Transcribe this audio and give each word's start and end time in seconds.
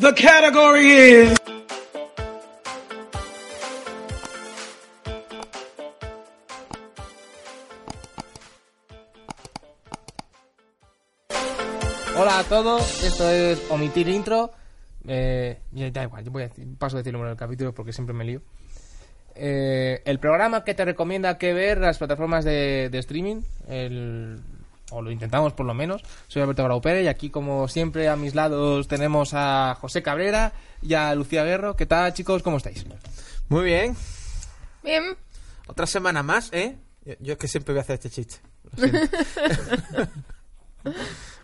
The 0.00 0.12
category 0.14 0.88
is 0.88 1.36
Hola 12.18 12.40
a 12.40 12.44
todos, 12.44 13.02
esto 13.04 13.28
es 13.30 13.62
Omitir 13.70 14.08
Intro. 14.08 14.50
Eh, 15.06 15.58
da 15.92 16.02
igual, 16.02 16.24
yo 16.24 16.30
voy 16.30 16.42
a 16.42 16.48
decir- 16.48 16.66
paso 16.78 16.96
a 16.96 17.00
decir 17.00 17.10
el 17.10 17.14
número 17.14 17.30
del 17.30 17.38
capítulo 17.38 17.72
porque 17.72 17.92
siempre 17.92 18.14
me 18.14 18.24
lío. 18.24 18.42
Eh, 19.34 20.02
el 20.04 20.18
programa 20.18 20.64
que 20.64 20.74
te 20.74 20.84
recomienda 20.84 21.38
que 21.38 21.54
ver 21.54 21.78
las 21.78 21.98
plataformas 21.98 22.44
de, 22.44 22.88
de 22.90 22.98
streaming, 22.98 23.42
el- 23.68 24.42
o 24.90 25.02
lo 25.02 25.10
intentamos 25.10 25.52
por 25.52 25.66
lo 25.66 25.74
menos. 25.74 26.02
Soy 26.28 26.42
Alberto 26.42 26.64
Grau 26.64 26.80
Pérez 26.80 27.04
y 27.04 27.08
aquí, 27.08 27.30
como 27.30 27.68
siempre, 27.68 28.08
a 28.08 28.16
mis 28.16 28.34
lados 28.34 28.88
tenemos 28.88 29.30
a 29.34 29.76
José 29.80 30.02
Cabrera 30.02 30.52
y 30.82 30.94
a 30.94 31.14
Lucía 31.14 31.44
Guerro. 31.44 31.76
¿Qué 31.76 31.86
tal, 31.86 32.12
chicos? 32.14 32.42
¿Cómo 32.42 32.56
estáis? 32.58 32.84
Muy 33.48 33.64
bien. 33.64 33.96
Bien. 34.82 35.16
Otra 35.66 35.86
semana 35.86 36.22
más, 36.22 36.50
¿eh? 36.52 36.76
Yo, 37.04 37.14
yo 37.20 37.32
es 37.34 37.38
que 37.38 37.48
siempre 37.48 37.72
voy 37.74 37.78
a 37.78 37.82
hacer 37.82 37.94
este 37.94 38.10
chiste. 38.10 38.36
Lo 38.64 38.88
siento. 38.88 39.16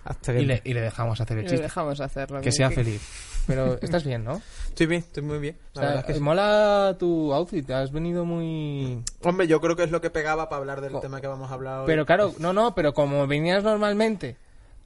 Hasta 0.04 0.32
que... 0.32 0.40
Y 0.40 0.44
le, 0.46 0.62
y 0.64 0.72
le 0.74 0.80
dejamos 0.80 1.20
hacer 1.20 1.38
el 1.38 1.44
Le 1.44 1.50
chiste. 1.50 1.62
dejamos 1.64 2.00
hacerlo. 2.00 2.40
Que 2.40 2.52
sea 2.52 2.70
feliz. 2.70 3.00
Pero 3.46 3.78
estás 3.80 4.04
bien, 4.04 4.24
¿no? 4.24 4.40
Estoy 4.68 4.86
bien, 4.86 5.00
estoy 5.00 5.22
muy 5.22 5.38
bien. 5.38 5.56
O 5.72 5.78
sea, 5.78 5.88
verdad 5.88 6.00
es 6.00 6.06
que 6.06 6.14
sí. 6.14 6.20
mola 6.20 6.96
tu 6.98 7.32
outfit, 7.32 7.70
has 7.70 7.92
venido 7.92 8.24
muy... 8.24 9.02
Hombre, 9.22 9.46
yo 9.46 9.60
creo 9.60 9.76
que 9.76 9.84
es 9.84 9.90
lo 9.90 10.00
que 10.00 10.10
pegaba 10.10 10.48
para 10.48 10.60
hablar 10.60 10.80
del 10.80 10.92
Co- 10.92 11.00
tema 11.00 11.20
que 11.20 11.26
vamos 11.26 11.50
a 11.50 11.54
hablar 11.54 11.80
hoy. 11.80 11.86
Pero 11.86 12.04
claro, 12.06 12.32
no, 12.38 12.52
no, 12.52 12.74
pero 12.74 12.92
como 12.92 13.26
venías 13.26 13.62
normalmente 13.64 14.36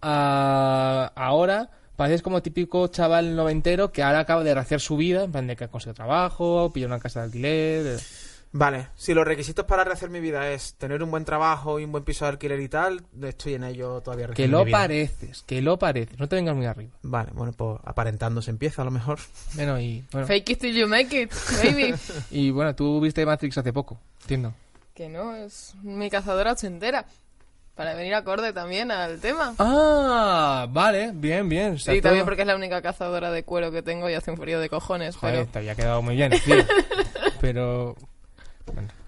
a- 0.02 1.10
ahora, 1.14 1.70
pareces 1.96 2.22
como 2.22 2.42
típico 2.42 2.86
chaval 2.88 3.34
noventero 3.36 3.92
que 3.92 4.02
ahora 4.02 4.20
acaba 4.20 4.44
de 4.44 4.54
rehacer 4.54 4.80
su 4.80 4.96
vida, 4.96 5.24
en 5.24 5.32
plan 5.32 5.46
de 5.46 5.56
que 5.56 5.64
ha 5.64 5.68
conseguido 5.68 5.94
trabajo, 5.94 6.70
pilló 6.72 6.86
una 6.86 7.00
casa 7.00 7.20
de 7.20 7.26
alquiler... 7.26 8.00
Vale, 8.52 8.88
si 8.96 9.14
los 9.14 9.24
requisitos 9.24 9.64
para 9.64 9.84
rehacer 9.84 10.10
mi 10.10 10.18
vida 10.18 10.50
es 10.50 10.74
tener 10.74 11.02
un 11.04 11.10
buen 11.10 11.24
trabajo 11.24 11.78
y 11.78 11.84
un 11.84 11.92
buen 11.92 12.02
piso 12.02 12.24
de 12.24 12.32
alquiler 12.32 12.58
y 12.60 12.68
tal, 12.68 13.04
estoy 13.22 13.54
en 13.54 13.62
ello 13.62 14.00
todavía. 14.00 14.26
Que 14.28 14.48
lo 14.48 14.60
mi 14.60 14.66
vida. 14.66 14.78
pareces, 14.78 15.44
que 15.46 15.62
lo 15.62 15.78
pareces, 15.78 16.18
no 16.18 16.28
te 16.28 16.34
vengas 16.34 16.56
muy 16.56 16.66
arriba. 16.66 16.90
Vale, 17.02 17.30
bueno, 17.32 17.52
pues 17.52 17.78
aparentando 17.84 18.42
se 18.42 18.50
empieza 18.50 18.82
a 18.82 18.84
lo 18.84 18.90
mejor. 18.90 19.20
Bueno, 19.54 19.78
y 19.78 20.04
bueno, 20.10 20.26
Fake 20.26 20.50
it 20.50 20.60
till 20.60 20.74
you 20.74 20.88
make 20.88 21.22
it, 21.22 21.32
baby. 21.62 21.94
y 22.32 22.50
bueno, 22.50 22.74
tú 22.74 23.00
viste 23.00 23.24
Matrix 23.24 23.56
hace 23.58 23.72
poco, 23.72 24.00
entiendo. 24.22 24.52
que 24.94 25.08
no, 25.08 25.34
es 25.36 25.74
mi 25.82 26.10
cazadora 26.10 26.52
ochentera. 26.52 27.06
Para 27.76 27.94
venir 27.94 28.12
acorde 28.14 28.52
también 28.52 28.90
al 28.90 29.20
tema. 29.20 29.54
Ah, 29.58 30.66
vale, 30.68 31.12
bien, 31.14 31.48
bien. 31.48 31.78
y 31.86 32.00
también 32.02 32.26
porque 32.26 32.42
es 32.42 32.46
la 32.46 32.56
única 32.56 32.82
cazadora 32.82 33.30
de 33.30 33.44
cuero 33.44 33.70
que 33.70 33.80
tengo 33.80 34.10
y 34.10 34.14
hace 34.14 34.32
un 34.32 34.36
frío 34.36 34.60
de 34.60 34.68
cojones. 34.68 35.16
Joder, 35.16 35.34
pero 35.34 35.46
te 35.46 35.58
había 35.60 35.74
quedado 35.76 36.02
muy 36.02 36.16
bien, 36.16 36.32
tío. 36.44 36.56
Pero 37.40 37.96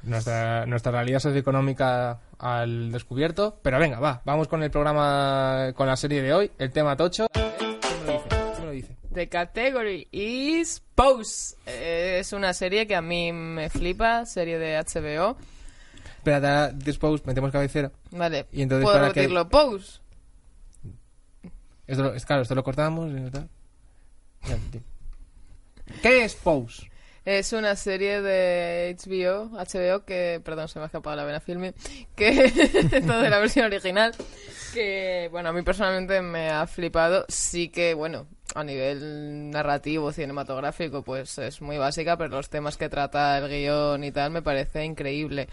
nuestra, 0.02 0.66
nuestra 0.66 0.92
realidad 0.92 1.18
socioeconómica 1.20 2.20
al 2.38 2.90
descubierto. 2.92 3.58
Pero 3.62 3.78
venga, 3.78 3.98
va, 4.00 4.22
vamos 4.24 4.48
con 4.48 4.62
el 4.62 4.70
programa, 4.70 5.72
con 5.74 5.86
la 5.86 5.96
serie 5.96 6.22
de 6.22 6.32
hoy, 6.34 6.50
el 6.58 6.70
tema 6.72 6.96
tocho. 6.96 7.26
The 9.12 9.28
category 9.28 10.08
is 10.10 10.82
Pose. 10.94 11.56
Eh, 11.66 12.16
Es 12.20 12.32
una 12.32 12.54
serie 12.54 12.86
que 12.86 12.94
a 12.96 13.02
mí 13.02 13.30
me 13.32 13.68
flipa, 13.68 14.24
serie 14.24 14.58
de 14.58 14.78
HBO. 14.78 15.36
Espérate, 16.18 16.76
después 16.84 17.24
metemos 17.26 17.50
cabecera. 17.52 17.90
Vale, 18.12 18.46
Y 18.52 18.62
entonces, 18.62 18.84
¿puedo 18.84 18.96
¿para 18.96 19.08
repetirlo? 19.08 19.48
Pose. 19.48 20.00
Esto, 21.86 22.04
lo- 22.04 22.14
es 22.14 22.24
claro, 22.24 22.42
esto 22.42 22.54
lo 22.54 22.62
cortamos 22.64 23.10
y 23.12 23.30
tal. 23.30 23.48
¿Qué 26.00 26.24
es 26.24 26.34
Pose? 26.36 26.90
Es 27.24 27.52
una 27.52 27.76
serie 27.76 28.20
de 28.20 28.96
HBO, 28.98 29.50
HBO 29.50 30.04
que, 30.04 30.40
perdón, 30.44 30.68
se 30.68 30.78
me 30.78 30.84
ha 30.84 30.86
escapado 30.86 31.14
la 31.14 31.24
vena 31.24 31.40
filme, 31.40 31.72
que 32.16 32.44
esto 32.92 33.20
de 33.20 33.30
la 33.30 33.38
versión 33.38 33.66
original, 33.66 34.12
que, 34.74 35.28
bueno, 35.30 35.50
a 35.50 35.52
mí 35.52 35.62
personalmente 35.62 36.20
me 36.20 36.50
ha 36.50 36.66
flipado. 36.66 37.24
Sí 37.28 37.68
que, 37.68 37.94
bueno, 37.94 38.26
a 38.56 38.64
nivel 38.64 39.50
narrativo, 39.50 40.12
cinematográfico, 40.12 41.02
pues 41.02 41.38
es 41.38 41.62
muy 41.62 41.78
básica, 41.78 42.16
pero 42.16 42.30
los 42.30 42.50
temas 42.50 42.76
que 42.76 42.88
trata 42.88 43.38
el 43.38 43.48
guion 43.48 44.02
y 44.02 44.10
tal 44.10 44.32
me 44.32 44.42
parece 44.42 44.84
increíble. 44.84 45.48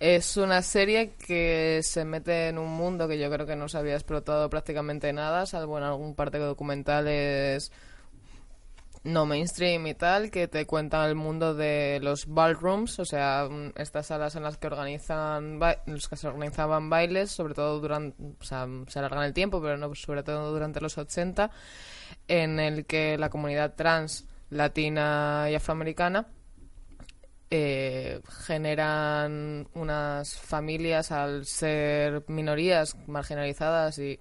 Es 0.00 0.36
una 0.36 0.60
serie 0.60 1.14
que 1.14 1.80
se 1.82 2.04
mete 2.04 2.48
en 2.48 2.58
un 2.58 2.70
mundo 2.70 3.08
que 3.08 3.18
yo 3.18 3.30
creo 3.30 3.46
que 3.46 3.56
no 3.56 3.68
se 3.68 3.78
había 3.78 3.94
explotado 3.94 4.50
prácticamente 4.50 5.12
nada, 5.12 5.46
salvo 5.46 5.78
en 5.78 5.84
algún 5.84 6.14
parte 6.14 6.38
de 6.38 6.44
documentales 6.44 7.72
no 9.04 9.26
mainstream 9.26 9.86
y 9.86 9.94
tal, 9.94 10.30
que 10.30 10.48
te 10.48 10.66
cuentan 10.66 11.08
el 11.08 11.14
mundo 11.14 11.54
de 11.54 12.00
los 12.02 12.26
ballrooms, 12.26 12.98
o 12.98 13.04
sea, 13.04 13.46
mm, 13.50 13.72
estas 13.76 14.06
salas 14.06 14.34
en 14.34 14.42
las 14.42 14.56
que 14.56 14.66
organizan 14.66 15.60
las 15.60 16.08
que 16.08 16.16
se 16.16 16.26
organizaban 16.26 16.88
bailes, 16.88 17.30
sobre 17.30 17.54
todo 17.54 17.80
durante, 17.80 18.22
o 18.22 18.44
sea, 18.44 18.66
se 18.88 18.98
alargan 18.98 19.24
el 19.24 19.34
tiempo, 19.34 19.60
pero 19.60 19.76
no 19.76 19.94
sobre 19.94 20.22
todo 20.22 20.50
durante 20.50 20.80
los 20.80 20.96
80, 20.96 21.50
en 22.28 22.58
el 22.58 22.86
que 22.86 23.18
la 23.18 23.28
comunidad 23.28 23.74
trans 23.74 24.26
latina 24.48 25.48
y 25.50 25.54
afroamericana 25.54 26.28
eh, 27.50 28.20
generan 28.46 29.68
unas 29.74 30.36
familias 30.38 31.12
al 31.12 31.44
ser 31.44 32.24
minorías 32.28 32.96
marginalizadas 33.06 33.98
y 33.98 34.18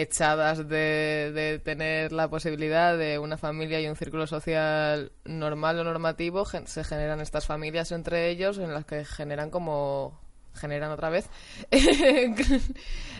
echadas 0.00 0.68
de, 0.68 1.32
de 1.34 1.58
tener 1.58 2.12
la 2.12 2.28
posibilidad 2.28 2.96
de 2.96 3.18
una 3.18 3.38
familia 3.38 3.80
y 3.80 3.88
un 3.88 3.96
círculo 3.96 4.26
social 4.26 5.10
normal 5.24 5.78
o 5.80 5.84
normativo, 5.84 6.44
gen- 6.44 6.66
se 6.66 6.84
generan 6.84 7.20
estas 7.20 7.46
familias 7.46 7.92
entre 7.92 8.28
ellos 8.28 8.58
en 8.58 8.72
las 8.74 8.84
que 8.84 9.04
generan 9.04 9.50
como 9.50 10.20
generan 10.54 10.90
otra 10.90 11.10
vez 11.10 11.28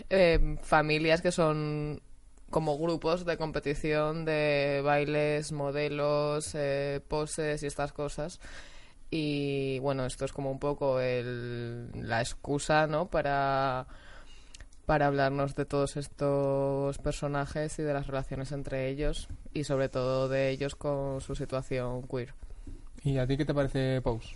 eh, 0.09 0.57
familias 0.63 1.21
que 1.21 1.31
son 1.31 2.01
como 2.49 2.77
grupos 2.77 3.25
de 3.25 3.37
competición 3.37 4.23
de 4.25 4.81
bailes, 4.83 5.51
modelos, 5.51 6.51
eh, 6.55 7.01
poses 7.07 7.61
y 7.63 7.67
estas 7.67 7.91
cosas. 7.91 8.39
Y 9.09 9.79
bueno, 9.79 10.05
esto 10.05 10.25
es 10.25 10.31
como 10.33 10.51
un 10.51 10.59
poco 10.59 10.99
el, 10.99 11.89
la 12.07 12.21
excusa, 12.21 12.87
¿no? 12.87 13.09
Para, 13.09 13.87
para 14.87 15.07
hablarnos 15.07 15.53
de 15.53 15.65
todos 15.65 15.97
estos 15.97 16.97
personajes 16.99 17.77
y 17.77 17.83
de 17.83 17.93
las 17.93 18.07
relaciones 18.07 18.53
entre 18.53 18.87
ellos 18.87 19.27
y 19.53 19.65
sobre 19.65 19.89
todo 19.89 20.29
de 20.29 20.49
ellos 20.49 20.75
con 20.75 21.19
su 21.19 21.35
situación 21.35 22.07
queer. 22.07 22.33
¿Y 23.03 23.17
a 23.17 23.27
ti 23.27 23.35
qué 23.35 23.43
te 23.43 23.53
parece 23.53 24.01
Pose? 24.01 24.33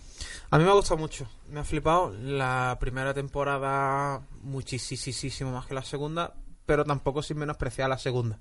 A 0.50 0.58
mí 0.58 0.64
me 0.64 0.70
ha 0.70 0.74
gustado 0.74 0.98
mucho, 0.98 1.26
me 1.48 1.60
ha 1.60 1.64
flipado 1.64 2.12
la 2.20 2.76
primera 2.78 3.14
temporada 3.14 4.26
muchísimo 4.42 5.52
más 5.52 5.64
que 5.64 5.74
la 5.74 5.82
segunda, 5.82 6.34
pero 6.66 6.84
tampoco 6.84 7.22
sin 7.22 7.38
menospreciar 7.38 7.88
la 7.88 7.96
segunda. 7.96 8.38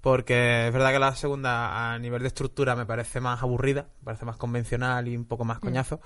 Porque 0.00 0.68
es 0.68 0.72
verdad 0.72 0.90
que 0.90 0.98
la 0.98 1.14
segunda 1.14 1.92
a 1.92 1.98
nivel 1.98 2.22
de 2.22 2.28
estructura 2.28 2.74
me 2.76 2.86
parece 2.86 3.20
más 3.20 3.42
aburrida, 3.42 3.88
me 4.00 4.06
parece 4.06 4.24
más 4.24 4.38
convencional 4.38 5.06
y 5.06 5.18
un 5.18 5.26
poco 5.26 5.44
más 5.44 5.58
coñazo, 5.58 6.00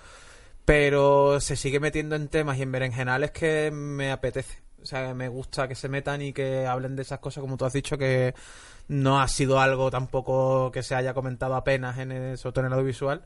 pero 0.65 1.39
se 1.39 1.55
sigue 1.55 1.79
metiendo 1.79 2.17
en 2.17 2.27
temas 2.27 2.59
y 2.59 2.63
en 2.63 2.73
berenjenales 2.73 3.31
que 3.31 3.71
me 3.71 4.11
apetece. 4.11 4.66
O 4.87 4.89
sea, 4.89 5.15
me 5.15 5.27
gusta 5.27 5.67
que 5.67 5.75
se 5.75 5.89
metan 5.89 6.23
y 6.23 6.33
que 6.33 6.65
hablen 6.65 6.95
de 6.95 7.03
esas 7.03 7.19
cosas, 7.19 7.41
como 7.41 7.57
tú 7.57 7.65
has 7.65 7.73
dicho, 7.73 7.99
que 7.99 8.37
no 8.87 9.21
ha 9.21 9.27
sido 9.27 9.59
algo 9.59 9.91
tampoco 9.91 10.71
que 10.71 10.85
se 10.85 10.95
haya 10.95 11.13
comentado 11.13 11.57
apenas 11.57 11.99
en 11.99 12.13
el, 12.13 12.39
sobre 12.39 12.53
todo 12.53 12.61
en 12.61 12.67
el 12.69 12.73
audiovisual. 12.75 13.25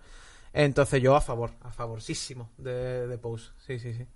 Entonces 0.55 1.03
yo 1.03 1.15
a 1.15 1.21
favor, 1.21 1.51
a 1.61 1.71
favorísimo 1.71 2.49
de, 2.57 3.07
de 3.07 3.19
Pose. 3.19 3.51
Sí, 3.59 3.79
sí, 3.79 3.93
sí. 3.93 4.07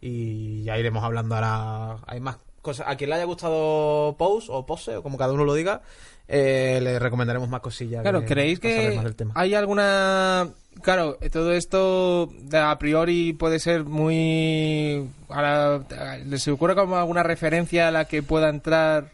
Y 0.00 0.62
ya 0.62 0.78
iremos 0.78 1.04
hablando 1.04 1.34
ahora. 1.34 1.98
Hay 2.06 2.20
más 2.20 2.38
A 2.84 2.96
quien 2.96 3.10
le 3.10 3.16
haya 3.16 3.24
gustado 3.24 4.14
Pose 4.18 4.48
o 4.50 4.66
Pose, 4.66 4.96
o 4.96 5.02
como 5.02 5.16
cada 5.16 5.32
uno 5.32 5.44
lo 5.44 5.54
diga, 5.54 5.80
eh, 6.26 6.80
le 6.82 6.98
recomendaremos 6.98 7.48
más 7.48 7.60
cosillas. 7.60 8.02
Claro, 8.02 8.24
¿creéis 8.24 8.60
que 8.60 8.92
más 8.94 9.04
del 9.04 9.16
tema. 9.16 9.32
hay 9.34 9.54
alguna... 9.54 10.48
Claro, 10.82 11.18
todo 11.32 11.52
esto 11.52 12.26
de 12.42 12.58
a 12.58 12.78
priori 12.78 13.32
puede 13.32 13.58
ser 13.58 13.84
muy... 13.84 15.08
a 15.28 15.42
la- 15.42 16.18
¿Les 16.26 16.46
ocurre 16.48 16.74
como 16.74 16.96
alguna 16.96 17.22
referencia 17.22 17.88
a 17.88 17.90
la 17.90 18.04
que 18.04 18.22
pueda 18.22 18.48
entrar 18.48 19.10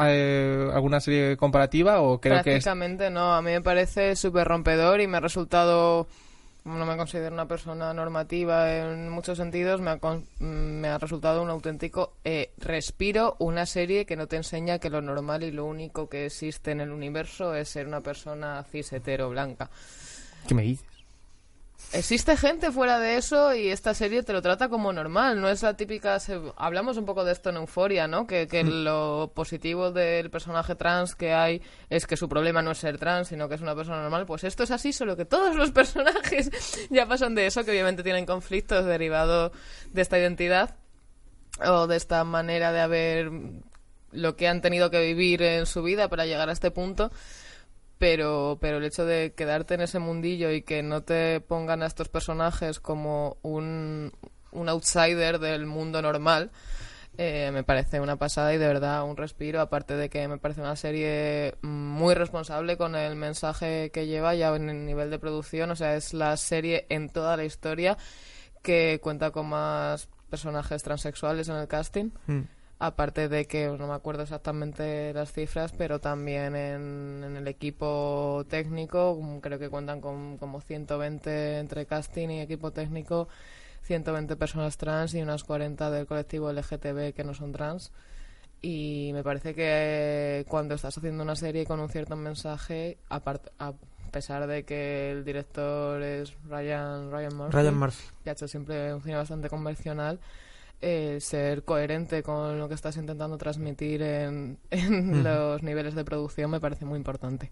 eh, 0.00 0.70
alguna 0.72 1.00
serie 1.00 1.36
comparativa 1.36 2.00
o 2.00 2.20
creo 2.20 2.42
que 2.42 2.56
es... 2.56 2.66
No, 3.10 3.34
a 3.34 3.42
mí 3.42 3.50
me 3.50 3.60
parece 3.60 4.16
súper 4.16 4.46
rompedor 4.46 5.00
y 5.00 5.06
me 5.06 5.18
ha 5.18 5.20
resultado, 5.20 6.06
no 6.64 6.86
me 6.86 6.96
considero 6.96 7.34
una 7.34 7.46
persona 7.48 7.92
normativa 7.92 8.72
en 8.76 9.08
muchos 9.08 9.38
sentidos, 9.38 9.80
me 9.80 9.90
ha, 9.90 9.98
con- 9.98 10.24
me 10.38 10.88
ha 10.88 10.98
resultado 10.98 11.42
un 11.42 11.50
auténtico 11.50 12.14
eh, 12.24 12.52
respiro, 12.58 13.36
una 13.40 13.66
serie 13.66 14.06
que 14.06 14.16
no 14.16 14.26
te 14.28 14.36
enseña 14.36 14.78
que 14.78 14.90
lo 14.90 15.02
normal 15.02 15.42
y 15.42 15.50
lo 15.50 15.64
único 15.64 16.08
que 16.08 16.26
existe 16.26 16.70
en 16.70 16.80
el 16.80 16.90
universo 16.90 17.54
es 17.54 17.68
ser 17.68 17.86
una 17.86 18.00
persona 18.00 18.64
cis 18.70 18.92
hetero 18.92 19.30
blanca. 19.30 19.70
¿Qué 20.46 20.54
me? 20.54 20.76
Existe 21.94 22.38
gente 22.38 22.72
fuera 22.72 22.98
de 22.98 23.16
eso 23.18 23.54
y 23.54 23.68
esta 23.68 23.92
serie 23.92 24.22
te 24.22 24.32
lo 24.32 24.40
trata 24.40 24.70
como 24.70 24.94
normal, 24.94 25.38
no 25.40 25.50
es 25.50 25.62
la 25.62 25.76
típica... 25.76 26.18
se- 26.20 26.40
Hablamos 26.56 26.96
un 26.96 27.04
poco 27.04 27.22
de 27.22 27.32
esto 27.32 27.50
en 27.50 27.56
Euforia, 27.56 28.08
¿no? 28.08 28.26
Que, 28.26 28.46
que 28.46 28.64
lo 28.64 29.30
positivo 29.34 29.90
del 29.90 30.30
personaje 30.30 30.74
trans 30.74 31.14
que 31.14 31.34
hay 31.34 31.60
es 31.90 32.06
que 32.06 32.16
su 32.16 32.30
problema 32.30 32.62
no 32.62 32.70
es 32.70 32.78
ser 32.78 32.96
trans, 32.98 33.28
sino 33.28 33.46
que 33.46 33.56
es 33.56 33.60
una 33.60 33.74
persona 33.74 34.00
normal. 34.00 34.24
Pues 34.24 34.42
esto 34.44 34.62
es 34.62 34.70
así, 34.70 34.94
solo 34.94 35.16
que 35.18 35.26
todos 35.26 35.54
los 35.54 35.70
personajes 35.72 36.50
ya 36.88 37.06
pasan 37.06 37.34
de 37.34 37.46
eso, 37.46 37.62
que 37.62 37.72
obviamente 37.72 38.02
tienen 38.02 38.24
conflictos 38.24 38.86
derivados 38.86 39.52
de 39.92 40.00
esta 40.00 40.18
identidad 40.18 40.76
o 41.62 41.86
de 41.86 41.96
esta 41.96 42.24
manera 42.24 42.72
de 42.72 42.80
haber 42.80 43.30
lo 44.12 44.36
que 44.36 44.48
han 44.48 44.62
tenido 44.62 44.90
que 44.90 45.00
vivir 45.02 45.42
en 45.42 45.66
su 45.66 45.82
vida 45.82 46.08
para 46.08 46.24
llegar 46.24 46.48
a 46.48 46.52
este 46.52 46.70
punto 46.70 47.10
pero, 48.02 48.58
pero 48.60 48.78
el 48.78 48.84
hecho 48.84 49.06
de 49.06 49.32
quedarte 49.32 49.74
en 49.74 49.80
ese 49.80 50.00
mundillo 50.00 50.50
y 50.50 50.62
que 50.62 50.82
no 50.82 51.04
te 51.04 51.38
pongan 51.38 51.84
a 51.84 51.86
estos 51.86 52.08
personajes 52.08 52.80
como 52.80 53.36
un, 53.42 54.10
un 54.50 54.68
outsider 54.68 55.38
del 55.38 55.66
mundo 55.66 56.02
normal, 56.02 56.50
eh, 57.16 57.50
me 57.52 57.62
parece 57.62 58.00
una 58.00 58.16
pasada 58.16 58.52
y 58.54 58.58
de 58.58 58.66
verdad 58.66 59.04
un 59.04 59.16
respiro, 59.16 59.60
aparte 59.60 59.94
de 59.94 60.10
que 60.10 60.26
me 60.26 60.38
parece 60.38 60.62
una 60.62 60.74
serie 60.74 61.54
muy 61.62 62.14
responsable 62.14 62.76
con 62.76 62.96
el 62.96 63.14
mensaje 63.14 63.92
que 63.92 64.08
lleva 64.08 64.34
ya 64.34 64.52
en 64.56 64.68
el 64.68 64.84
nivel 64.84 65.08
de 65.08 65.20
producción, 65.20 65.70
o 65.70 65.76
sea, 65.76 65.94
es 65.94 66.12
la 66.12 66.36
serie 66.36 66.86
en 66.88 67.08
toda 67.08 67.36
la 67.36 67.44
historia 67.44 67.96
que 68.62 68.98
cuenta 69.00 69.30
con 69.30 69.48
más 69.48 70.08
personajes 70.28 70.82
transexuales 70.82 71.48
en 71.48 71.54
el 71.54 71.68
casting. 71.68 72.10
Aparte 72.84 73.28
de 73.28 73.44
que 73.46 73.68
no 73.68 73.86
me 73.86 73.94
acuerdo 73.94 74.24
exactamente 74.24 75.14
las 75.14 75.30
cifras, 75.32 75.70
pero 75.70 76.00
también 76.00 76.56
en, 76.56 77.22
en 77.22 77.36
el 77.36 77.46
equipo 77.46 78.44
técnico, 78.48 79.16
mm, 79.22 79.38
creo 79.38 79.60
que 79.60 79.68
cuentan 79.68 80.00
con 80.00 80.36
como 80.36 80.60
120 80.60 81.60
entre 81.60 81.86
casting 81.86 82.28
y 82.30 82.40
equipo 82.40 82.72
técnico, 82.72 83.28
120 83.82 84.34
personas 84.34 84.78
trans 84.78 85.14
y 85.14 85.22
unas 85.22 85.44
40 85.44 85.92
del 85.92 86.06
colectivo 86.08 86.50
LGTB 86.50 87.12
que 87.14 87.22
no 87.22 87.34
son 87.34 87.52
trans. 87.52 87.92
Y 88.60 89.12
me 89.12 89.22
parece 89.22 89.54
que 89.54 90.44
cuando 90.48 90.74
estás 90.74 90.98
haciendo 90.98 91.22
una 91.22 91.36
serie 91.36 91.64
con 91.64 91.78
un 91.78 91.88
cierto 91.88 92.16
mensaje, 92.16 92.98
a 93.10 93.20
pesar 94.10 94.48
de 94.48 94.64
que 94.64 95.12
el 95.12 95.24
director 95.24 96.02
es 96.02 96.36
Ryan, 96.48 97.12
Ryan 97.12 97.36
Murphy, 97.36 97.56
Ryan 97.56 97.78
Murphy. 97.78 98.04
que 98.24 98.30
ha 98.30 98.32
hecho 98.32 98.48
siempre 98.48 98.92
un 98.92 99.02
cine 99.02 99.14
bastante 99.14 99.48
convencional, 99.48 100.18
eh, 100.82 101.18
ser 101.20 101.64
coherente 101.64 102.22
con 102.22 102.58
lo 102.58 102.68
que 102.68 102.74
estás 102.74 102.96
intentando 102.96 103.38
transmitir 103.38 104.02
en, 104.02 104.58
en 104.70 105.24
los 105.24 105.62
niveles 105.62 105.94
de 105.94 106.04
producción 106.04 106.50
me 106.50 106.60
parece 106.60 106.84
muy 106.84 106.96
importante. 106.98 107.50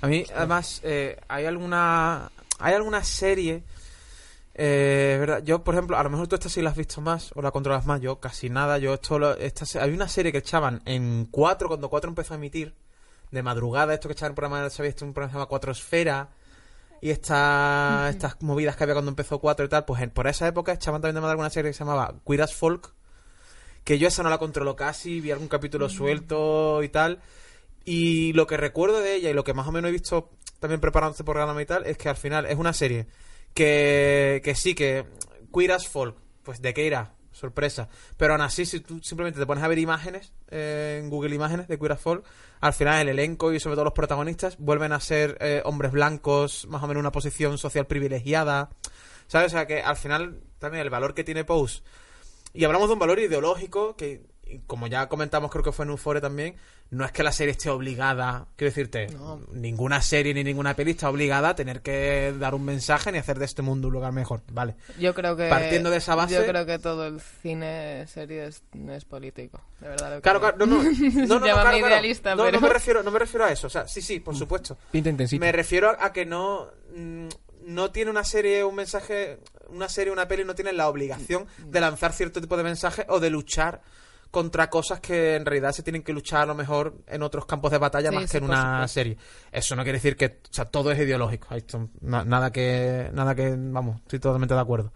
A 0.00 0.06
mí, 0.06 0.24
además, 0.34 0.80
eh, 0.84 1.18
hay 1.28 1.46
alguna 1.46 2.30
hay 2.58 2.74
alguna 2.74 3.02
serie, 3.04 3.62
eh, 4.54 5.16
¿verdad? 5.18 5.42
Yo, 5.44 5.64
por 5.64 5.74
ejemplo, 5.74 5.96
a 5.98 6.02
lo 6.04 6.10
mejor 6.10 6.28
tú 6.28 6.34
esta 6.36 6.48
sí 6.48 6.62
la 6.62 6.70
has 6.70 6.76
visto 6.76 7.00
más 7.00 7.32
o 7.34 7.42
la 7.42 7.50
controlas 7.50 7.86
más, 7.86 8.00
yo 8.00 8.20
casi 8.20 8.48
nada. 8.50 8.78
Yo 8.78 8.94
esto, 8.94 9.18
lo- 9.18 9.36
esta, 9.36 9.64
había 9.82 9.94
una 9.94 10.08
serie 10.08 10.32
que 10.32 10.38
echaban 10.38 10.80
en 10.84 11.26
4, 11.30 11.68
cuando 11.68 11.88
4 11.90 12.08
empezó 12.10 12.34
a 12.34 12.36
emitir, 12.36 12.74
de 13.30 13.42
madrugada, 13.42 13.94
esto 13.94 14.08
que 14.08 14.12
echaban 14.12 14.32
en 14.32 14.36
programa, 14.36 14.70
¿sabéis? 14.70 14.94
Esto 14.94 15.04
un 15.06 15.12
programa 15.14 15.30
que 15.30 15.32
se 15.32 15.38
llama 15.38 15.48
Cuatro 15.48 15.72
Esfera 15.72 16.28
y 17.02 17.10
esta, 17.10 18.06
estas 18.08 18.40
movidas 18.40 18.76
que 18.76 18.84
había 18.84 18.94
cuando 18.94 19.10
empezó 19.10 19.38
4 19.40 19.66
y 19.66 19.68
tal, 19.68 19.84
pues 19.84 20.00
en- 20.00 20.10
por 20.10 20.26
esa 20.28 20.46
época 20.48 20.72
echaban 20.72 21.02
también 21.02 21.16
de 21.16 21.20
madrugada 21.20 21.46
una 21.46 21.50
serie 21.50 21.70
que 21.70 21.74
se 21.74 21.80
llamaba 21.80 22.14
Queer 22.26 22.42
as 22.42 22.54
Folk, 22.54 22.94
que 23.84 23.98
yo 23.98 24.08
esa 24.08 24.22
no 24.22 24.30
la 24.30 24.38
controlo 24.38 24.76
casi, 24.76 25.20
vi 25.20 25.32
algún 25.32 25.48
capítulo 25.48 25.88
suelto 25.90 26.82
y 26.82 26.88
tal. 26.88 27.20
Y 27.84 28.32
lo 28.34 28.46
que 28.46 28.56
recuerdo 28.56 29.00
de 29.00 29.16
ella 29.16 29.28
y 29.30 29.34
lo 29.34 29.42
que 29.44 29.52
más 29.54 29.66
o 29.66 29.72
menos 29.72 29.88
he 29.88 29.92
visto 29.92 30.30
también 30.60 30.80
preparando 30.80 31.10
este 31.10 31.24
programa 31.24 31.60
y 31.60 31.66
tal 31.66 31.84
es 31.86 31.98
que 31.98 32.08
al 32.08 32.16
final 32.16 32.46
es 32.46 32.56
una 32.56 32.72
serie 32.72 33.08
que, 33.52 34.40
que 34.44 34.54
sí, 34.54 34.74
que 34.76 35.04
Queer 35.52 35.72
as 35.72 35.88
Folk, 35.88 36.16
pues 36.44 36.62
de 36.62 36.72
qué 36.72 36.86
irá, 36.86 37.14
sorpresa. 37.32 37.88
Pero 38.16 38.34
aún 38.34 38.42
así, 38.42 38.64
si 38.64 38.80
tú 38.80 39.00
simplemente 39.02 39.40
te 39.40 39.46
pones 39.46 39.64
a 39.64 39.68
ver 39.68 39.78
imágenes 39.78 40.32
eh, 40.48 41.00
en 41.02 41.10
Google 41.10 41.34
Imágenes 41.34 41.68
de 41.68 41.78
Queer 41.78 41.92
as 41.92 42.02
al 42.60 42.72
final 42.72 43.00
el 43.00 43.08
elenco 43.08 43.52
y 43.52 43.58
sobre 43.58 43.74
todo 43.74 43.84
los 43.84 43.94
protagonistas 43.94 44.56
vuelven 44.58 44.92
a 44.92 45.00
ser 45.00 45.36
eh, 45.40 45.62
hombres 45.64 45.92
blancos, 45.92 46.66
más 46.68 46.82
o 46.82 46.86
menos 46.86 47.00
una 47.00 47.12
posición 47.12 47.58
social 47.58 47.86
privilegiada. 47.86 48.70
¿Sabes? 49.26 49.48
O 49.48 49.56
sea 49.56 49.66
que 49.66 49.80
al 49.80 49.96
final 49.96 50.40
también 50.58 50.82
el 50.82 50.90
valor 50.90 51.14
que 51.14 51.24
tiene 51.24 51.44
Pose 51.44 51.82
y 52.54 52.64
hablamos 52.64 52.88
de 52.88 52.94
un 52.94 52.98
valor 52.98 53.18
ideológico 53.18 53.96
que, 53.96 54.22
como 54.66 54.86
ya 54.86 55.08
comentamos, 55.08 55.50
creo 55.50 55.62
que 55.64 55.72
fue 55.72 55.84
en 55.84 55.90
Euphoria 55.92 56.20
también, 56.20 56.54
no 56.90 57.04
es 57.04 57.12
que 57.12 57.22
la 57.22 57.32
serie 57.32 57.52
esté 57.52 57.70
obligada, 57.70 58.46
quiero 58.56 58.70
decirte, 58.70 59.06
ninguna 59.52 60.02
serie 60.02 60.34
ni 60.34 60.44
ninguna 60.44 60.74
peli 60.74 60.90
está 60.92 61.08
obligada 61.08 61.50
a 61.50 61.54
tener 61.54 61.80
que 61.80 62.34
dar 62.38 62.54
un 62.54 62.64
mensaje 62.64 63.10
ni 63.12 63.18
hacer 63.18 63.38
de 63.38 63.46
este 63.46 63.62
mundo 63.62 63.88
un 63.88 63.94
lugar 63.94 64.12
mejor, 64.12 64.42
¿vale? 64.52 64.74
Yo 64.98 65.14
creo 65.14 65.36
que 65.36 65.48
Partiendo 65.48 65.90
de 65.90 65.96
esa 65.96 66.14
base- 66.14 66.34
yo 66.34 66.44
creo 66.46 66.66
que 66.66 66.78
todo 66.78 67.06
el 67.06 67.20
cine 67.20 68.06
serie 68.08 68.46
es, 68.46 68.62
es 68.90 69.04
político, 69.04 69.60
de 69.80 69.88
verdad. 69.88 70.14
lo 70.16 70.20
Claro, 70.22 70.40
claro, 70.40 70.56
no, 70.58 70.66
no, 70.66 70.82
no, 70.82 70.90
no, 70.90 70.90
no, 70.90 71.40
claro, 71.40 71.54
claro. 71.62 71.78
idealista, 71.78 72.34
no, 72.34 72.44
pero- 72.44 72.60
no 72.60 72.66
me 72.66 72.72
refiero, 72.72 73.02
no 73.02 73.10
me 73.10 73.18
refiero 73.18 73.44
a 73.46 73.52
eso, 73.52 73.66
o 73.66 73.70
sea, 73.70 73.88
sí, 73.88 74.02
sí, 74.02 74.20
por 74.20 74.36
supuesto. 74.36 74.76
Pinta 74.90 75.08
intensito. 75.08 75.40
Me 75.40 75.50
refiero 75.52 75.88
a, 75.90 76.04
a 76.06 76.12
que 76.12 76.26
no 76.26 76.68
mm, 76.94 77.28
no 77.66 77.90
tiene 77.92 78.10
una 78.10 78.24
serie, 78.24 78.64
un 78.64 78.74
mensaje, 78.74 79.38
una 79.68 79.88
serie, 79.88 80.12
una 80.12 80.26
peli 80.28 80.44
no 80.44 80.54
tiene 80.54 80.72
la 80.72 80.88
obligación 80.88 81.46
de 81.64 81.80
lanzar 81.80 82.12
cierto 82.12 82.40
tipo 82.40 82.56
de 82.56 82.64
mensaje 82.64 83.06
o 83.08 83.20
de 83.20 83.30
luchar 83.30 83.80
contra 84.32 84.68
cosas 84.68 84.98
que 84.98 85.36
en 85.36 85.44
realidad 85.46 85.70
se 85.70 85.84
tienen 85.84 86.02
que 86.02 86.12
luchar 86.12 86.40
a 86.42 86.46
lo 86.46 86.54
mejor 86.56 86.96
en 87.06 87.22
otros 87.22 87.46
campos 87.46 87.70
de 87.70 87.78
batalla 87.78 88.08
Sí, 88.10 88.14
más 88.16 88.30
que 88.30 88.38
en 88.38 88.44
una 88.44 88.88
serie. 88.88 89.16
Eso 89.52 89.76
no 89.76 89.84
quiere 89.84 89.98
decir 89.98 90.16
que, 90.16 90.26
o 90.42 90.52
sea, 90.52 90.64
todo 90.64 90.90
es 90.90 90.98
ideológico. 90.98 91.48
Na- 92.00 92.24
nada 92.24 92.50
que, 92.50 93.10
nada 93.12 93.34
que, 93.36 93.54
vamos, 93.56 94.00
estoy 94.00 94.18
totalmente 94.18 94.54
de 94.54 94.60
acuerdo. 94.60 94.92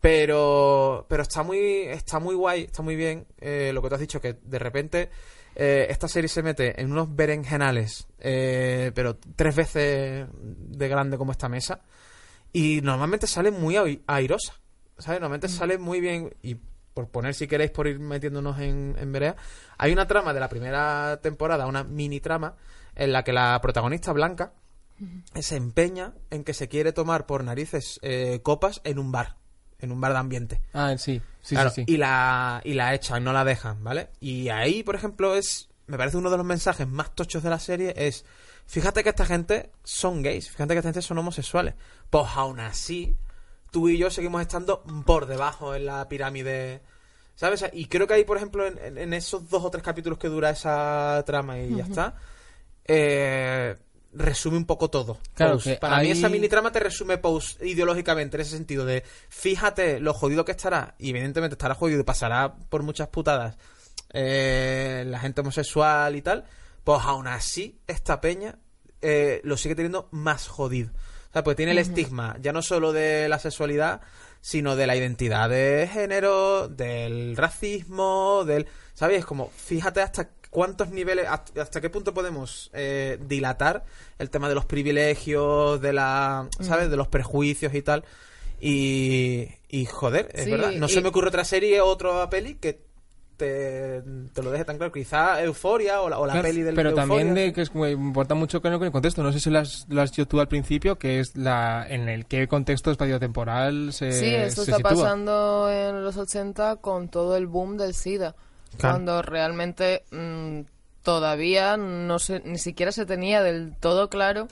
Pero, 0.00 1.06
pero 1.08 1.22
está 1.22 1.42
muy, 1.42 1.58
está 1.88 2.20
muy 2.20 2.34
guay, 2.34 2.64
está 2.64 2.82
muy 2.82 2.96
bien 2.96 3.26
eh, 3.40 3.70
lo 3.74 3.82
que 3.82 3.88
tú 3.88 3.94
has 3.94 4.00
dicho, 4.00 4.20
que 4.20 4.34
de 4.34 4.58
repente 4.58 5.10
eh, 5.56 5.86
esta 5.90 6.06
serie 6.06 6.28
se 6.28 6.42
mete 6.42 6.80
en 6.80 6.92
unos 6.92 7.16
berenjenales, 7.16 8.06
eh, 8.20 8.92
pero 8.94 9.16
tres 9.36 9.56
veces 9.56 10.26
de 10.32 10.88
grande 10.88 11.16
como 11.16 11.32
esta 11.32 11.48
mesa, 11.48 11.80
y 12.52 12.82
normalmente 12.82 13.26
sale 13.26 13.50
muy 13.50 13.76
ai- 13.78 14.02
airosa, 14.06 14.52
¿sabes? 14.98 15.18
Normalmente 15.20 15.48
sale 15.48 15.78
muy 15.78 16.00
bien, 16.00 16.34
y 16.42 16.56
por 16.96 17.10
poner 17.10 17.34
si 17.34 17.46
queréis, 17.46 17.70
por 17.70 17.86
ir 17.86 17.98
metiéndonos 18.00 18.58
en, 18.58 18.96
en 18.98 19.12
vereda, 19.12 19.36
hay 19.76 19.92
una 19.92 20.06
trama 20.06 20.32
de 20.32 20.40
la 20.40 20.48
primera 20.48 21.20
temporada, 21.22 21.66
una 21.66 21.84
mini 21.84 22.20
trama, 22.20 22.54
en 22.94 23.12
la 23.12 23.22
que 23.22 23.34
la 23.34 23.60
protagonista 23.60 24.12
blanca 24.14 24.54
se 25.34 25.56
empeña 25.56 26.14
en 26.30 26.42
que 26.42 26.54
se 26.54 26.68
quiere 26.68 26.92
tomar 26.94 27.26
por 27.26 27.44
narices 27.44 27.98
eh, 28.00 28.40
copas 28.42 28.80
en 28.84 28.98
un 28.98 29.12
bar, 29.12 29.36
en 29.78 29.92
un 29.92 30.00
bar 30.00 30.12
de 30.12 30.18
ambiente. 30.18 30.62
Ah, 30.72 30.96
sí, 30.96 31.20
sí, 31.42 31.54
Claro, 31.54 31.68
sí. 31.68 31.84
sí. 31.86 31.92
Y 31.92 31.98
la, 31.98 32.62
y 32.64 32.72
la 32.72 32.94
echan, 32.94 33.22
no 33.22 33.34
la 33.34 33.44
dejan, 33.44 33.84
¿vale? 33.84 34.08
Y 34.20 34.48
ahí, 34.48 34.82
por 34.82 34.94
ejemplo, 34.94 35.34
es. 35.34 35.68
Me 35.86 35.98
parece 35.98 36.16
uno 36.16 36.30
de 36.30 36.38
los 36.38 36.46
mensajes 36.46 36.88
más 36.88 37.14
tochos 37.14 37.42
de 37.42 37.50
la 37.50 37.58
serie 37.58 37.92
es. 37.94 38.24
Fíjate 38.64 39.02
que 39.04 39.10
esta 39.10 39.26
gente 39.26 39.70
son 39.84 40.22
gays, 40.22 40.50
fíjate 40.50 40.72
que 40.72 40.78
esta 40.78 40.88
gente 40.88 41.02
son 41.02 41.18
homosexuales. 41.18 41.74
Pues 42.08 42.24
aún 42.34 42.58
así, 42.58 43.14
tú 43.76 43.90
y 43.90 43.98
yo 43.98 44.10
seguimos 44.10 44.40
estando 44.40 44.82
por 45.04 45.26
debajo 45.26 45.74
en 45.74 45.84
la 45.84 46.08
pirámide. 46.08 46.80
¿Sabes? 47.34 47.62
Y 47.74 47.84
creo 47.88 48.06
que 48.06 48.14
ahí, 48.14 48.24
por 48.24 48.38
ejemplo, 48.38 48.66
en, 48.66 49.12
esos 49.12 49.50
dos 49.50 49.62
o 49.64 49.70
tres 49.70 49.84
capítulos 49.84 50.18
que 50.18 50.28
dura 50.28 50.48
esa 50.48 51.22
trama 51.26 51.58
y 51.58 51.76
ya 51.76 51.84
está, 51.84 52.14
eh, 52.86 53.76
resume 54.14 54.56
un 54.56 54.64
poco 54.64 54.88
todo. 54.88 55.18
Claro, 55.34 55.58
que 55.58 55.74
Para 55.74 55.98
mí 55.98 56.06
ahí- 56.06 56.12
esa 56.12 56.30
mini 56.30 56.48
trama 56.48 56.72
te 56.72 56.80
resume 56.80 57.18
Pose 57.18 57.68
ideológicamente 57.68 58.38
en 58.38 58.40
ese 58.40 58.52
sentido 58.52 58.86
de 58.86 59.04
fíjate 59.28 60.00
lo 60.00 60.14
jodido 60.14 60.46
que 60.46 60.52
estará 60.52 60.94
y 60.98 61.10
evidentemente 61.10 61.52
estará 61.52 61.74
jodido 61.74 62.00
y 62.00 62.04
pasará 62.04 62.54
por 62.70 62.82
muchas 62.82 63.08
putadas 63.08 63.58
eh, 64.14 65.04
la 65.06 65.18
gente 65.18 65.42
homosexual 65.42 66.16
y 66.16 66.22
tal 66.22 66.44
pues 66.84 67.02
aún 67.02 67.26
así 67.26 67.78
esta 67.86 68.22
peña 68.22 68.58
eh, 69.02 69.42
lo 69.44 69.58
sigue 69.58 69.74
teniendo 69.74 70.08
más 70.12 70.48
jodido 70.48 70.92
sea 71.36 71.44
pues 71.44 71.56
tiene 71.56 71.72
el 71.72 71.78
estigma 71.78 72.36
ya 72.40 72.52
no 72.52 72.62
solo 72.62 72.92
de 72.92 73.28
la 73.28 73.38
sexualidad 73.38 74.00
sino 74.40 74.76
de 74.76 74.86
la 74.86 74.96
identidad 74.96 75.50
de 75.50 75.88
género 75.92 76.68
del 76.68 77.36
racismo 77.36 78.44
del 78.46 78.66
sabes 78.94 79.24
como 79.26 79.50
fíjate 79.50 80.00
hasta 80.00 80.30
cuántos 80.50 80.88
niveles 80.90 81.26
hasta, 81.28 81.60
hasta 81.62 81.80
qué 81.82 81.90
punto 81.90 82.14
podemos 82.14 82.70
eh, 82.72 83.18
dilatar 83.28 83.84
el 84.18 84.30
tema 84.30 84.48
de 84.48 84.54
los 84.54 84.64
privilegios 84.64 85.80
de 85.82 85.92
la 85.92 86.48
sabes 86.60 86.88
de 86.90 86.96
los 86.96 87.08
prejuicios 87.08 87.74
y 87.74 87.82
tal. 87.82 88.04
Y, 88.60 89.48
y 89.68 89.84
joder 89.86 90.30
es 90.32 90.44
Sí, 90.44 90.50
verdad. 90.50 90.72
No 90.72 90.86
y- 90.86 90.88
se 90.88 91.00
me 91.02 91.08
ocurre 91.10 91.28
otra 91.28 91.44
serie 91.44 91.80
otra 91.82 92.30
peli 92.30 92.54
que 92.54 92.85
te, 93.36 94.02
te 94.32 94.42
lo 94.42 94.50
deje 94.50 94.64
tan 94.64 94.76
claro. 94.78 94.92
Quizá 94.92 95.42
Euforia 95.42 96.00
o 96.02 96.08
la, 96.08 96.18
o 96.18 96.26
la 96.26 96.32
Claro, 96.34 96.48
peli 96.48 96.62
del 96.62 96.74
pero 96.74 96.90
de 96.90 96.96
también 96.96 97.34
de 97.34 97.52
que 97.52 97.62
es, 97.62 97.74
muy- 97.74 97.90
importa 97.90 98.34
mucho 98.34 98.60
con 98.62 98.72
el, 98.72 98.78
con 98.78 98.86
el 98.86 98.92
contexto. 98.92 99.22
No 99.22 99.32
sé 99.32 99.40
si 99.40 99.50
lo 99.50 99.58
has, 99.58 99.86
lo 99.88 100.00
has 100.02 100.10
dicho 100.10 100.26
tú 100.26 100.40
al 100.40 100.48
principio, 100.48 100.96
que 100.98 101.20
es 101.20 101.36
la 101.36 101.86
en 101.88 102.08
el 102.08 102.26
qué 102.26 102.48
contexto 102.48 102.90
espaciotemporal 102.90 103.92
se, 103.92 104.12
Sí, 104.12 104.34
esto 104.34 104.64
se 104.64 104.70
está 104.72 104.88
sitúa. 104.88 104.90
pasando 105.04 105.70
en 105.70 106.02
los 106.02 106.16
80 106.16 106.76
con 106.76 107.08
todo 107.08 107.36
el 107.36 107.46
boom 107.46 107.76
del 107.76 107.94
SIDA. 107.94 108.34
Claro. 108.78 108.94
Cuando 108.96 109.22
realmente 109.22 110.02
mm, 110.10 110.60
todavía 111.02 111.76
no 111.76 112.18
se, 112.18 112.40
ni 112.40 112.58
siquiera 112.58 112.92
se 112.92 113.06
tenía 113.06 113.42
del 113.42 113.74
todo 113.78 114.08
claro. 114.10 114.48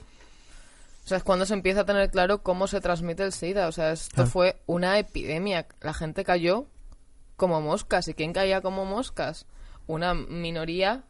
O 1.04 1.06
sea, 1.06 1.18
es 1.18 1.22
cuando 1.24 1.44
se 1.44 1.52
empieza 1.52 1.80
a 1.82 1.84
tener 1.84 2.10
claro 2.10 2.42
cómo 2.42 2.66
se 2.66 2.80
transmite 2.80 3.24
el 3.24 3.32
SIDA. 3.32 3.68
O 3.68 3.72
sea, 3.72 3.92
esto 3.92 4.14
Claro. 4.14 4.30
fue 4.30 4.56
una 4.66 4.98
epidemia. 4.98 5.66
La 5.82 5.92
gente 5.92 6.24
cayó 6.24 6.64
como 7.36 7.60
moscas. 7.60 8.08
¿Y 8.08 8.14
quién 8.14 8.32
caía 8.32 8.60
como 8.60 8.84
moscas? 8.84 9.46
Una 9.86 10.14
minoría 10.14 11.04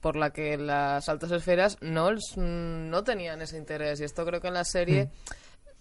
por 0.00 0.16
la 0.16 0.32
que 0.32 0.56
las 0.56 1.08
altas 1.08 1.30
esferas 1.30 1.78
no, 1.80 2.10
no 2.36 3.04
tenían 3.04 3.40
ese 3.40 3.56
interés. 3.56 4.00
Y 4.00 4.04
esto 4.04 4.24
creo 4.26 4.40
que 4.40 4.48
en 4.48 4.54
la 4.54 4.64
serie 4.64 5.10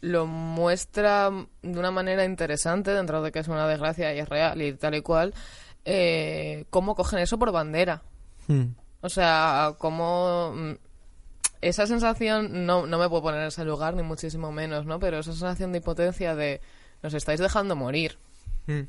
lo 0.01 0.25
muestra 0.25 1.29
de 1.61 1.79
una 1.79 1.91
manera 1.91 2.23
interesante, 2.25 2.91
dentro 2.91 3.21
de 3.21 3.31
que 3.31 3.39
es 3.39 3.47
una 3.47 3.67
desgracia 3.67 4.13
y 4.13 4.19
es 4.19 4.29
real 4.29 4.61
y 4.61 4.73
tal 4.73 4.95
y 4.95 5.01
cual, 5.01 5.33
eh, 5.85 6.65
cómo 6.69 6.95
cogen 6.95 7.19
eso 7.19 7.37
por 7.37 7.51
bandera. 7.51 8.01
Hmm. 8.47 8.73
O 9.01 9.09
sea, 9.09 9.73
cómo... 9.79 10.53
mm, 10.55 10.71
Esa 11.61 11.85
sensación, 11.87 12.65
no, 12.65 12.87
no 12.87 12.97
me 12.97 13.09
puedo 13.09 13.21
poner 13.23 13.41
en 13.41 13.47
ese 13.47 13.65
lugar, 13.65 13.95
ni 13.95 14.01
muchísimo 14.03 14.51
menos, 14.51 14.85
¿no? 14.85 14.99
Pero 14.99 15.19
esa 15.19 15.31
sensación 15.31 15.71
de 15.71 15.79
impotencia 15.79 16.35
de 16.35 16.61
nos 17.03 17.13
estáis 17.13 17.39
dejando 17.39 17.75
morir. 17.75 18.17
Hmm. 18.67 18.81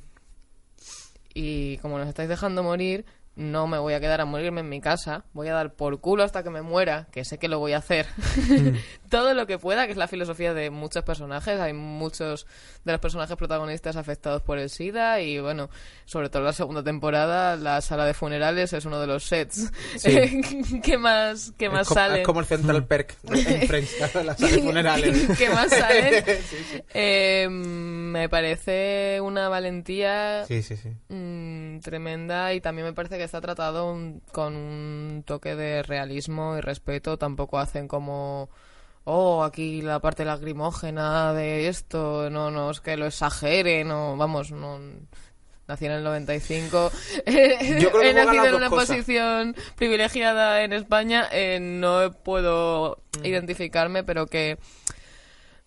Y 1.34 1.78
como 1.78 1.98
nos 1.98 2.08
estáis 2.08 2.28
dejando 2.28 2.62
morir, 2.62 3.04
no 3.34 3.66
me 3.66 3.78
voy 3.78 3.94
a 3.94 4.00
quedar 4.00 4.20
a 4.20 4.24
morirme 4.24 4.60
en 4.60 4.68
mi 4.68 4.80
casa. 4.80 5.24
Voy 5.32 5.48
a 5.48 5.54
dar 5.54 5.72
por 5.74 6.00
culo 6.00 6.22
hasta 6.22 6.42
que 6.42 6.50
me 6.50 6.60
muera, 6.62 7.06
que 7.12 7.24
sé 7.24 7.38
que 7.38 7.48
lo 7.48 7.58
voy 7.58 7.72
a 7.72 7.78
hacer. 7.78 8.06
Todo 9.08 9.34
lo 9.34 9.46
que 9.46 9.58
pueda, 9.58 9.86
que 9.86 9.92
es 9.92 9.98
la 9.98 10.08
filosofía 10.08 10.54
de 10.54 10.70
muchos 10.70 11.02
personajes. 11.04 11.58
Hay 11.60 11.72
muchos 11.72 12.46
de 12.84 12.92
los 12.92 13.00
personajes 13.00 13.36
protagonistas 13.36 13.96
afectados 13.96 14.42
por 14.42 14.58
el 14.58 14.68
SIDA. 14.70 15.20
Y 15.20 15.38
bueno, 15.40 15.70
sobre 16.04 16.28
todo 16.28 16.42
la 16.42 16.52
segunda 16.52 16.82
temporada, 16.82 17.56
la 17.56 17.80
sala 17.80 18.04
de 18.04 18.14
funerales 18.14 18.72
es 18.72 18.84
uno 18.84 19.00
de 19.00 19.06
los 19.06 19.24
sets 19.24 19.70
que 20.82 20.98
más, 20.98 21.52
que 21.58 21.68
más 21.68 21.90
es, 21.90 21.96
es 22.18 22.26
como 22.26 22.40
el 22.40 22.46
Central 22.46 22.86
Perk 22.86 23.16
en 23.30 23.68
Friends, 23.68 23.94
claro, 23.96 24.22
las 24.24 24.38
salas 24.38 24.60
funerales. 24.60 25.38
que 25.38 25.48
más. 25.50 25.70
Sí, 25.70 26.56
sí. 26.70 26.82
Eh, 26.94 27.48
me 27.48 28.28
parece 28.28 29.20
una 29.22 29.48
valentía 29.48 30.44
Sí, 30.46 30.62
sí, 30.62 30.76
sí. 30.76 30.90
mm, 31.08 31.80
tremenda 31.80 32.52
y 32.54 32.60
también 32.60 32.86
me 32.86 32.92
parece 32.92 33.18
que 33.18 33.21
está 33.24 33.40
tratado 33.40 33.92
un- 33.92 34.20
con 34.32 34.54
un 34.56 35.22
toque 35.26 35.54
de 35.56 35.82
realismo 35.82 36.56
y 36.56 36.60
respeto. 36.60 37.16
Tampoco 37.18 37.58
hacen 37.58 37.88
como, 37.88 38.48
oh, 39.04 39.42
aquí 39.44 39.82
la 39.82 40.00
parte 40.00 40.24
lacrimógena 40.24 41.32
de 41.34 41.68
esto, 41.68 42.30
no, 42.30 42.50
no, 42.50 42.70
es 42.70 42.80
que 42.80 42.96
lo 42.96 43.06
exageren, 43.06 43.90
o 43.90 44.16
vamos, 44.16 44.50
no. 44.52 44.78
Nací 45.68 45.86
en 45.86 45.92
el 45.92 46.02
95. 46.04 46.90
Yo 47.26 47.90
creo 47.90 48.00
que 48.00 48.10
He 48.10 48.14
nacido 48.14 48.46
en 48.46 48.54
una 48.56 48.68
cosas. 48.68 48.88
posición 48.88 49.54
privilegiada 49.76 50.64
en 50.64 50.72
España. 50.72 51.28
eh, 51.32 51.58
no 51.60 52.12
puedo 52.24 52.98
Mm. 53.20 53.26
identificarme, 53.26 54.02
pero 54.04 54.26
que 54.26 54.58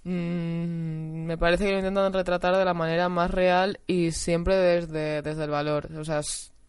Mm, 0.03 1.25
me 1.25 1.37
parece 1.37 1.65
que 1.65 1.71
lo 1.71 1.79
intentan 1.79 2.13
retratar 2.13 2.55
de 2.55 2.63
la 2.65 2.73
manera 2.75 3.09
más 3.09 3.31
real 3.31 3.79
y 3.87 4.11
siempre 4.11 4.55
desde, 4.55 5.21
desde 5.23 5.43
el 5.45 5.49
valor. 5.49 5.89
O 5.97 6.03
sea, 6.05 6.21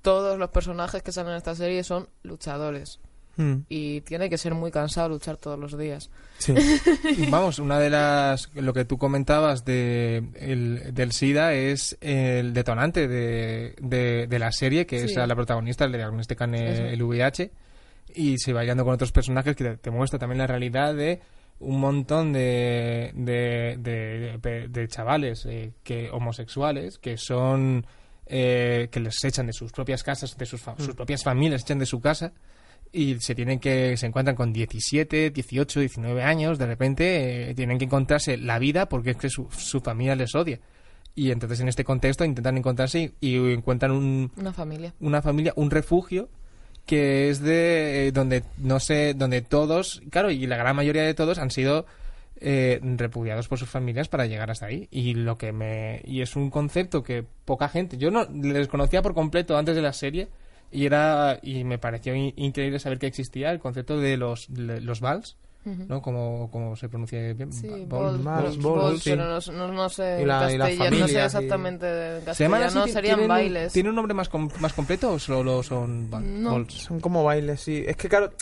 todos 0.06 0.38
los 0.38 0.50
personajes 0.50 1.02
que 1.02 1.10
salen 1.10 1.32
en 1.32 1.38
esta 1.38 1.56
serie 1.56 1.82
son 1.82 2.08
luchadores. 2.22 3.00
Hmm. 3.36 3.62
Y 3.68 4.02
tiene 4.02 4.30
que 4.30 4.38
ser 4.38 4.54
muy 4.54 4.70
cansado 4.70 5.08
luchar 5.08 5.36
todos 5.36 5.58
los 5.58 5.76
días. 5.76 6.10
Sí. 6.38 6.54
Vamos, 7.30 7.58
una 7.58 7.80
de 7.80 7.90
las. 7.90 8.48
Lo 8.54 8.72
que 8.72 8.84
tú 8.84 8.98
comentabas 8.98 9.64
de, 9.64 10.22
el- 10.36 10.94
del 10.94 11.10
SIDA 11.10 11.52
es 11.54 11.98
el 12.00 12.52
detonante 12.54 13.08
de, 13.08 13.74
de, 13.80 14.26
de 14.28 14.38
la 14.38 14.52
serie, 14.52 14.86
que 14.86 15.00
Sí. 15.00 15.04
es 15.06 15.16
a 15.18 15.26
la 15.26 15.34
protagonista, 15.34 15.88
le 15.88 15.98
diagnostican 15.98 16.54
el, 16.54 16.86
el 16.86 17.02
VIH, 17.02 17.50
y 18.14 18.38
se 18.38 18.52
va 18.52 18.60
hallando 18.60 18.84
con 18.84 18.94
otros 18.94 19.10
personajes 19.12 19.56
que 19.56 19.64
te, 19.64 19.76
te 19.76 19.90
muestra 19.90 20.18
también 20.20 20.38
la 20.38 20.46
realidad 20.46 20.94
de 20.94 21.20
un 21.58 21.80
montón 21.80 22.32
de, 22.32 23.10
de, 23.14 23.76
de, 23.80 24.38
de- 24.40 24.68
de 24.68 24.88
chavales 24.88 25.44
eh, 25.46 25.72
que 25.82 26.10
homosexuales 26.10 26.96
que 26.98 27.16
son. 27.18 27.84
Eh, 28.26 28.88
que 28.90 29.00
les 29.00 29.22
echan 29.24 29.46
de 29.46 29.52
sus 29.52 29.72
propias 29.72 30.02
casas, 30.02 30.36
de 30.36 30.46
sus, 30.46 30.60
fa- 30.60 30.74
sus 30.78 30.94
propias 30.94 31.22
familias, 31.22 31.62
echan 31.62 31.78
de 31.78 31.86
su 31.86 32.00
casa 32.00 32.32
y 32.92 33.16
se 33.20 33.34
tienen 33.34 33.58
que 33.58 33.96
se 33.96 34.06
encuentran 34.06 34.36
con 34.36 34.52
17, 34.52 35.30
18, 35.30 35.80
19 35.80 36.22
años, 36.22 36.58
de 36.58 36.66
repente 36.66 37.50
eh, 37.50 37.54
tienen 37.54 37.78
que 37.78 37.84
encontrarse 37.84 38.36
la 38.36 38.58
vida 38.58 38.88
porque 38.88 39.10
es 39.10 39.16
que 39.16 39.28
su, 39.30 39.48
su 39.56 39.80
familia 39.80 40.14
les 40.16 40.34
odia. 40.34 40.60
Y 41.14 41.30
entonces 41.30 41.60
en 41.60 41.68
este 41.68 41.82
contexto 41.84 42.24
intentan 42.24 42.58
encontrarse 42.58 43.12
y, 43.20 43.28
y 43.28 43.52
encuentran 43.52 43.90
un, 43.92 44.30
Una 44.36 44.52
familia. 44.52 44.92
una 45.00 45.22
familia, 45.22 45.52
un 45.56 45.70
refugio 45.70 46.28
que 46.84 47.30
es 47.30 47.40
de 47.40 48.08
eh, 48.08 48.12
donde 48.12 48.44
no 48.58 48.78
sé, 48.80 49.14
donde 49.14 49.40
todos, 49.42 50.02
claro, 50.10 50.30
y 50.30 50.46
la 50.46 50.56
gran 50.56 50.76
mayoría 50.76 51.02
de 51.02 51.14
todos 51.14 51.38
han 51.38 51.50
sido 51.50 51.86
eh, 52.40 52.80
repudiados 52.82 53.48
por 53.48 53.58
sus 53.58 53.68
familias 53.68 54.08
para 54.08 54.26
llegar 54.26 54.50
hasta 54.50 54.66
ahí 54.66 54.88
y 54.90 55.14
lo 55.14 55.38
que 55.38 55.52
me 55.52 56.02
y 56.04 56.20
es 56.22 56.36
un 56.36 56.50
concepto 56.50 57.02
que 57.02 57.24
poca 57.44 57.68
gente, 57.68 57.96
yo 57.96 58.10
no 58.10 58.24
les 58.30 58.54
desconocía 58.54 59.02
por 59.02 59.14
completo 59.14 59.56
antes 59.56 59.74
de 59.74 59.82
la 59.82 59.92
serie 59.92 60.28
y 60.70 60.84
era 60.86 61.38
y 61.42 61.64
me 61.64 61.78
pareció 61.78 62.14
in- 62.14 62.34
increíble 62.36 62.78
saber 62.78 62.98
que 62.98 63.06
existía 63.06 63.50
el 63.52 63.58
concepto 63.60 63.98
de 63.98 64.16
los 64.16 64.46
de 64.52 64.80
los 64.80 65.00
vals, 65.00 65.36
¿no? 65.64 66.00
Como, 66.02 66.48
como 66.52 66.76
se 66.76 66.88
pronuncia 66.88 67.32
bien, 67.32 67.52
Sí, 67.52 67.66
pero 67.88 69.16
no, 69.16 69.40
no, 69.52 69.72
no 69.72 69.88
sé 69.88 70.20
Y 70.22 70.24
la- 70.24 70.52
y 70.52 70.58
no 71.00 71.08
sé 71.08 71.14
y- 71.14 71.16
exactamente 71.16 72.18
en 72.18 72.34
¿Se 72.34 72.44
llaman 72.44 72.62
así? 72.62 72.92
serían 72.92 73.02
¿Tienen 73.16 73.22
un- 73.22 73.28
bailes. 73.28 73.72
¿Tiene 73.72 73.88
un 73.88 73.94
nombre 73.96 74.14
más, 74.14 74.28
com- 74.28 74.48
más 74.60 74.72
completo 74.74 75.12
o 75.12 75.18
solo 75.18 75.62
son 75.64 76.08
No. 76.10 76.68
Son 76.68 77.00
como 77.00 77.24
bailes, 77.24 77.60
sí. 77.60 77.82
Es 77.86 77.96
que, 77.96 78.08
claro. 78.08 78.32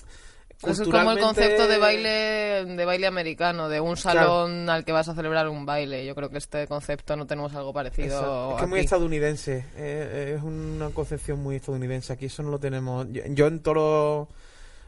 Eso 0.67 0.83
es 0.83 0.89
como 0.89 1.13
el 1.13 1.19
concepto 1.19 1.69
de 1.69 1.79
baile 1.79 2.65
de 2.65 2.85
baile 2.85 3.07
americano, 3.07 3.69
de 3.69 3.81
un 3.81 3.97
salón 3.97 4.69
al 4.71 4.85
que 4.85 4.93
vas 4.93 5.09
a 5.09 5.15
celebrar 5.15 5.49
un 5.49 5.67
baile. 5.67 6.05
Yo 6.07 6.15
creo 6.15 6.31
que 6.31 6.39
este 6.39 6.67
concepto 6.67 7.17
no 7.17 7.27
tenemos 7.27 7.55
algo 7.55 7.73
parecido. 7.73 8.07
Exacto. 8.17 8.51
Es 8.51 8.57
que 8.57 8.63
es 8.65 8.69
muy 8.71 8.81
estadounidense. 8.81 9.65
eh, 9.77 10.35
es 10.37 10.43
una 10.43 10.91
concepción 10.91 11.43
muy 11.43 11.57
estadounidense. 11.57 12.13
Aquí 12.13 12.27
eso 12.27 12.43
no 12.43 12.51
lo 12.51 12.59
tenemos. 12.59 13.07
Yo, 13.11 13.23
yo 13.27 13.47
en 13.47 13.61
todos 13.61 13.77
los 13.77 14.29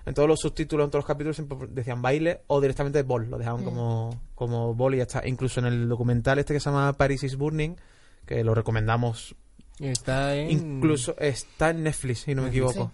en 0.06 0.14
todos 0.14 0.28
los 0.28 0.38
subtítulos, 0.38 0.84
en 0.84 0.90
todos 0.90 1.02
los 1.02 1.06
capítulos 1.06 1.34
siempre 1.36 1.58
decían 1.70 2.00
baile 2.00 2.42
o 2.46 2.60
directamente 2.60 3.02
ball. 3.02 3.28
Lo 3.28 3.38
dejaban 3.38 3.64
como, 3.64 4.20
como 4.36 4.72
ball 4.72 4.94
y 4.94 4.98
ya 4.98 5.02
está. 5.02 5.26
Incluso 5.26 5.58
en 5.58 5.66
el 5.66 5.88
documental 5.88 6.38
este 6.38 6.54
que 6.54 6.60
se 6.60 6.70
llama 6.70 6.92
Paris 6.92 7.24
is 7.24 7.36
Burning, 7.36 7.74
que 8.24 8.44
lo 8.44 8.54
recomendamos. 8.54 9.34
Está 9.80 10.36
en... 10.36 10.50
Incluso 10.50 11.16
está 11.18 11.70
en 11.70 11.82
Netflix, 11.82 12.20
si 12.20 12.36
no 12.36 12.42
me 12.42 12.48
equivoco. 12.48 12.92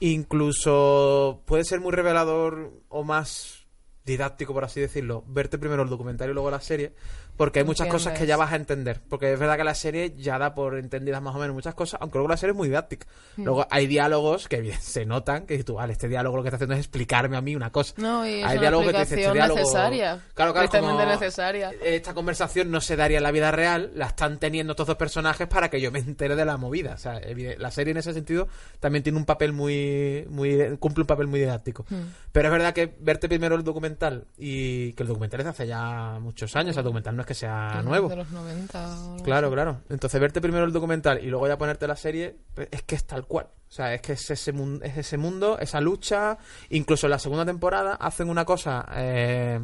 Incluso 0.00 1.42
puede 1.46 1.64
ser 1.64 1.80
muy 1.80 1.92
revelador 1.92 2.72
o 2.88 3.04
más 3.04 3.64
didáctico, 4.04 4.52
por 4.52 4.64
así 4.64 4.80
decirlo, 4.80 5.24
verte 5.26 5.58
primero 5.58 5.82
el 5.82 5.88
documental 5.88 6.30
y 6.30 6.34
luego 6.34 6.50
la 6.50 6.60
serie, 6.60 6.92
porque 7.36 7.60
hay 7.60 7.64
muchas 7.64 7.88
cosas 7.88 8.18
que 8.18 8.26
ya 8.26 8.36
vas 8.36 8.52
a 8.52 8.56
entender. 8.56 9.00
Porque 9.08 9.32
es 9.32 9.38
verdad 9.38 9.56
que 9.56 9.64
la 9.64 9.74
serie 9.74 10.14
ya 10.16 10.38
da 10.38 10.54
por 10.54 10.78
entendidas 10.78 11.20
más 11.22 11.34
o 11.34 11.38
menos 11.38 11.54
muchas 11.54 11.74
cosas, 11.74 12.00
aunque 12.00 12.18
luego 12.18 12.28
la 12.28 12.36
serie 12.36 12.52
es 12.52 12.56
muy 12.56 12.68
didáctica. 12.68 13.06
Hmm. 13.36 13.44
Luego 13.44 13.66
hay 13.70 13.86
diálogos 13.86 14.48
que 14.48 14.60
bien, 14.60 14.80
se 14.80 15.04
notan, 15.04 15.46
que 15.46 15.54
dices 15.54 15.66
tú, 15.66 15.74
vale, 15.74 15.92
este 15.92 16.08
diálogo 16.08 16.36
lo 16.36 16.42
que 16.42 16.48
está 16.48 16.56
haciendo 16.56 16.74
es 16.74 16.80
explicarme 16.80 17.36
a 17.36 17.40
mí 17.40 17.56
una 17.56 17.70
cosa. 17.70 17.94
No, 17.96 18.26
y 18.26 18.40
es 18.40 18.44
hay 18.44 18.52
una 18.52 18.60
diálogos 18.60 18.86
que 18.86 18.92
te 18.92 18.98
dicen, 19.00 19.18
este 19.18 19.32
diálogo... 19.32 19.60
necesaria. 19.60 20.20
Claro, 20.34 20.52
claro, 20.52 20.68
como 20.68 21.04
necesaria. 21.04 21.72
Esta 21.82 22.14
conversación 22.14 22.70
no 22.70 22.80
se 22.80 22.96
daría 22.96 23.18
en 23.18 23.24
la 23.24 23.32
vida 23.32 23.50
real, 23.50 23.90
la 23.94 24.06
están 24.06 24.38
teniendo 24.38 24.72
estos 24.72 24.86
dos 24.86 24.96
personajes 24.96 25.48
para 25.48 25.70
que 25.70 25.80
yo 25.80 25.90
me 25.90 25.98
entere 25.98 26.36
de 26.36 26.44
la 26.44 26.56
movida. 26.56 26.94
O 26.94 26.98
sea, 26.98 27.20
la 27.58 27.70
serie 27.70 27.92
en 27.92 27.98
ese 27.98 28.12
sentido 28.12 28.48
también 28.80 29.02
tiene 29.02 29.18
un 29.18 29.24
papel 29.24 29.52
muy, 29.52 30.26
muy 30.28 30.76
cumple 30.78 31.02
un 31.02 31.06
papel 31.06 31.26
muy 31.26 31.40
didáctico. 31.40 31.84
Hmm. 31.88 32.12
Pero 32.32 32.48
es 32.48 32.52
verdad 32.52 32.74
que 32.74 32.94
verte 33.00 33.28
primero 33.28 33.54
el 33.56 33.64
documental 33.64 34.26
y 34.36 34.92
que 34.92 35.02
el 35.02 35.08
documental 35.08 35.40
es 35.40 35.44
de 35.44 35.50
hace 35.50 35.66
ya 35.66 36.18
muchos 36.20 36.54
años, 36.56 36.76
el 36.76 36.84
documental 36.84 37.16
no 37.16 37.23
es 37.24 37.28
que 37.28 37.34
sea 37.34 37.82
nuevo. 37.84 38.08
De 38.08 38.16
los 38.16 38.30
90 38.30 38.78
o 38.78 39.12
algo 39.12 39.24
Claro, 39.24 39.46
así. 39.48 39.54
claro. 39.54 39.80
Entonces 39.90 40.20
verte 40.20 40.40
primero 40.40 40.64
el 40.64 40.72
documental 40.72 41.22
y 41.24 41.26
luego 41.26 41.48
ya 41.48 41.58
ponerte 41.58 41.86
la 41.88 41.96
serie, 41.96 42.36
pues, 42.54 42.68
es 42.70 42.82
que 42.82 42.94
es 42.94 43.04
tal 43.04 43.26
cual. 43.26 43.46
O 43.68 43.72
sea, 43.72 43.92
es 43.94 44.00
que 44.02 44.12
es 44.12 44.30
ese, 44.30 44.52
mun- 44.52 44.80
es 44.84 44.96
ese 44.96 45.16
mundo, 45.18 45.58
esa 45.58 45.80
lucha. 45.80 46.38
Incluso 46.70 47.06
en 47.06 47.10
la 47.10 47.18
segunda 47.18 47.44
temporada 47.44 47.94
hacen 47.94 48.28
una 48.28 48.44
cosa 48.44 48.86
eh, 48.94 49.60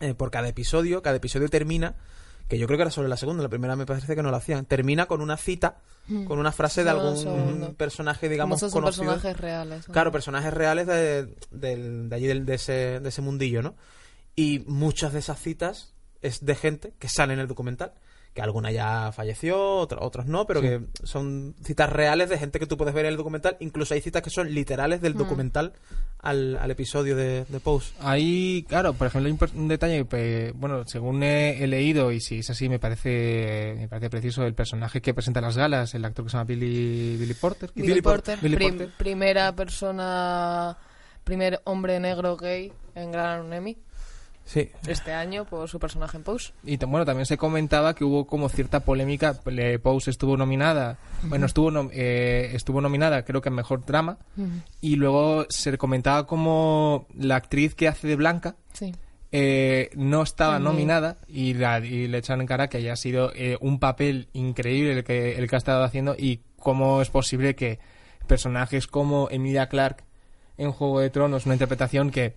eh, 0.00 0.14
por 0.14 0.30
cada 0.30 0.48
episodio. 0.48 1.02
Cada 1.02 1.16
episodio 1.16 1.48
termina, 1.48 1.94
que 2.48 2.58
yo 2.58 2.66
creo 2.66 2.78
que 2.78 2.82
era 2.82 2.90
sobre 2.90 3.08
la 3.08 3.16
segunda, 3.16 3.42
la 3.42 3.48
primera 3.48 3.76
me 3.76 3.86
parece 3.86 4.16
que 4.16 4.22
no 4.22 4.30
lo 4.30 4.36
hacían. 4.36 4.64
Termina 4.64 5.06
con 5.06 5.20
una 5.20 5.36
cita, 5.36 5.76
con 6.26 6.38
una 6.38 6.50
frase 6.52 6.82
de 6.82 6.90
Solo 6.90 7.00
algún 7.02 7.16
segundo. 7.18 7.72
personaje, 7.74 8.28
digamos, 8.28 8.58
son 8.60 8.70
conocido. 8.70 9.04
personajes 9.12 9.36
reales. 9.40 9.86
¿no? 9.88 9.92
Claro, 9.92 10.10
personajes 10.10 10.52
reales 10.54 10.86
de, 10.86 11.26
de 11.50 12.08
allí, 12.16 12.26
de, 12.26 12.54
ese, 12.54 12.98
de 13.00 13.08
ese 13.08 13.20
mundillo, 13.22 13.62
¿no? 13.62 13.74
Y 14.34 14.60
muchas 14.66 15.12
de 15.12 15.18
esas 15.18 15.38
citas 15.40 15.94
es 16.22 16.44
de 16.44 16.54
gente 16.54 16.92
que 16.98 17.08
sale 17.08 17.32
en 17.34 17.40
el 17.40 17.48
documental. 17.48 17.92
que 18.34 18.42
alguna 18.42 18.70
ya 18.70 19.10
falleció, 19.10 19.58
otra- 19.78 19.98
otras 20.00 20.26
no, 20.26 20.46
pero 20.46 20.60
que 20.60 20.82
son 21.02 21.56
citas 21.64 21.90
reales 21.90 22.28
de 22.28 22.38
gente 22.38 22.60
que 22.60 22.66
tú 22.66 22.76
puedes 22.76 22.94
ver 22.94 23.06
en 23.06 23.12
el 23.12 23.16
documental. 23.16 23.56
Incluso 23.58 23.94
hay 23.94 24.00
citas 24.00 24.22
que 24.22 24.30
son 24.30 24.52
literales 24.54 25.00
del 25.00 25.14
documental 25.14 25.72
al, 26.20 26.56
al 26.56 26.70
episodio 26.70 27.16
de, 27.16 27.46
de 27.46 27.58
Pose. 27.58 27.92
Ahí, 28.00 28.64
claro, 28.68 28.92
por 28.92 29.08
ejemplo, 29.08 29.28
impor- 29.28 29.52
un 29.56 29.66
detalle, 29.66 30.04
pues, 30.04 30.52
bueno, 30.54 30.84
según 30.86 31.22
he, 31.24 31.64
he 31.64 31.66
leído, 31.66 32.12
y 32.12 32.20
si 32.20 32.40
es 32.40 32.50
así, 32.50 32.68
me 32.68 32.78
parece 32.78 33.74
me 33.76 33.88
parece 33.88 34.08
preciso, 34.10 34.44
el 34.44 34.54
personaje 34.54 35.00
que 35.00 35.14
presenta 35.14 35.40
las 35.40 35.56
galas, 35.56 35.94
el 35.94 36.04
actor 36.04 36.24
que 36.26 36.30
se 36.30 36.36
llama 36.36 36.44
Billy, 36.46 37.16
Billy 37.16 37.34
Porter. 37.34 37.70
Billy, 37.74 37.88
Billy 37.88 38.02
Porter, 38.02 38.38
Billy 38.40 38.54
prim- 38.56 38.76
Porter. 38.78 38.94
primera 38.98 39.52
persona, 39.56 40.76
primer 41.24 41.60
hombre 41.64 41.98
negro 41.98 42.36
gay 42.36 42.72
en 42.94 43.10
ganar 43.10 43.40
un 43.42 43.52
Emmy 43.52 43.76
Sí. 44.48 44.70
este 44.86 45.12
año 45.12 45.44
por 45.44 45.68
su 45.68 45.78
personaje 45.78 46.16
en 46.16 46.22
Pose. 46.22 46.54
Y 46.64 46.78
bueno, 46.78 47.04
también 47.04 47.26
se 47.26 47.36
comentaba 47.36 47.94
que 47.94 48.02
hubo 48.02 48.26
como 48.26 48.48
cierta 48.48 48.80
polémica. 48.80 49.34
Pose 49.82 50.10
estuvo 50.10 50.38
nominada, 50.38 50.96
bueno, 51.24 51.44
estuvo, 51.44 51.70
nom- 51.70 51.90
eh, 51.92 52.52
estuvo 52.54 52.80
nominada, 52.80 53.26
creo 53.26 53.42
que 53.42 53.50
en 53.50 53.56
mejor 53.56 53.84
drama. 53.84 54.16
Y 54.80 54.96
luego 54.96 55.44
se 55.50 55.76
comentaba 55.76 56.26
como 56.26 57.06
la 57.14 57.36
actriz 57.36 57.74
que 57.74 57.88
hace 57.88 58.08
de 58.08 58.16
Blanca 58.16 58.56
Sí. 58.72 58.94
eh, 59.32 59.90
no 59.96 60.22
estaba 60.22 60.58
nominada 60.58 61.18
y, 61.28 61.52
la- 61.52 61.80
y 61.80 62.08
le 62.08 62.16
echan 62.16 62.40
en 62.40 62.46
cara 62.46 62.68
que 62.68 62.78
haya 62.78 62.96
sido 62.96 63.30
eh, 63.34 63.58
un 63.60 63.78
papel 63.78 64.28
increíble 64.32 64.92
el 64.92 65.04
que, 65.04 65.36
el 65.36 65.46
que 65.46 65.56
ha 65.56 65.58
estado 65.58 65.84
haciendo 65.84 66.16
y 66.18 66.40
cómo 66.58 67.02
es 67.02 67.10
posible 67.10 67.54
que 67.54 67.78
personajes 68.26 68.86
como 68.86 69.28
Emilia 69.30 69.68
Clarke 69.68 70.04
en 70.56 70.72
Juego 70.72 71.00
de 71.00 71.10
Tronos, 71.10 71.44
una 71.46 71.54
interpretación 71.54 72.10
que 72.10 72.34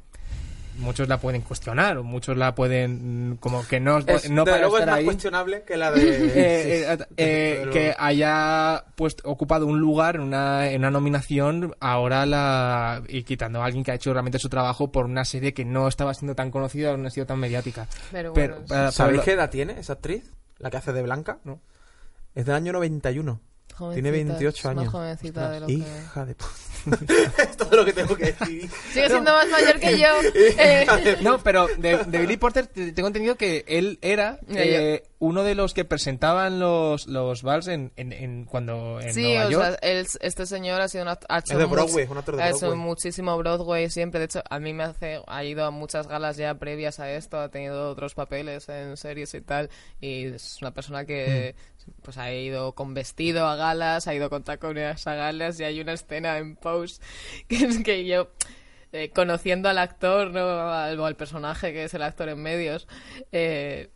muchos 0.82 1.08
la 1.08 1.18
pueden 1.20 1.42
cuestionar 1.42 1.98
o 1.98 2.04
muchos 2.04 2.36
la 2.36 2.54
pueden 2.56 3.38
como 3.40 3.66
que 3.68 3.80
no, 3.80 4.00
Es, 4.00 4.30
no 4.30 4.44
para 4.44 4.60
luego 4.60 4.78
es 4.78 4.82
estar 4.82 4.90
más 4.94 5.00
ahí 5.00 5.06
cuestionable 5.06 5.64
que 5.64 5.78
la 5.78 5.92
de... 5.94 6.02
eh, 6.02 6.92
eh, 6.94 6.98
eh, 7.18 7.70
que 7.72 7.96
haya 7.98 8.84
pues 8.96 9.16
ocupado 9.24 9.66
un 9.68 9.80
lugar 9.80 10.16
en 10.16 10.22
una, 10.22 10.70
en 10.70 10.82
una 10.82 10.92
nominación 10.92 11.74
ahora 11.80 12.26
la 12.26 13.02
y 13.08 13.24
quitando 13.24 13.62
a 13.62 13.66
alguien 13.66 13.84
que 13.84 13.92
ha 13.92 13.96
hecho 13.96 14.12
realmente 14.12 14.40
su 14.40 14.50
trabajo 14.50 14.92
por 14.92 15.06
una 15.06 15.24
serie 15.26 15.54
que 15.54 15.64
no 15.66 15.88
estaba 15.88 16.14
siendo 16.14 16.36
tan 16.36 16.52
conocida 16.52 16.92
o 16.92 16.98
no 16.98 17.08
ha 17.08 17.12
sido 17.12 17.26
tan 17.26 17.40
mediática 17.40 17.88
Pero 18.12 18.34
pero, 18.34 18.54
bueno, 18.56 18.68
para- 18.68 18.80
para 18.82 18.92
¿Sabéis 18.92 19.22
qué 19.22 19.32
edad 19.34 19.50
tiene 19.50 19.80
esa 19.80 19.94
actriz? 19.94 20.32
La 20.60 20.70
que 20.70 20.78
hace 20.78 20.94
de 20.94 21.02
Blanca. 21.02 21.40
No. 21.44 21.60
Es 22.36 22.46
del 22.46 22.56
año 22.56 22.72
91. 22.74 23.40
jovencita, 23.76 23.94
tiene 23.94 24.12
28 24.12 24.58
es 24.58 24.66
Más 24.66 24.78
años. 24.78 24.92
jovencita 24.94 25.50
de 25.52 25.60
lo 25.60 25.68
que... 25.68 25.74
Hija 25.74 26.26
de... 26.26 26.36
puta. 26.36 26.52
es 27.38 27.58
todo 27.58 27.76
lo 27.78 27.86
que 27.86 27.94
tengo 27.94 28.16
que 28.16 28.26
decir. 28.34 28.70
Sigue 28.92 29.10
siendo 29.10 29.32
más 29.32 29.48
mayor 29.50 29.80
que 29.80 30.00
yo. 30.00 30.08
Eh, 30.36 31.18
no 31.22 31.40
pero 31.40 31.68
de, 31.78 31.98
de 32.06 32.18
Billy 32.20 32.38
Porter 32.38 32.68
te- 32.68 32.92
tengo 32.92 33.08
entendido 33.08 33.36
que 33.36 33.64
él 33.68 34.00
era 34.02 34.40
eh, 34.50 35.04
uno 35.20 35.44
de 35.44 35.56
los 35.56 35.74
que 35.74 35.86
presentaban 35.86 36.60
los 36.60 37.08
los 37.08 37.44
vals 37.44 37.68
en, 37.68 37.92
en, 37.96 38.12
en- 38.14 38.46
cuando 38.46 39.00
en 39.02 39.14
sí, 39.14 39.24
Nueva 39.24 39.48
o 39.48 39.50
York 39.52 39.66
sea, 39.82 39.90
él- 39.92 40.08
este 40.22 40.46
señor 40.46 40.82
ha 40.82 40.88
sido 40.88 41.04
una, 41.04 41.20
ha 41.30 41.40
hecho 41.40 41.54
Es 41.54 41.60
de 41.60 41.66
Broadway, 41.66 42.04
es 42.06 42.10
un 42.10 42.18
actor 42.18 42.36
de 42.36 42.44
ha 42.44 42.50
hecho 42.50 42.76
muchísimo 42.76 43.38
Broadway 43.38 43.90
siempre. 43.90 44.20
De 44.20 44.26
hecho, 44.26 44.42
a 44.50 44.60
mí 44.60 44.74
me 44.74 44.84
hace, 44.84 45.22
ha 45.28 45.44
ido 45.44 45.66
a 45.66 45.72
muchas 45.72 46.08
galas 46.08 46.38
ya 46.38 46.56
previas 46.56 47.00
a 47.00 47.12
esto, 47.12 47.40
ha 47.40 47.50
tenido 47.50 47.90
otros 47.92 48.14
papeles 48.16 48.68
en 48.70 48.98
series 48.98 49.34
y 49.34 49.42
tal, 49.42 49.70
y 50.00 50.26
es 50.26 50.58
una 50.62 50.72
persona 50.72 51.06
que 51.06 51.56
Mm. 51.56 51.71
Pues 52.02 52.18
ha 52.18 52.32
ido 52.34 52.74
con 52.74 52.94
vestido 52.94 53.48
a 53.48 53.56
galas, 53.56 54.08
ha 54.08 54.14
ido 54.14 54.30
con 54.30 54.44
tacones 54.44 55.06
a 55.08 55.16
galas, 55.16 55.60
y 55.60 55.64
hay 55.64 55.80
una 55.82 55.94
escena 55.94 56.38
en 56.38 56.56
Pose 56.56 57.02
que 57.48 57.58
es 57.58 57.84
que 57.84 58.06
yo 58.06 58.30
eh, 58.94 59.10
conociendo 59.10 59.70
al 59.70 59.78
actor, 59.78 60.32
¿no? 60.32 60.72
Al, 60.72 61.00
al 61.00 61.16
personaje 61.16 61.72
que 61.74 61.86
es 61.86 61.94
el 61.94 62.02
actor 62.02 62.30
en 62.30 62.42
medios, 62.42 62.88
eh, 63.32 63.90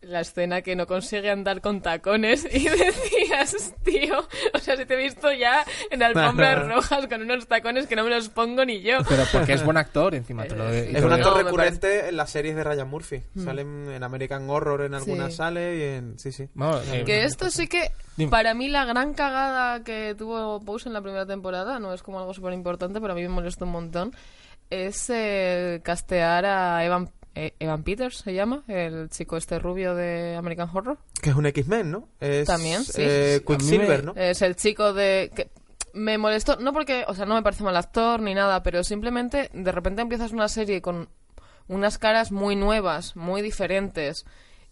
la 0.00 0.20
escena 0.20 0.62
que 0.62 0.76
no 0.76 0.86
consigue 0.86 1.28
andar 1.28 1.60
con 1.60 1.80
tacones 1.82 2.44
y 2.44 2.68
decías, 2.68 3.74
tío, 3.82 4.26
o 4.54 4.58
sea, 4.58 4.76
si 4.76 4.86
te 4.86 4.94
he 4.94 4.96
visto 4.96 5.32
ya 5.32 5.64
en 5.90 6.02
alfombras 6.02 6.68
rojas 6.72 7.06
con 7.08 7.22
unos 7.22 7.48
tacones 7.48 7.86
que 7.88 7.96
no 7.96 8.04
me 8.04 8.10
los 8.10 8.28
pongo 8.28 8.64
ni 8.64 8.80
yo. 8.80 8.98
pero 9.08 9.24
porque 9.32 9.54
es 9.54 9.64
buen 9.64 9.76
actor 9.76 10.14
encima 10.14 10.44
te 10.44 10.54
lo, 10.54 10.68
Es 10.68 11.02
un 11.02 11.12
actor 11.12 11.36
No, 11.36 11.42
recurrente 11.42 12.08
en 12.10 12.16
las 12.16 12.30
series 12.30 12.54
de 12.54 12.62
Ryan 12.64 12.88
Murphy. 12.88 13.22
Salen 13.42 13.90
en 13.90 14.02
American 14.04 14.48
Horror 14.48 14.82
en 14.82 14.94
algunas 14.94 15.32
Sí. 15.32 15.36
sale 15.38 15.76
y 15.76 15.82
en... 15.82 16.18
Sí, 16.18 16.30
sí. 16.32 16.48
Que 17.04 17.24
esto 17.24 17.50
sí 17.50 17.66
que, 17.66 17.90
Dime. 18.16 18.30
para 18.30 18.54
mí, 18.54 18.68
la 18.68 18.84
gran 18.84 19.14
cagada 19.14 19.82
que 19.82 20.14
tuvo 20.16 20.60
Pose 20.64 20.88
en 20.88 20.92
la 20.92 21.02
primera 21.02 21.26
temporada, 21.26 21.78
no 21.80 21.92
es 21.92 22.02
como 22.04 22.20
algo 22.20 22.32
súper 22.34 22.52
importante, 22.52 23.00
pero 23.00 23.14
a 23.14 23.16
mí 23.16 23.22
me 23.22 23.28
molesta 23.30 23.64
un 23.64 23.72
montón, 23.72 24.14
es 24.70 25.10
eh, 25.10 25.80
castear 25.82 26.44
a 26.46 26.84
Evan, 26.84 27.10
Evan 27.60 27.82
Peters, 27.84 28.18
se 28.18 28.34
llama, 28.34 28.64
el 28.68 29.08
chico 29.10 29.36
este 29.36 29.58
rubio 29.58 29.94
de 29.94 30.34
American 30.36 30.68
Horror. 30.72 30.98
Que 31.22 31.30
es 31.30 31.36
un 31.36 31.46
X-Men, 31.46 31.90
¿no? 31.90 32.08
Es, 32.20 32.46
También, 32.46 32.82
sí. 32.84 32.92
eh, 33.04 33.42
Quicksilver, 33.46 34.04
me- 34.04 34.12
¿no? 34.12 34.12
Es 34.20 34.42
el 34.42 34.56
chico 34.56 34.92
de... 34.92 35.30
Que 35.34 35.50
me 35.94 36.18
molestó, 36.18 36.56
no 36.56 36.72
porque, 36.72 37.04
o 37.08 37.14
sea, 37.14 37.24
no 37.26 37.34
me 37.34 37.42
parece 37.42 37.64
mal 37.64 37.76
actor 37.76 38.20
ni 38.20 38.34
nada, 38.34 38.62
pero 38.62 38.84
simplemente 38.84 39.50
de 39.52 39.72
repente 39.72 40.02
empiezas 40.02 40.32
una 40.32 40.48
serie 40.48 40.80
con 40.82 41.08
unas 41.66 41.98
caras 41.98 42.30
muy 42.30 42.56
nuevas, 42.56 43.16
muy 43.16 43.42
diferentes 43.42 44.24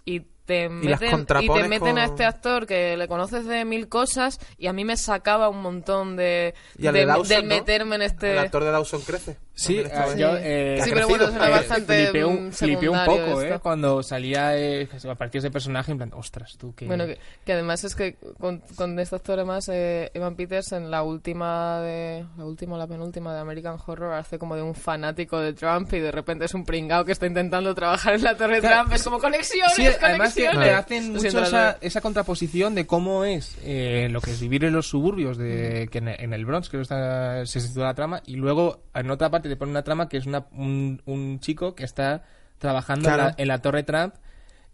y 0.05 0.21
te 0.45 0.69
meten, 0.69 0.93
y 0.93 0.97
te 1.07 1.11
contrapones 1.11 1.69
meten 1.69 1.99
a 1.99 2.05
este 2.05 2.25
actor 2.25 2.67
que 2.67 2.97
le 2.97 3.09
conoces 3.09 3.47
de 3.47 3.65
mil 3.65 3.89
cosas 3.89 4.39
y 4.59 4.69
a 4.69 4.73
mí 4.73 4.85
me 4.85 4.97
sacaba 4.97 5.49
un 5.49 5.61
montón 5.63 6.15
de, 6.17 6.55
de- 6.77 6.93
de 6.93 7.07
Dawson, 7.07 7.29
del 7.29 7.49
¿no? 7.49 7.55
meterme 7.57 7.97
en 7.97 8.03
este... 8.03 8.33
El 8.33 8.39
actor 8.39 8.63
de 8.63 8.71
Dawson 8.71 9.01
crece. 9.01 9.37
Sí, 9.59 9.79
eh, 9.79 9.91
ahí. 9.93 10.19
yo, 10.19 10.37
eh, 10.39 10.79
Sí, 10.85 10.91
pero 10.93 11.09
bueno, 11.09 11.25
Eh, 11.29 11.51
bastante, 11.51 12.03
flipé 12.05 12.25
un, 12.27 12.49
mm, 12.49 12.53
flipé 12.53 12.89
un 12.91 13.05
poco, 13.07 13.41
esto. 13.41 13.55
¿eh? 13.55 13.59
Cuando 13.63 14.03
salía, 14.03 14.57
eh, 14.59 14.87
aparecía 15.11 15.39
ese 15.39 15.51
personaje, 15.51 15.93
en 15.93 15.97
plan, 15.99 16.11
ostras, 16.15 16.57
tú 16.59 16.75
que... 16.75 16.85
Bueno, 16.87 17.07
que, 17.07 17.19
que 17.45 17.53
además 17.55 17.83
es 17.85 17.95
que 17.95 18.17
con, 18.39 18.61
con 18.77 18.99
este 18.99 19.17
actor 19.17 19.39
además 19.39 19.69
eh, 19.73 20.11
Evan 20.13 20.37
Peters 20.37 20.73
en 20.73 20.91
la 20.91 21.03
última 21.03 21.81
de 21.81 22.27
la 22.37 22.45
última 22.45 22.75
o 22.75 22.79
la 22.79 22.87
penúltima 22.87 23.33
de 23.35 23.41
American 23.41 23.79
Horror 23.85 24.13
hace 24.13 24.39
como 24.39 24.57
de 24.57 24.63
un 24.63 24.75
fanático 24.75 25.41
de 25.41 25.55
Trump 25.55 25.91
y 25.95 26.01
de 26.01 26.13
repente 26.13 26.45
es 26.45 26.53
un 26.53 26.65
pringao 26.67 27.05
que 27.07 27.13
está 27.13 27.27
intentando 27.27 27.75
trabajar 27.75 28.15
en 28.15 28.25
la 28.25 28.37
torre 28.37 28.61
Claro, 28.61 28.83
Trump 28.83 28.93
es 28.95 29.03
como 29.05 29.19
conexiones, 29.19 29.73
Sí, 29.75 29.87
además 29.87 30.35
que 30.35 30.47
conexiones. 30.49 30.75
hacen 30.75 31.09
mucho 31.09 31.21
siento, 31.23 31.43
esa, 31.45 31.79
esa 31.81 32.01
contraposición 32.03 32.75
de 32.75 32.87
cómo 32.87 33.25
es 33.25 33.57
eh, 33.65 34.09
lo 34.11 34.21
que 34.21 34.33
es 34.33 34.41
vivir 34.41 34.65
en 34.65 34.75
los 34.75 34.87
suburbios, 34.87 35.39
Mm. 35.39 35.43
de 35.43 35.89
que 35.91 35.99
en, 35.99 36.09
en 36.09 36.33
el 36.35 36.45
Bronx, 36.45 36.69
que 36.69 36.79
está, 36.81 37.47
se 37.47 37.61
sitúa 37.61 37.85
la 37.87 37.95
trama, 37.95 38.23
y 38.27 38.37
luego 38.37 38.81
en 38.95 39.11
otra 39.11 39.31
parte 39.31 39.46
te 39.49 39.57
pone 39.57 39.71
una 39.71 39.83
trama 39.83 40.09
que 40.09 40.17
es 40.17 40.27
una, 40.27 40.47
un, 40.53 41.01
un 41.07 41.41
chico 41.41 41.75
que 41.75 41.85
está 41.85 42.25
trabajando 42.59 43.09
en, 43.11 43.17
la, 43.17 43.35
en 43.37 43.49
la 43.49 43.59
Torre 43.59 43.83
Trump 43.83 44.15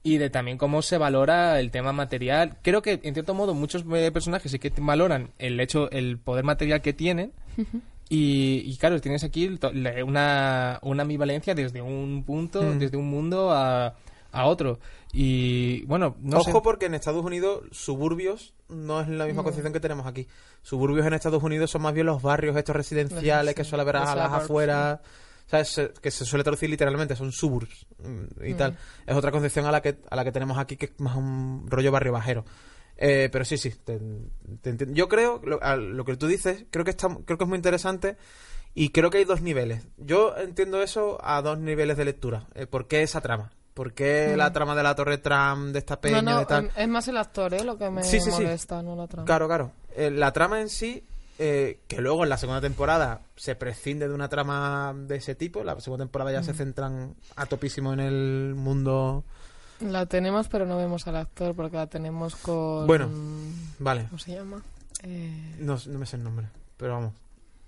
y 0.05 0.19
de 0.19 0.31
también 0.31 0.59
cómo 0.59 0.83
se 0.83 0.99
valora 0.99 1.61
el 1.61 1.71
tema 1.71 1.93
material. 1.93 2.57
Creo 2.63 2.83
que, 2.83 3.01
en 3.03 3.15
cierto 3.15 3.35
modo, 3.35 3.55
muchos 3.55 3.85
eh, 3.95 4.11
personajes 4.11 4.51
sí 4.51 4.59
que 4.59 4.73
valoran 4.79 5.31
el 5.39 5.61
hecho, 5.61 5.91
el 5.91 6.19
poder 6.19 6.45
material 6.45 6.81
que 6.83 6.93
tienen. 6.93 7.33
Y, 8.09 8.63
y 8.67 8.77
claro, 8.77 9.01
tienes 9.01 9.25
aquí 9.25 9.59
una, 10.05 10.79
una 10.83 11.03
ambivalencia 11.03 11.55
desde 11.55 11.81
un 11.81 12.25
punto, 12.25 12.63
Mm. 12.63 12.79
desde 12.79 12.97
un 12.97 13.09
mundo 13.09 13.51
a, 13.53 13.95
a 14.33 14.47
otro. 14.47 14.81
Y 15.13 15.85
bueno, 15.85 16.17
no 16.21 16.39
Ojo 16.39 16.53
sé. 16.53 16.61
porque 16.63 16.87
en 16.87 16.95
Estados 16.95 17.25
Unidos 17.25 17.63
suburbios 17.71 18.55
no 18.69 19.01
es 19.01 19.09
la 19.09 19.25
Mm. 19.25 19.29
misma 19.29 19.43
concepción 19.45 19.73
que 19.73 19.81
tenemos 19.81 20.07
aquí. 20.07 20.27
Suburbios 20.63 21.07
en 21.07 21.13
Estados 21.15 21.43
Unidos 21.43 21.71
son 21.71 21.83
más 21.83 21.95
bien 21.95 22.07
los 22.07 22.23
barrios 22.23 22.57
estos 22.57 22.75
residenciales 22.75 23.55
que 23.55 23.65
sí, 23.65 23.71
suele 23.71 23.83
haber 23.83 23.97
a 23.97 24.15
las 24.15 24.33
afueras. 24.33 25.01
¿Sabes? 25.47 25.69
Se- 25.69 25.93
Que 26.01 26.11
se 26.11 26.25
suele 26.25 26.45
traducir 26.45 26.71
literalmente, 26.71 27.15
son 27.15 27.31
suburbs 27.31 27.87
mm, 27.99 28.45
y 28.47 28.55
tal. 28.55 28.79
Es 29.07 29.15
otra 29.15 29.31
concepción 29.31 29.67
a 29.67 29.71
la 29.73 29.83
que 29.83 29.99
a 30.09 30.17
la 30.17 30.25
que 30.25 30.33
tenemos 30.33 30.57
aquí 30.57 30.77
que 30.77 30.87
es 30.87 30.93
más 31.01 31.15
un 31.17 31.67
rollo 31.69 31.93
barrio 31.93 32.13
bajero. 32.13 32.45
Eh, 32.97 33.29
pero 33.31 33.45
sí, 33.45 33.59
sí, 33.59 33.71
te- 33.71 33.99
te 34.63 34.71
entiendo. 34.71 34.95
Yo 34.95 35.09
creo, 35.09 35.41
lo, 35.45 35.63
a 35.63 35.77
lo 35.77 36.05
que 36.05 36.17
tú 36.17 36.27
dices, 36.27 36.65
creo 36.71 36.85
que, 36.85 36.93
está, 36.93 37.09
creo 37.27 37.37
que 37.37 37.45
es 37.45 37.49
muy 37.49 37.57
interesante 37.57 38.17
y 38.75 38.91
creo 38.91 39.11
que 39.11 39.19
hay 39.19 39.25
dos 39.25 39.43
niveles. 39.43 39.87
Yo 39.99 40.35
entiendo 40.37 40.81
eso 40.83 41.19
a 41.23 41.43
dos 41.43 41.59
niveles 41.59 41.97
de 41.99 42.05
lectura. 42.07 42.47
Eh, 42.55 42.67
¿Por 42.67 42.87
qué 42.87 43.03
esa 43.03 43.21
trama? 43.21 43.51
¿Por 43.75 43.95
qué 43.95 44.35
la 44.37 44.53
trama 44.53 44.75
de 44.75 44.83
la 44.83 44.95
Torre 44.95 45.19
Trump, 45.19 45.73
de 45.73 45.79
esta 45.79 46.01
peña, 46.01 46.21
Mm. 46.21 46.25
no, 46.25 46.31
no, 46.33 46.39
de 46.41 46.47
tal? 46.47 46.71
es 46.77 46.89
más 46.89 47.09
el 47.09 47.17
actor, 47.17 47.55
¿eh? 47.55 47.65
Lo 47.65 47.79
que 47.79 47.89
me 47.91 48.03
Sí, 48.05 48.21
sí, 48.21 48.31
sí. 48.31 48.43
molesta, 48.43 48.83
no 48.83 48.95
la 48.97 49.07
trama. 49.07 49.25
Claro, 49.27 49.47
claro. 49.47 49.73
Eh, 49.97 50.11
la 50.11 50.33
trama 50.33 50.61
en 50.61 50.69
sí, 50.69 51.05
eh, 51.39 51.81
que 51.89 52.01
luego 52.03 52.23
en 52.25 52.29
la 52.29 52.37
segunda 52.37 52.61
temporada 52.61 53.23
se 53.37 53.55
prescinde 53.55 54.07
de 54.09 54.15
una 54.15 54.29
trama 54.29 54.95
de 54.95 55.17
ese 55.17 55.35
tipo. 55.35 55.65
La 55.65 55.81
segunda 55.81 56.05
temporada 56.05 56.33
ya 56.33 56.41
Mm. 56.41 56.45
se 56.45 56.55
centran 56.55 57.15
a 57.37 57.47
topísimo 57.47 57.93
en 57.95 58.01
el 58.01 58.55
mundo. 58.55 59.25
La 59.81 60.05
tenemos, 60.07 60.49
pero 60.49 60.67
no 60.67 60.77
vemos 60.77 61.07
al 61.09 61.17
actor 61.17 61.57
porque 61.57 61.77
la 61.79 61.87
tenemos 61.87 62.37
con... 62.37 62.87
Bueno. 62.87 63.09
Vale, 63.79 64.05
¿Cómo 64.05 64.19
se 64.19 64.33
llama? 64.35 64.63
Eh, 65.03 65.57
no, 65.59 65.79
no 65.87 65.99
me 65.99 66.07
sé 66.07 66.17
el 66.17 66.23
nombre, 66.25 66.47
pero 66.77 66.93
vamos. 66.93 67.15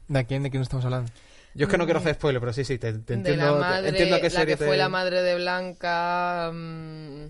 ¿De 0.06 0.24
quién, 0.26 0.42
de 0.42 0.50
quién 0.50 0.62
estamos 0.62 0.84
hablando? 0.84 1.10
Yo 1.54 1.66
es 1.66 1.70
que 1.70 1.78
no 1.78 1.84
quiero 1.84 2.00
hacer 2.00 2.14
spoiler, 2.14 2.40
pero 2.40 2.52
sí, 2.52 2.64
sí, 2.64 2.78
te, 2.78 2.92
te 2.92 2.98
de 2.98 3.14
entiendo, 3.14 3.44
la 3.46 3.52
te- 3.52 3.58
madre, 3.58 3.88
entiendo 3.90 4.16
a 4.16 4.18
qué 4.20 4.24
la 4.24 4.30
serie 4.30 4.56
que 4.56 4.64
fue 4.64 4.72
te- 4.72 4.78
la 4.78 4.88
madre 4.88 5.22
de 5.22 5.34
Blanca... 5.36 6.50
mm, 6.52 7.24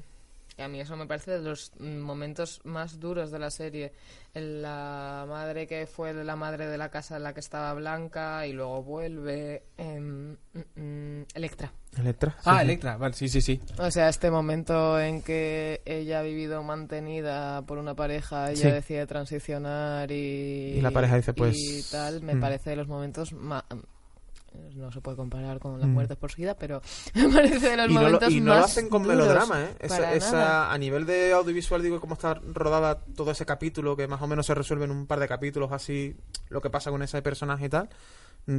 Y 0.56 0.62
a 0.62 0.68
mí 0.68 0.80
eso 0.80 0.96
me 0.96 1.06
parece 1.06 1.32
de 1.32 1.42
los 1.42 1.72
mm, 1.78 1.98
momentos 1.98 2.60
más 2.64 3.00
duros 3.00 3.30
de 3.32 3.38
la 3.40 3.50
serie. 3.50 3.92
La 4.34 5.24
madre 5.28 5.66
que 5.66 5.86
fue 5.86 6.12
la 6.14 6.36
madre 6.36 6.66
de 6.68 6.78
la 6.78 6.90
casa 6.90 7.16
en 7.16 7.24
la 7.24 7.34
que 7.34 7.40
estaba 7.40 7.74
Blanca 7.74 8.46
y 8.46 8.52
luego 8.52 8.82
vuelve. 8.82 9.64
em, 9.76 10.32
mm, 10.52 10.80
mm, 10.80 11.24
Electra. 11.34 11.72
Electra. 11.98 12.36
Ah, 12.44 12.62
Electra, 12.62 12.96
vale, 12.96 13.14
sí, 13.14 13.28
sí, 13.28 13.40
sí. 13.40 13.60
O 13.78 13.90
sea, 13.90 14.08
este 14.08 14.30
momento 14.30 14.98
en 15.00 15.22
que 15.22 15.80
ella 15.84 16.20
ha 16.20 16.22
vivido 16.22 16.62
mantenida 16.62 17.62
por 17.62 17.78
una 17.78 17.94
pareja, 17.94 18.50
ella 18.50 18.68
Sí. 18.68 18.70
decide 18.70 19.06
transicionar 19.06 20.10
y... 20.10 20.74
Y 20.78 20.80
la 20.80 20.90
pareja 20.92 21.16
dice, 21.16 21.32
pues, 21.34 21.56
Y 21.56 21.82
tal, 21.90 22.22
me 22.22 22.34
mm. 22.34 22.40
parece 22.40 22.70
de 22.70 22.76
los 22.76 22.88
momentos 22.88 23.32
más... 23.32 23.64
No 24.74 24.90
se 24.92 25.00
puede 25.00 25.16
comparar 25.16 25.58
con 25.60 25.78
las 25.80 25.88
Mm. 25.88 25.92
muertes 25.92 26.16
por 26.16 26.30
SIDA, 26.32 26.54
pero 26.56 26.80
me 27.14 27.28
parece 27.28 27.70
de 27.70 27.76
los 27.76 27.90
y 27.90 27.94
no, 27.94 28.00
lo, 28.00 28.06
momentos 28.06 28.32
y 28.32 28.40
no 28.40 28.54
lo 28.54 28.64
hacen 28.64 28.88
con 28.88 29.02
duros. 29.02 29.18
melodrama, 29.18 29.62
¿eh? 29.62 29.76
Esa, 29.80 30.14
esa- 30.14 30.72
a 30.72 30.78
nivel 30.78 31.06
de 31.06 31.32
audiovisual, 31.32 31.82
digo, 31.82 32.00
cómo 32.00 32.14
está 32.14 32.34
rodada 32.52 33.00
todo 33.16 33.30
ese 33.30 33.46
capítulo, 33.46 33.96
que 33.96 34.06
más 34.08 34.20
o 34.22 34.26
menos 34.26 34.46
se 34.46 34.54
resuelve 34.54 34.84
en 34.84 34.90
un 34.90 35.06
par 35.06 35.20
de 35.20 35.28
capítulos, 35.28 35.72
así, 35.72 36.16
lo 36.48 36.60
que 36.60 36.70
pasa 36.70 36.90
con 36.90 37.02
ese 37.02 37.20
personaje 37.22 37.66
y 37.66 37.68
tal. 37.68 37.88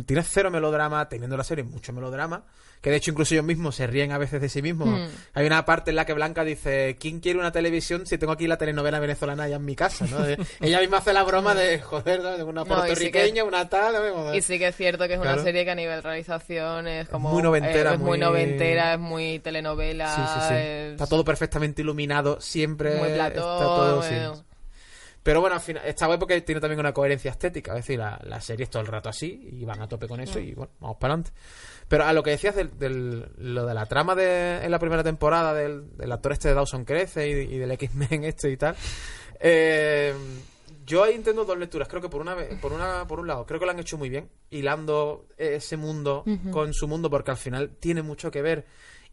Tiene 0.06 0.24
cero 0.24 0.50
melodrama, 0.50 1.08
teniendo 1.08 1.38
la 1.38 1.44
serie 1.44 1.64
mucho 1.64 1.94
melodrama, 1.94 2.44
que 2.82 2.90
de 2.90 2.96
hecho 2.96 3.12
incluso 3.12 3.36
ellos 3.36 3.46
mismos 3.46 3.76
se 3.76 3.86
ríen 3.86 4.12
a 4.12 4.18
veces 4.18 4.42
de 4.42 4.50
sí 4.50 4.62
mismos. 4.64 4.88
Mm. 4.88 5.06
Hay 5.34 5.46
una 5.46 5.64
parte 5.64 5.92
en 5.92 5.96
la 5.96 6.06
que 6.06 6.14
Blanca 6.14 6.44
dice, 6.44 6.98
¿quién 7.00 7.20
quiere 7.20 7.38
una 7.40 7.52
televisión 7.52 8.08
si 8.08 8.18
tengo 8.18 8.34
aquí 8.34 8.48
la 8.48 8.58
telenovela 8.58 9.00
venezolana 9.00 9.44
allá 9.44 9.58
en 9.58 9.66
mi 9.66 9.76
casa? 9.76 10.06
¿no? 10.08 10.20
De- 10.24 10.38
ella 10.62 10.80
misma 10.80 10.98
hace 10.98 11.14
la 11.14 11.22
broma 11.24 11.54
de, 11.54 11.80
joder, 11.80 12.22
¿no? 12.22 12.36
De 12.36 12.44
una 12.44 12.64
No, 12.64 12.66
y 12.66 12.66
sí 12.66 12.76
puertorriqueña, 13.10 13.44
una 13.44 13.70
tal... 13.70 13.94
¿no? 13.94 14.34
Y 14.34 14.42
sí 14.42 14.58
que 14.58 14.70
es 14.70 14.76
cierto 14.76 15.08
que 15.08 15.14
es 15.14 15.20
Claro. 15.20 15.36
una 15.36 15.44
serie 15.44 15.66
que 15.66 15.72
a 15.72 15.76
nivel 15.76 16.02
realización 16.02 16.88
es 16.88 17.08
como... 17.10 17.30
muy 17.30 17.44
noventera, 17.44 17.92
eh, 17.92 17.94
es 17.94 18.00
muy, 18.00 18.10
muy- 18.10 18.20
noventera, 18.20 18.94
es 18.96 19.00
muy 19.00 19.38
telenovela. 19.40 20.16
Sí, 20.16 20.22
sí, 20.34 20.48
sí. 20.48 20.54
es 20.56 20.92
Está 20.94 21.06
todo 21.08 21.24
perfectamente 21.24 21.84
iluminado, 21.84 22.42
siempre 22.42 22.96
Muy 22.98 23.10
está 23.10 23.32
todo... 23.34 24.02
sí. 24.04 24.16
Pero 25.26 25.42
bueno, 25.42 25.56
al 25.56 25.62
final, 25.62 25.84
está 25.88 26.06
guay 26.06 26.20
porque 26.20 26.40
tiene 26.42 26.62
también 26.62 26.80
una 26.80 26.94
coherencia 26.94 27.32
estética. 27.32 27.72
Es 27.72 27.78
decir, 27.78 27.98
la, 27.98 28.20
la 28.26 28.40
serie 28.40 28.66
es 28.66 28.70
todo 28.70 28.84
el 28.84 28.88
rato 28.88 29.10
así 29.10 29.50
y 29.54 29.66
van 29.66 29.82
a 29.82 29.88
tope 29.88 30.08
con 30.08 30.20
eso 30.20 30.38
y 30.40 30.54
bueno, 30.54 30.72
vamos 30.80 30.98
para 31.00 31.16
adelante. 31.16 31.32
Pero 31.88 32.04
a 32.04 32.14
lo 32.14 32.22
que 32.22 32.30
decías 32.30 32.56
del, 32.56 32.78
del- 32.78 33.28
lo 33.38 33.66
de 33.66 33.74
la 33.74 33.88
trama 33.88 34.14
de, 34.14 34.64
en 34.64 34.70
la 34.70 34.78
primera 34.78 35.04
temporada 35.04 35.56
del, 35.56 35.98
del 35.98 36.12
actor 36.12 36.32
este 36.34 36.50
de 36.50 36.54
Dawson 36.54 36.86
Crece 36.86 37.28
y, 37.28 37.56
y 37.56 37.58
del 37.58 37.72
X-Men 37.72 38.24
este 38.26 38.52
y 38.52 38.58
tal. 38.58 38.76
eh, 39.40 40.14
yo 40.86 41.04
ahí 41.04 41.16
entiendo 41.16 41.46
dos 41.46 41.58
lecturas. 41.58 41.88
Creo 41.88 42.02
que 42.04 42.10
por 42.10 42.22
una 42.22 42.36
vez, 42.36 42.60
por 42.62 42.72
una, 42.72 43.08
por 43.08 43.20
un 43.20 43.26
lado, 43.26 43.48
creo 43.48 43.60
que 43.60 43.66
lo 43.66 43.72
han 43.72 43.80
hecho 43.80 43.98
muy 43.98 44.10
bien, 44.10 44.30
hilando 44.52 45.26
ese 45.38 45.78
mundo 45.78 46.24
con 46.52 46.72
su 46.76 46.88
mundo, 46.88 47.10
porque 47.10 47.32
al 47.32 47.38
final 47.38 47.72
tiene 47.80 48.04
mucho 48.04 48.30
que 48.30 48.44
ver. 48.44 48.68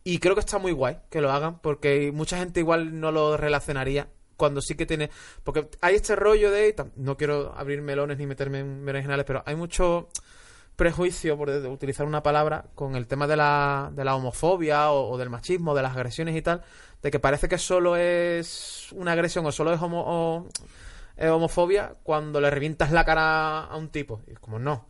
Y 0.05 0.19
creo 0.19 0.35
que 0.35 0.41
está 0.41 0.59
muy 0.59 0.73
guay 0.73 0.99
que 1.09 1.23
lo 1.23 1.33
hagan, 1.33 1.61
porque 1.61 2.13
mucha 2.13 2.37
gente 2.37 2.61
igual 2.61 3.01
no 3.01 3.11
lo 3.13 3.39
relacionaría 3.39 4.09
cuando 4.37 4.61
sí 4.61 4.75
que 4.75 4.87
tiene. 4.87 5.11
Porque 5.45 5.69
hay 5.81 5.95
este 5.97 6.17
rollo 6.17 6.51
de. 6.51 6.75
No 6.97 7.17
quiero 7.17 7.53
abrir 7.57 7.83
melones 7.83 8.19
ni 8.19 8.27
meterme 8.27 8.61
en 8.61 8.85
berenjenales, 8.85 9.25
pero 9.27 9.43
hay 9.47 9.57
mucho 9.57 10.09
prejuicio, 10.77 11.37
por 11.37 11.51
utilizar 11.51 12.07
una 12.07 12.23
palabra, 12.23 12.65
con 12.75 12.97
el 12.97 13.07
tema 13.07 13.27
de 13.27 13.37
la, 13.37 13.91
de 13.95 14.05
la 14.05 14.15
homofobia 14.17 14.91
o, 14.91 15.17
del 15.19 15.31
machismo, 15.31 15.75
de 15.75 15.83
las 15.83 15.95
agresiones 15.95 16.35
y 16.35 16.43
tal, 16.43 16.63
de 17.03 17.11
que 17.11 17.21
parece 17.21 17.49
que 17.49 17.59
solo 17.59 17.95
es 17.97 18.89
una 18.93 19.13
agresión 19.13 19.45
o 19.47 19.53
solo 19.53 19.73
es 19.73 19.81
homo- 19.81 20.05
o- 20.07 20.49
eh, 21.19 21.29
homofobia 21.29 21.95
cuando 22.03 22.41
le 22.41 22.51
revientas 22.51 22.91
la 22.91 23.05
cara 23.05 23.65
a 23.67 23.77
un 23.77 23.91
tipo. 23.91 24.23
Y 24.27 24.33
es 24.33 24.39
como 24.39 24.59
no. 24.59 24.89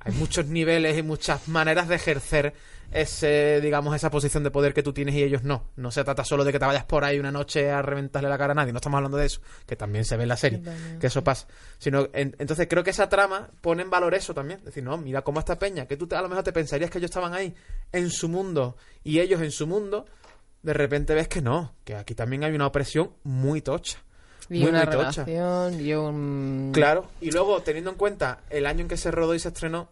Hay 0.00 0.12
muchos 0.14 0.46
niveles 0.46 0.98
y 0.98 1.02
muchas 1.02 1.46
maneras 1.48 1.86
de 1.88 1.94
ejercer 1.94 2.54
ese, 2.92 3.60
digamos, 3.60 3.94
esa 3.94 4.10
posición 4.10 4.42
de 4.42 4.50
poder 4.50 4.74
que 4.74 4.82
tú 4.82 4.92
tienes 4.92 5.14
y 5.14 5.22
ellos 5.22 5.42
no. 5.44 5.64
No 5.76 5.90
se 5.90 6.02
trata 6.04 6.24
solo 6.24 6.44
de 6.44 6.52
que 6.52 6.58
te 6.58 6.64
vayas 6.66 6.84
por 6.84 7.04
ahí 7.04 7.18
una 7.18 7.30
noche 7.30 7.70
a 7.70 7.82
reventarle 7.82 8.28
la 8.28 8.36
cara 8.38 8.52
a 8.52 8.54
nadie. 8.54 8.72
No 8.72 8.78
estamos 8.78 8.96
hablando 8.98 9.16
de 9.18 9.26
eso, 9.26 9.40
que 9.66 9.76
también 9.76 10.04
se 10.04 10.16
ve 10.16 10.24
en 10.24 10.28
la 10.28 10.36
serie, 10.36 10.62
que 10.98 11.06
eso 11.06 11.22
pasa. 11.24 11.46
Sino, 11.78 12.08
en- 12.12 12.34
entonces 12.38 12.66
creo 12.68 12.82
que 12.84 12.90
esa 12.90 13.08
trama 13.08 13.48
pone 13.60 13.82
en 13.82 13.90
valor 13.90 14.14
eso 14.14 14.34
también. 14.34 14.58
Es 14.60 14.66
decir, 14.66 14.82
no, 14.82 14.96
mira 14.98 15.22
cómo 15.22 15.38
esta 15.40 15.58
peña, 15.58 15.86
que 15.86 15.96
tú 15.96 16.06
te- 16.06 16.16
a 16.16 16.22
lo 16.22 16.28
mejor 16.28 16.44
te 16.44 16.52
pensarías 16.52 16.90
que 16.90 16.98
ellos 16.98 17.10
estaban 17.10 17.32
ahí 17.34 17.54
en 17.92 18.10
su 18.10 18.28
mundo 18.28 18.76
y 19.04 19.20
ellos 19.20 19.40
en 19.40 19.50
su 19.50 19.66
mundo, 19.66 20.06
de 20.62 20.72
repente 20.74 21.14
ves 21.14 21.28
que 21.28 21.40
no, 21.42 21.74
que 21.84 21.94
aquí 21.94 22.14
también 22.14 22.44
hay 22.44 22.52
una 22.54 22.66
opresión 22.66 23.12
muy 23.22 23.62
tocha. 23.62 23.98
Y 24.48 24.58
muy, 24.60 24.70
una 24.70 24.84
muy 24.84 24.92
tocha. 24.94 25.24
relación 25.24 25.80
y 25.80 25.94
un... 25.94 26.70
Claro, 26.74 27.06
y 27.20 27.30
luego 27.30 27.62
teniendo 27.62 27.90
en 27.90 27.96
cuenta 27.96 28.40
el 28.50 28.66
año 28.66 28.80
en 28.80 28.88
que 28.88 28.96
se 28.96 29.12
rodó 29.12 29.34
y 29.34 29.38
se 29.38 29.48
estrenó 29.48 29.90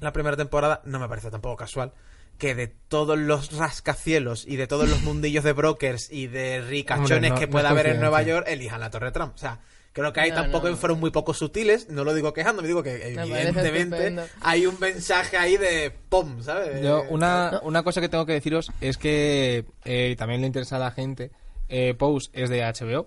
la 0.00 0.12
primera 0.12 0.36
temporada, 0.36 0.82
no 0.84 0.98
me 1.00 1.08
parece 1.08 1.30
tampoco 1.30 1.56
casual 1.56 1.92
que 2.38 2.54
de 2.54 2.68
todos 2.68 3.18
los 3.18 3.52
rascacielos 3.52 4.46
y 4.46 4.56
de 4.56 4.66
todos 4.66 4.88
los 4.88 5.02
mundillos 5.04 5.44
de 5.44 5.52
brokers 5.52 6.10
y 6.10 6.26
de 6.28 6.60
ricachones 6.62 7.10
Hombre, 7.12 7.30
no- 7.30 7.38
que 7.38 7.48
pueda 7.48 7.70
haber 7.70 7.86
en 7.88 8.00
Nueva. 8.00 8.22
York, 8.22 8.46
elijan 8.48 8.80
la 8.80 8.90
Torre 8.90 9.10
Trump. 9.10 9.34
O 9.34 9.38
sea, 9.38 9.58
creo 9.92 10.12
que 10.12 10.20
ahí 10.20 10.30
No, 10.30 10.36
tampoco 10.36 10.68
no. 10.70 10.76
fueron 10.76 11.00
muy 11.00 11.10
poco 11.10 11.34
sutiles, 11.34 11.88
no 11.88 12.04
lo 12.04 12.14
digo 12.14 12.32
quejándome, 12.32 12.68
digo 12.68 12.82
que 12.84 13.08
evidentemente 13.12 14.14
hay 14.40 14.66
un 14.66 14.78
mensaje 14.78 15.36
ahí 15.36 15.56
de 15.56 15.92
¡pum! 16.08 16.40
¿sabes? 16.42 16.80
Yo, 16.82 17.02
una, 17.08 17.58
una 17.64 17.82
cosa 17.82 18.00
que 18.00 18.08
tengo 18.08 18.24
que 18.24 18.34
deciros 18.34 18.70
es 18.80 18.96
que 18.98 19.64
eh, 19.84 20.14
también 20.16 20.40
le 20.40 20.46
interesa 20.46 20.76
a 20.76 20.78
la 20.80 20.90
gente. 20.92 21.30
Eh, 21.68 21.94
Pose 21.94 22.30
es 22.32 22.48
de 22.50 22.62
HBO 22.62 23.06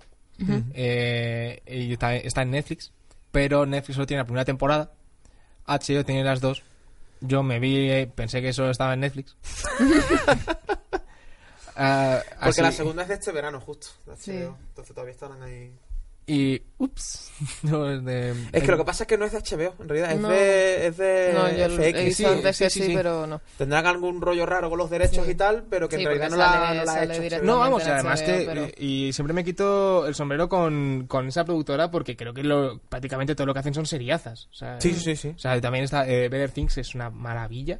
eh, 0.74 1.62
y 1.68 1.94
está, 1.94 2.16
está 2.16 2.42
en 2.42 2.52
Netflix, 2.52 2.92
pero 3.32 3.66
Netflix 3.66 3.96
solo 3.96 4.08
tiene 4.08 4.22
la 4.22 4.26
primera 4.26 4.46
temporada. 4.46 4.92
HBO 5.66 6.04
tiene 6.04 6.24
las 6.24 6.42
dos. 6.42 6.64
Yo 7.22 7.44
me 7.44 7.60
vi, 7.60 7.90
eh, 7.90 8.12
pensé 8.14 8.42
que 8.42 8.52
solo 8.52 8.72
estaba 8.72 8.94
en 8.94 9.00
Netflix. 9.02 9.36
Ah, 11.76 12.22
Porque 12.34 12.50
así- 12.50 12.62
la 12.62 12.72
segunda 12.74 13.04
es 13.04 13.08
de 13.08 13.14
este 13.16 13.32
verano, 13.32 13.60
justo. 13.62 13.88
de 14.06 14.18
Sí. 14.18 14.32
Entonces 14.32 14.94
todavía 14.94 15.14
estarán 15.14 15.42
ahí. 15.42 15.74
Y. 16.28 16.62
Ups. 16.78 17.28
No, 17.64 17.90
es 17.92 18.04
de. 18.06 18.32
Es 18.52 18.62
que 18.64 18.72
lo 18.72 18.78
que 18.78 18.84
pasa 18.86 19.04
es 19.04 19.08
que 19.08 19.18
no 19.18 19.26
es 19.26 19.32
de 19.32 19.40
HBO, 19.40 19.74
en 19.82 19.90
realidad, 19.90 20.12
es 20.12 20.20
No. 20.20 20.30
de, 20.30 20.88
es 20.88 20.98
de 20.98 21.32
No, 21.34 21.50
yo 21.50 21.70
FX. 21.76 21.80
he 21.96 22.04
visto 22.06 22.18
sí, 22.18 22.26
antes 22.26 22.58
sí, 22.58 22.64
que 22.64 22.70
sí, 22.70 22.80
sí, 22.82 22.86
sí. 22.88 22.94
pero 22.96 23.26
no. 23.26 23.42
Tendrán 23.58 23.86
algún 23.88 24.22
rollo 24.22 24.46
raro 24.46 24.70
con 24.70 24.78
los 24.78 24.90
derechos 24.92 25.26
Sí. 25.26 25.32
y 25.32 25.36
tal, 25.36 25.64
pero 25.70 25.90
que 25.90 25.96
Sí, 25.98 26.04
en 26.04 26.08
realidad 26.08 26.30
no 26.30 26.38
la, 26.38 26.74
no 26.76 26.86
la 26.86 26.94
ha 26.94 27.04
hecho. 27.06 27.44
No, 27.44 27.58
vamos, 27.60 27.84
además 27.88 28.22
HBO, 28.22 28.26
que. 28.28 28.46
pero- 28.46 28.68
Y, 28.78 29.08
y 29.08 29.14
siempre 29.14 29.34
me 29.34 29.44
quito 29.44 30.06
el 30.06 30.14
sombrero 30.14 30.48
con, 30.48 31.06
con 31.08 31.28
esa 31.28 31.44
productora 31.46 31.90
porque 31.90 32.16
creo 32.16 32.34
que 32.34 32.44
lo, 32.44 32.80
prácticamente 32.90 33.34
todo 33.36 33.48
lo 33.48 33.54
que 33.54 33.60
hacen 33.60 33.74
son 33.74 33.88
seriazas. 33.88 34.48
O 34.52 34.54
sea, 34.54 34.80
Sí, 34.80 34.94
sí, 34.94 35.16
sí. 35.16 35.30
O 35.36 35.40
sea, 35.40 35.60
también 35.60 35.86
está. 35.86 36.08
Eh, 36.08 36.30
Better 36.30 36.52
Things 36.52 36.78
es 36.78 36.94
una 36.94 37.10
maravilla. 37.10 37.80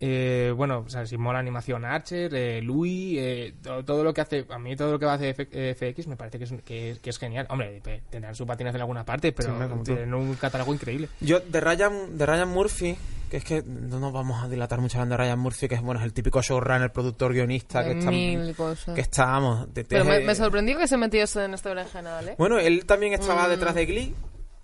Eh, 0.00 0.52
bueno, 0.56 0.84
o 0.86 0.88
sea, 0.88 1.06
si 1.06 1.16
mola 1.16 1.38
animación 1.38 1.84
Archer, 1.84 2.34
eh, 2.34 2.60
Louis, 2.62 3.16
eh, 3.18 3.54
todo, 3.62 3.84
todo 3.84 4.04
lo 4.04 4.12
que 4.12 4.20
hace, 4.20 4.46
a 4.50 4.58
mí 4.58 4.74
todo 4.76 4.92
lo 4.92 4.98
que 4.98 5.06
hace 5.06 5.30
F- 5.30 5.48
eh, 5.52 5.74
FX 5.74 6.06
me 6.08 6.16
parece 6.16 6.38
que 6.38 6.44
es, 6.44 6.52
que, 6.64 6.90
es- 6.90 6.98
que 6.98 7.10
es 7.10 7.18
genial. 7.18 7.46
Hombre, 7.50 7.80
pe- 7.82 8.02
tendrán 8.10 8.34
su 8.34 8.46
patinaje 8.46 8.76
en 8.76 8.82
alguna 8.82 9.04
parte, 9.04 9.32
pero 9.32 9.54
tú. 9.78 9.84
tienen 9.84 10.12
un 10.14 10.34
catálogo 10.34 10.74
increíble. 10.74 11.08
Yo, 11.20 11.40
de 11.40 11.60
Ryan, 11.60 12.18
de 12.18 12.26
Ryan 12.26 12.48
Murphy, 12.48 12.96
que 13.30 13.36
es 13.38 13.44
que 13.44 13.62
no 13.62 13.98
nos 14.00 14.12
vamos 14.12 14.42
a 14.44 14.48
dilatar 14.48 14.80
mucho 14.80 14.98
hablando 14.98 15.14
de 15.16 15.22
Ryan 15.24 15.38
Murphy, 15.38 15.68
que 15.68 15.76
es 15.76 15.80
bueno 15.82 16.00
es 16.00 16.04
el 16.06 16.12
típico 16.12 16.42
showrunner, 16.42 16.92
productor, 16.92 17.32
guionista, 17.32 17.82
que 17.84 17.90
Hay 17.92 17.98
está. 17.98 18.10
mil 18.10 18.54
cosas. 18.54 18.94
Que 18.94 19.00
está, 19.00 19.24
vamos, 19.26 19.72
de- 19.72 19.84
Pero 19.84 20.04
me, 20.04 20.34
sorprendió 20.34 20.76
que 20.78 20.86
se 20.88 20.96
metiese 20.96 21.44
en 21.44 21.54
este 21.54 21.68
berenjenal, 21.68 22.28
¿eh? 22.30 22.34
Bueno, 22.36 22.58
él 22.58 22.84
también 22.84 23.12
estaba 23.14 23.46
Mm. 23.46 23.50
detrás 23.50 23.74
de 23.74 23.86
Glee, 23.86 24.14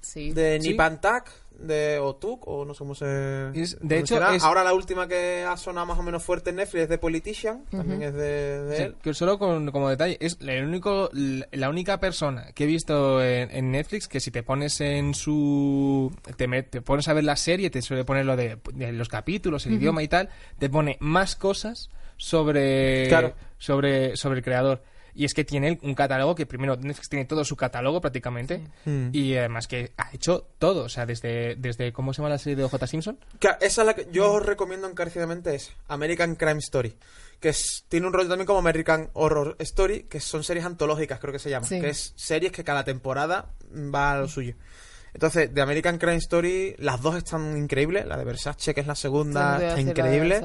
Sí. 0.02 0.32
de 0.32 0.60
Sí. 0.60 0.68
Nipantak, 0.70 1.30
de 1.58 1.98
Otuk, 1.98 2.46
o 2.46 2.64
no 2.64 2.72
sé 2.74 2.78
cómo 2.78 2.94
se. 2.94 3.50
Es- 3.54 3.78
de 3.78 3.78
cómo 3.80 3.92
hecho, 4.00 4.30
es- 4.32 4.42
Ahora 4.44 4.62
la 4.64 4.72
última 4.74 5.06
que 5.08 5.44
ha 5.44 5.56
sonado 5.56 5.86
más 5.86 5.98
o 5.98 6.02
menos 6.02 6.22
fuerte 6.22 6.50
en 6.50 6.56
Netflix 6.56 6.84
es 6.84 6.88
de 6.88 6.98
Politician, 6.98 7.64
también 7.70 8.02
es 8.02 8.14
de, 8.14 8.62
de 8.64 8.76
Sí, 8.76 8.82
él. 8.84 8.94
que 9.02 9.12
solo 9.14 9.38
con, 9.38 9.70
como 9.72 9.88
detalle, 9.90 10.16
es 10.20 10.38
el 10.40 10.64
único, 10.64 11.10
la 11.12 11.68
única 11.68 11.98
persona 12.00 12.52
que 12.54 12.64
he 12.64 12.66
visto 12.66 13.22
en, 13.22 13.50
en 13.50 13.70
Netflix 13.72 14.08
que 14.08 14.20
si 14.20 14.30
te 14.30 14.42
pones 14.42 14.80
en 14.80 15.14
su... 15.14 16.12
Te, 16.36 16.48
met- 16.48 16.70
te 16.70 16.80
pones 16.80 17.08
a 17.08 17.12
ver 17.12 17.24
la 17.24 17.36
serie, 17.36 17.70
te 17.70 17.82
suele 17.82 18.04
poner 18.04 18.24
lo 18.24 18.36
de, 18.36 18.58
de 18.74 18.92
los 18.92 19.08
capítulos, 19.08 19.66
el 19.66 19.74
idioma 19.74 20.02
y 20.02 20.08
tal, 20.08 20.28
te 20.58 20.68
pone 20.70 20.96
más 21.00 21.34
cosas 21.36 21.90
sobre, 22.16 23.08
Claro. 23.08 23.34
sobre, 23.58 24.16
sobre 24.16 24.38
el 24.38 24.44
creador. 24.44 24.82
Y 25.18 25.24
es 25.24 25.34
que 25.34 25.44
tiene 25.44 25.80
un 25.82 25.96
catálogo 25.96 26.36
que 26.36 26.46
primero 26.46 26.76
Netflix 26.76 27.08
tiene 27.08 27.24
todo 27.24 27.44
su 27.44 27.56
catálogo 27.56 28.00
prácticamente 28.00 28.62
Mm. 28.84 29.08
y 29.12 29.34
además 29.36 29.66
que 29.66 29.90
ha 29.96 30.10
hecho 30.14 30.46
todo, 30.60 30.84
o 30.84 30.88
sea, 30.88 31.06
desde, 31.06 31.56
desde 31.56 31.92
¿cómo 31.92 32.12
se 32.14 32.18
llama 32.18 32.28
la 32.28 32.38
serie 32.38 32.54
de 32.54 32.62
OJ 32.62 32.86
Simpson? 32.86 33.18
Claro, 33.40 33.58
esa 33.60 33.82
es 33.82 33.86
la 33.86 33.94
que 33.94 34.06
yo 34.12 34.32
os 34.34 34.46
recomiendo 34.46 34.88
encarecidamente 34.88 35.56
es 35.56 35.72
American 35.88 36.36
Crime 36.36 36.60
Story, 36.60 36.94
que 37.40 37.48
es, 37.48 37.84
tiene 37.88 38.06
un 38.06 38.12
rollo 38.12 38.28
también 38.28 38.46
como 38.46 38.60
American 38.60 39.10
Horror 39.12 39.56
Story, 39.58 40.04
que 40.04 40.20
son 40.20 40.44
series 40.44 40.64
antológicas, 40.64 41.18
creo 41.18 41.32
que 41.32 41.40
se 41.40 41.50
llama, 41.50 41.66
Sí. 41.66 41.80
que 41.80 41.88
es 41.88 42.12
series 42.14 42.52
que 42.52 42.62
cada 42.62 42.84
temporada 42.84 43.50
va 43.74 44.12
a 44.12 44.18
lo 44.20 44.28
suyo. 44.28 44.54
Entonces, 45.18 45.52
de 45.52 45.60
American 45.60 45.98
Crime 45.98 46.14
Story, 46.18 46.76
las 46.78 47.02
dos 47.02 47.16
están 47.16 47.56
increíbles. 47.56 48.06
La 48.06 48.16
de 48.16 48.24
Versace, 48.24 48.72
que 48.72 48.82
es 48.82 48.86
la 48.86 48.94
segunda, 48.94 49.58
Sí, 49.58 49.64
está 49.64 49.80
increíble. 49.80 50.40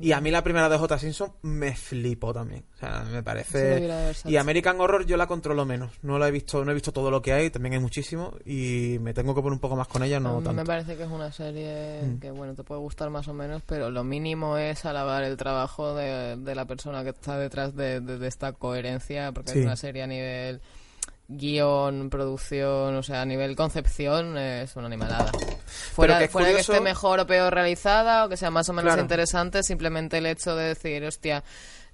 Y 0.00 0.10
a 0.10 0.20
mí 0.20 0.32
la 0.32 0.42
primera 0.42 0.68
de 0.68 0.76
J. 0.76 0.98
Simpson 0.98 1.32
me 1.42 1.76
flipó 1.76 2.34
también. 2.34 2.64
O 2.74 2.78
sea, 2.78 3.04
me 3.12 3.22
parece... 3.22 3.88
y 4.24 4.36
American 4.36 4.80
Horror 4.80 5.06
yo 5.06 5.16
la 5.16 5.28
controlo 5.28 5.64
menos. 5.64 5.92
No 6.02 6.18
la 6.18 6.26
he 6.26 6.32
visto, 6.32 6.64
no 6.64 6.72
he 6.72 6.74
visto 6.74 6.90
todo 6.92 7.08
lo 7.12 7.22
que 7.22 7.32
hay, 7.34 7.50
también 7.50 7.74
hay 7.74 7.78
muchísimo. 7.78 8.34
Y 8.44 8.98
me 9.00 9.14
tengo 9.14 9.32
que 9.32 9.40
poner 9.42 9.52
un 9.54 9.60
poco 9.60 9.76
más 9.76 9.86
con 9.86 10.02
ella, 10.02 10.18
no 10.18 10.30
A 10.30 10.38
mí 10.38 10.44
tanto. 10.44 10.60
me 10.60 10.66
parece 10.66 10.96
que 10.96 11.04
es 11.04 11.08
una 11.10 11.30
serie 11.30 12.02
Mm. 12.02 12.18
que, 12.18 12.32
bueno, 12.32 12.54
te 12.54 12.64
puede 12.64 12.80
gustar 12.80 13.08
más 13.10 13.28
o 13.28 13.32
menos, 13.32 13.62
pero 13.64 13.90
lo 13.90 14.02
mínimo 14.02 14.58
es 14.58 14.84
alabar 14.84 15.22
el 15.22 15.36
trabajo 15.36 15.94
de, 15.94 16.36
de 16.36 16.54
la 16.56 16.64
persona 16.64 17.04
que 17.04 17.10
está 17.10 17.38
detrás 17.38 17.76
de, 17.76 18.00
de- 18.00 18.18
de 18.18 18.26
esta 18.26 18.50
coherencia, 18.52 19.30
porque 19.30 19.52
Sí. 19.52 19.58
es 19.60 19.64
una 19.66 19.76
serie 19.76 20.02
a 20.02 20.06
nivel 20.08 20.60
guion, 21.28 22.08
producción, 22.10 22.94
o 22.96 23.02
sea, 23.02 23.22
a 23.22 23.24
nivel 23.26 23.56
concepción, 23.56 24.36
es 24.38 24.74
una 24.76 24.86
animalada. 24.86 25.32
Fuera, 25.92 26.18
que 26.18 26.28
fuera 26.28 26.48
de 26.48 26.52
que 26.54 26.58
curioso- 26.58 26.72
esté 26.72 26.84
mejor 26.84 27.20
o 27.20 27.26
peor 27.26 27.52
realizada, 27.52 28.24
o 28.24 28.28
que 28.28 28.36
sea 28.36 28.50
más 28.50 28.68
o 28.68 28.72
menos 28.72 28.90
Claro. 28.90 29.02
interesante, 29.02 29.62
simplemente 29.62 30.18
el 30.18 30.26
hecho 30.26 30.54
de 30.54 30.68
decir, 30.68 31.04
hostia, 31.04 31.42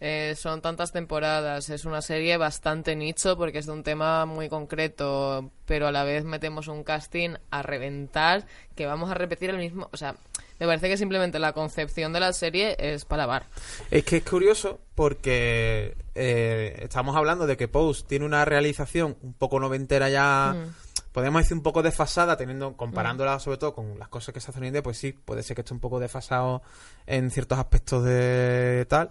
eh, 0.00 0.34
son 0.36 0.60
tantas 0.60 0.90
temporadas, 0.92 1.70
es 1.70 1.84
una 1.84 2.02
serie 2.02 2.36
bastante 2.36 2.96
nicho 2.96 3.36
porque 3.36 3.58
es 3.58 3.66
de 3.66 3.72
un 3.72 3.82
tema 3.84 4.26
muy 4.26 4.48
concreto, 4.48 5.50
pero 5.64 5.86
a 5.86 5.92
la 5.92 6.02
vez 6.04 6.24
metemos 6.24 6.66
un 6.68 6.82
casting 6.82 7.36
a 7.50 7.62
reventar 7.62 8.44
que 8.74 8.84
vamos 8.86 9.10
a 9.10 9.14
repetir 9.14 9.50
el 9.50 9.58
mismo, 9.58 9.88
o 9.92 9.96
sea, 9.96 10.16
me 10.62 10.68
parece 10.68 10.88
que 10.88 10.96
simplemente 10.96 11.38
la 11.38 11.52
concepción 11.52 12.12
de 12.12 12.20
la 12.20 12.32
serie 12.32 12.76
es 12.78 13.04
para 13.04 13.22
lavar. 13.24 13.46
Es 13.90 14.04
que 14.04 14.18
es 14.18 14.24
curioso 14.24 14.80
porque 14.94 15.96
eh, 16.14 16.78
estamos 16.82 17.16
hablando 17.16 17.46
de 17.46 17.56
que 17.56 17.68
Pose 17.68 18.04
tiene 18.06 18.24
una 18.24 18.44
realización 18.44 19.16
un 19.22 19.34
poco 19.34 19.58
noventera 19.58 20.08
ya, 20.08 20.54
Mm. 20.54 20.74
podemos 21.12 21.42
decir 21.42 21.56
un 21.56 21.62
poco 21.62 21.82
desfasada, 21.82 22.36
teniendo 22.36 22.76
comparándola 22.76 23.38
sobre 23.40 23.58
todo 23.58 23.74
con 23.74 23.98
las 23.98 24.08
cosas 24.08 24.32
que 24.32 24.40
se 24.40 24.50
hacen 24.50 24.62
hoy 24.62 24.68
en 24.68 24.74
día, 24.74 24.82
pues 24.82 24.98
sí, 24.98 25.12
puede 25.12 25.42
ser 25.42 25.56
que 25.56 25.62
esté 25.62 25.74
un 25.74 25.80
poco 25.80 25.98
desfasado 25.98 26.62
en 27.06 27.30
ciertos 27.30 27.58
aspectos 27.58 28.04
de 28.04 28.86
tal. 28.88 29.10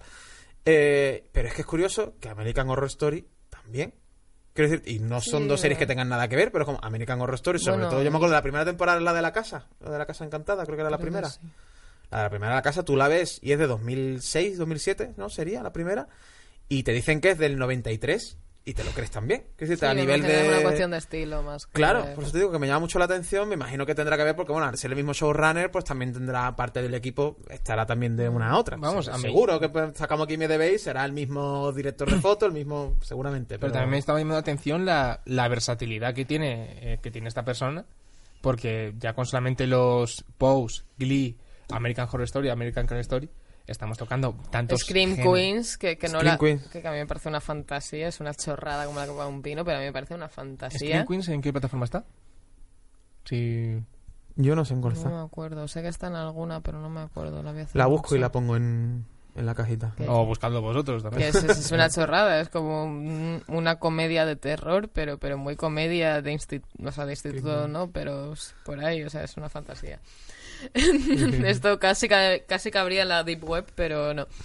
Eh, 0.66 1.28
pero 1.32 1.48
es 1.48 1.54
que 1.54 1.62
es 1.62 1.68
curioso 1.68 2.14
que 2.20 2.30
American 2.30 2.70
Horror 2.70 2.88
Story 2.88 3.28
también. 3.50 3.94
Quiero 4.54 4.70
decir, 4.70 4.84
y 4.94 5.00
no 5.00 5.22
son 5.22 5.44
Sí, 5.44 5.48
dos 5.48 5.62
series 5.62 5.78
que 5.80 5.86
tengan 5.86 6.10
nada 6.10 6.28
que 6.28 6.36
ver, 6.36 6.52
pero 6.52 6.66
como 6.66 6.80
American 6.84 7.22
Horror 7.22 7.36
Story, 7.36 7.60
sobre 7.60 7.78
Bueno, 7.78 7.90
todo 7.90 8.04
yo 8.04 8.12
me 8.12 8.18
acuerdo 8.18 8.34
de 8.34 8.38
la 8.40 8.42
primera 8.42 8.66
temporada, 8.66 9.00
la 9.00 9.14
de 9.14 9.22
la 9.22 9.32
casa, 9.32 9.68
la 9.80 9.92
de 9.92 9.98
la 9.98 10.06
casa 10.06 10.26
encantada, 10.26 10.66
creo 10.66 10.76
que 10.76 10.82
era 10.82 10.90
la 10.90 10.98
primera. 10.98 11.30
sí. 11.30 11.40
La 12.10 12.18
de 12.18 12.24
la 12.26 12.30
primera 12.30 12.52
de 12.52 12.56
la 12.58 12.62
casa 12.62 12.84
tú 12.84 12.98
la 12.98 13.08
ves 13.08 13.40
y 13.42 13.54
es 13.54 13.60
de 13.60 13.68
2006, 13.68 14.58
2007, 14.58 15.14
¿no? 15.16 15.30
Sería 15.30 15.64
la 15.64 15.72
primera. 15.72 16.08
Y 16.68 16.84
te 16.84 16.92
dicen 16.92 17.22
que 17.22 17.30
es 17.32 17.38
del 17.38 17.58
93 17.58 18.38
y 18.64 18.74
te 18.76 18.84
lo 18.84 18.92
crees 18.92 19.10
también. 19.10 19.44
Que 19.58 19.66
a 19.86 19.94
nivel 19.94 20.22
de... 20.22 20.42
Es 20.44 20.48
una 20.54 20.62
cuestión 20.62 20.92
de 20.92 20.98
estilo 20.98 21.42
más 21.42 21.66
que 21.66 21.72
Claro, 21.74 22.04
de- 22.04 22.14
por 22.14 22.24
eso 22.24 22.32
te 22.34 22.38
digo 22.38 22.52
que 22.52 22.60
me 22.60 22.68
llama 22.68 22.82
mucho 22.82 23.00
la 23.00 23.06
atención. 23.06 23.50
Me 23.50 23.56
imagino 23.56 23.86
que 23.88 23.96
tendrá 23.96 24.18
que 24.18 24.24
ver 24.24 24.36
porque, 24.36 24.52
bueno, 24.52 24.68
al 24.68 24.78
ser 24.78 24.92
el 24.92 24.98
mismo 24.98 25.14
showrunner, 25.14 25.72
pues 25.72 25.84
también 25.84 26.14
tendrá 26.14 26.56
parte 26.56 26.82
del 26.82 26.94
equipo, 26.94 27.38
estará 27.50 27.86
también 27.88 28.16
de 28.16 28.30
una 28.30 28.52
a 28.52 28.58
otra. 28.60 28.78
Vamos, 28.78 29.06
Se- 29.06 29.12
a 29.12 29.16
mí- 29.16 29.24
Seguro 29.24 29.60
que 29.60 29.70
pues, 29.70 29.98
sacamos 29.98 30.26
aquí 30.26 30.38
MDB 30.38 30.76
y 30.76 30.78
será 30.80 31.04
el 31.06 31.12
mismo 31.14 31.72
director 31.72 32.08
de 32.10 32.18
foto, 32.22 32.46
el 32.46 32.52
mismo, 32.52 32.98
seguramente. 33.02 33.56
Pero 33.56 33.62
Pero, 33.62 33.74
también 33.74 33.90
me 33.92 33.98
estaba 33.98 34.20
llamando 34.20 34.36
la 34.36 34.42
atención 34.42 34.86
la, 34.86 35.22
la 35.26 35.48
versatilidad 35.48 36.14
que 36.14 36.26
tiene, 36.26 36.94
eh, 36.94 37.00
que 37.02 37.10
tiene 37.10 37.28
esta 37.30 37.44
persona, 37.44 37.86
porque 38.42 38.94
ya 39.00 39.14
con 39.14 39.26
solamente 39.26 39.66
los 39.68 40.24
Pose, 40.38 40.84
Glee, 40.98 41.36
American 41.72 42.08
Horror 42.12 42.24
Story, 42.26 42.50
American 42.50 42.86
Crime 42.86 43.02
Story, 43.02 43.30
estamos 43.72 43.98
tocando 43.98 44.36
tantos 44.50 44.82
Scream 44.82 45.16
géneros. 45.16 45.34
Queens, 45.34 45.78
que, 45.78 45.98
que 45.98 46.08
no 46.08 46.20
Scream 46.20 46.34
la, 46.34 46.38
Queens. 46.38 46.68
que 46.68 46.88
a 46.88 46.92
mí 46.92 46.98
me 46.98 47.06
parece 47.08 47.30
una 47.30 47.42
fantasía, 47.42 48.08
es 48.08 48.20
una 48.20 48.34
chorrada 48.34 48.86
como 48.86 49.00
la 49.00 49.08
copa 49.08 49.24
de 49.24 49.30
un 49.30 49.42
pino, 49.42 49.64
pero 49.66 49.78
a 49.78 49.80
mí 49.80 49.86
me 49.88 49.94
parece 49.94 50.14
una 50.16 50.30
fantasía. 50.30 50.80
¿Scream 51.02 51.08
Queens 51.08 51.30
en 51.30 51.42
qué 51.42 51.52
plataforma 51.52 51.86
está? 51.86 52.06
Sí. 53.26 53.82
Yo 54.36 54.56
no 54.56 54.66
sé 54.66 54.74
en 54.74 54.82
cuál 54.82 54.94
No 54.94 55.00
está. 55.00 55.10
me 55.10 55.22
acuerdo, 55.22 55.68
sé 55.68 55.82
que 55.82 55.90
está 55.90 56.08
en 56.08 56.16
alguna, 56.16 56.62
pero 56.62 56.80
no 56.80 56.90
me 56.90 57.02
acuerdo. 57.02 57.44
La, 57.44 57.52
voy 57.52 57.62
a 57.62 57.64
hacer 57.64 57.76
La 57.76 57.86
busco 57.88 58.10
y 58.10 58.18
mucho. 58.18 58.22
la 58.22 58.32
pongo 58.32 58.56
en, 58.56 59.06
en 59.36 59.46
la 59.46 59.54
cajita. 59.54 59.94
¿Qué? 59.98 60.08
O 60.08 60.26
buscando 60.26 60.62
vosotros 60.62 61.04
también. 61.04 61.30
es, 61.30 61.36
es- 61.36 61.58
es 61.60 61.72
una 61.72 61.90
chorrada, 61.92 62.40
es 62.40 62.50
como 62.50 62.86
un- 62.86 63.44
una 63.48 63.76
comedia 63.78 64.26
de 64.26 64.38
terror, 64.38 64.90
pero 64.94 65.18
pero 65.20 65.38
muy 65.38 65.56
comedia 65.58 66.22
de, 66.22 66.32
instituto 66.32 66.88
o 66.88 66.92
sea, 66.92 67.06
de 67.06 67.12
instituto, 67.14 67.68
¿no? 67.68 67.92
Pero 67.92 68.34
por 68.66 68.84
ahí, 68.84 69.04
o 69.04 69.10
sea, 69.10 69.24
es 69.24 69.36
una 69.38 69.50
fantasía. 69.50 70.00
Esto 71.46 71.80
casi, 71.80 72.08
ca- 72.08 72.40
casi 72.48 72.72
cabría 72.72 73.02
en 73.04 73.10
la 73.10 73.24
Deep 73.24 73.44
Web, 73.44 73.66
pero 73.76 74.14
no. 74.14 74.28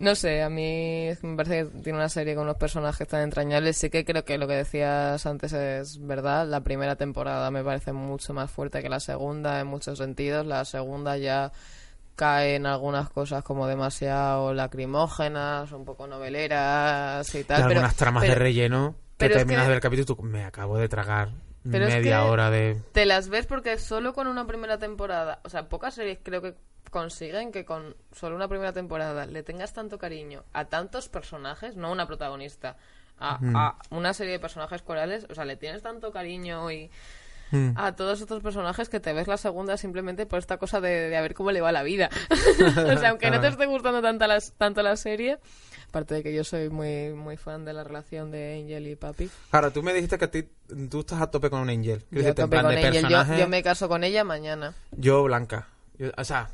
No 0.00 0.14
sé, 0.14 0.42
a 0.42 0.48
mí 0.48 1.10
me 1.20 1.36
parece 1.36 1.64
que 1.70 1.78
tiene 1.82 1.98
una 1.98 2.08
serie 2.08 2.34
con 2.34 2.44
unos 2.44 2.56
personajes 2.56 3.06
tan 3.06 3.20
entrañables. 3.20 3.76
Sí 3.76 3.90
que 3.90 4.06
creo 4.06 4.24
que 4.24 4.38
lo 4.38 4.48
que 4.48 4.54
decías 4.54 5.26
antes 5.26 5.52
es 5.52 5.98
verdad. 6.06 6.46
La 6.48 6.60
primera 6.62 6.96
temporada 6.96 7.50
me 7.50 7.62
parece 7.62 7.92
mucho 7.92 8.32
más 8.32 8.50
fuerte 8.50 8.80
que 8.82 8.88
la 8.88 8.98
segunda 8.98 9.60
en 9.60 9.66
muchos 9.66 9.98
sentidos. 9.98 10.46
La 10.46 10.64
segunda 10.64 11.18
ya 11.18 11.52
cae 12.16 12.54
en 12.54 12.64
algunas 12.64 13.10
cosas 13.10 13.44
como 13.44 13.66
demasiado 13.66 14.54
lacrimógenas, 14.54 15.70
un 15.72 15.84
poco 15.84 16.06
noveleras 16.06 17.34
y 17.34 17.44
tal. 17.44 17.58
Y 17.58 17.62
pero- 17.64 17.68
algunas 17.72 17.96
tramas 17.96 18.22
pero 18.22 18.32
de 18.34 18.38
relleno 18.38 18.94
que 19.18 19.28
terminas 19.28 19.64
de 19.64 19.68
ver 19.68 19.76
el 19.76 19.82
capítulo 19.82 20.02
y 20.02 20.16
tú, 20.16 20.22
me 20.22 20.44
acabo 20.46 20.78
de 20.78 20.88
tragar 20.88 21.28
Pero 21.70 21.86
es 21.86 21.94
media 21.94 22.18
que- 22.20 22.28
hora 22.28 22.50
de... 22.50 22.80
Te 22.92 23.06
las 23.06 23.28
ves 23.28 23.46
porque 23.46 23.78
solo 23.78 24.14
con 24.14 24.26
una 24.26 24.46
primera 24.46 24.78
temporada, 24.78 25.40
o 25.44 25.48
sea, 25.48 25.68
pocas 25.68 25.94
series 25.94 26.18
creo 26.22 26.40
que 26.42 26.54
consiguen 26.90 27.52
que 27.52 27.64
con 27.64 27.94
solo 28.12 28.34
una 28.36 28.48
primera 28.48 28.72
temporada 28.72 29.26
le 29.26 29.42
tengas 29.42 29.72
tanto 29.72 29.98
cariño 29.98 30.44
a 30.52 30.64
tantos 30.64 31.08
personajes, 31.08 31.76
no 31.76 31.92
una 31.92 32.06
protagonista, 32.06 32.76
a, 33.18 33.38
a 33.54 33.76
una 33.90 34.14
serie 34.14 34.32
de 34.32 34.38
personajes 34.40 34.82
corales, 34.82 35.26
o 35.30 35.34
sea, 35.34 35.44
le 35.44 35.56
tienes 35.56 35.82
tanto 35.82 36.10
cariño 36.10 36.70
y 36.70 36.90
Mm. 37.52 37.70
a 37.76 37.96
todos 37.96 38.20
estos 38.20 38.42
personajes 38.42 38.88
que 38.88 39.00
te 39.00 39.12
ves 39.12 39.26
la 39.26 39.36
segunda 39.36 39.76
simplemente 39.76 40.24
por 40.26 40.38
esta 40.38 40.56
cosa 40.58 40.80
de, 40.80 41.08
de 41.08 41.16
a 41.16 41.20
ver 41.20 41.34
cómo 41.34 41.50
le 41.50 41.60
va 41.60 41.72
la 41.72 41.82
vida. 41.82 42.08
o 42.94 42.98
sea, 42.98 43.10
aunque 43.10 43.30
no 43.30 43.40
te 43.40 43.48
esté 43.48 43.66
gustando 43.66 44.00
tanto 44.02 44.26
la, 44.26 44.38
tanto 44.58 44.82
la 44.82 44.96
serie, 44.96 45.38
aparte 45.88 46.14
de 46.14 46.22
que 46.22 46.32
yo 46.32 46.44
soy 46.44 46.68
muy 46.70 47.10
muy 47.10 47.36
fan 47.36 47.64
de 47.64 47.72
la 47.72 47.82
relación 47.84 48.30
de 48.30 48.60
Angel 48.62 48.86
y 48.86 48.96
Papi. 48.96 49.28
Claro, 49.50 49.72
tú 49.72 49.82
me 49.82 49.92
dijiste 49.92 50.16
que 50.18 50.24
a 50.26 50.30
ti, 50.30 50.44
tú 50.88 51.00
estás 51.00 51.20
a 51.20 51.30
tope 51.30 51.50
con 51.50 51.60
un 51.60 51.70
Angel. 51.70 52.00
Yo, 52.10 52.18
decirte, 52.20 52.42
en 52.42 52.50
tope 52.50 52.62
con 52.62 52.66
Angel. 52.72 53.08
Yo- 53.08 53.36
yo 53.36 53.48
me 53.48 53.62
caso 53.62 53.88
con 53.88 54.04
ella 54.04 54.22
mañana. 54.24 54.74
yo 54.92 55.22
Blanca. 55.24 55.66
Yo- 55.98 56.12
o 56.16 56.24
sea, 56.24 56.48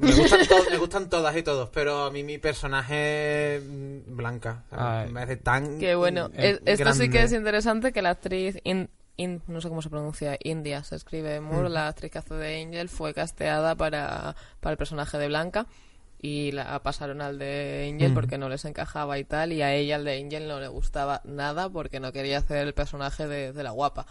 me 0.00 0.10
gustan, 0.12 0.46
to- 0.48 0.70
me 0.70 0.76
gustan 0.78 1.08
todas 1.10 1.36
y 1.36 1.42
todos, 1.42 1.68
pero 1.68 2.04
a 2.04 2.10
mí 2.10 2.24
mi 2.24 2.38
personaje 2.38 3.60
mm, 3.64 4.16
Blanca. 4.16 4.64
o 4.72 4.74
sea, 4.76 5.04
me 5.06 5.12
parece 5.12 5.36
tan 5.36 5.78
Que 5.78 5.94
bueno, 5.94 6.30
Eh, 6.34 6.58
es- 6.64 6.80
esto 6.80 6.92
sí 6.94 7.08
que 7.10 7.22
es 7.22 7.32
interesante 7.32 7.92
que 7.92 8.02
la 8.02 8.10
actriz, 8.10 8.58
In- 8.64 8.90
In- 9.16 9.42
no 9.46 9.60
sé 9.60 9.68
cómo 9.68 9.82
se 9.82 9.90
pronuncia, 9.90 10.36
India, 10.42 10.82
se 10.84 10.96
escribe 10.96 11.40
Moore, 11.40 11.68
Mm. 11.68 11.72
la 11.72 11.88
actriz 11.88 12.10
que 12.10 12.18
hace 12.18 12.34
de 12.34 12.62
Angel, 12.62 12.88
fue 12.88 13.12
casteada 13.14 13.74
para, 13.74 14.34
para 14.60 14.72
el 14.72 14.78
personaje 14.78 15.18
de 15.18 15.28
Blanca 15.28 15.66
y 16.20 16.52
la 16.52 16.78
pasaron 16.82 17.20
al 17.20 17.38
de 17.38 17.90
Angel 17.92 18.12
Mm. 18.12 18.14
porque 18.14 18.38
no 18.38 18.48
les 18.48 18.64
encajaba 18.64 19.18
y 19.18 19.24
tal, 19.24 19.52
y 19.52 19.60
a 19.62 19.74
ella 19.74 19.96
el 19.96 20.04
de 20.04 20.18
Angel 20.18 20.48
no 20.48 20.60
le 20.60 20.68
gustaba 20.68 21.20
nada 21.24 21.68
porque 21.68 22.00
no 22.00 22.12
quería 22.12 22.38
hacer 22.38 22.66
el 22.66 22.74
personaje 22.74 23.26
de, 23.26 23.52
de 23.52 23.62
la 23.62 23.70
guapa. 23.72 24.06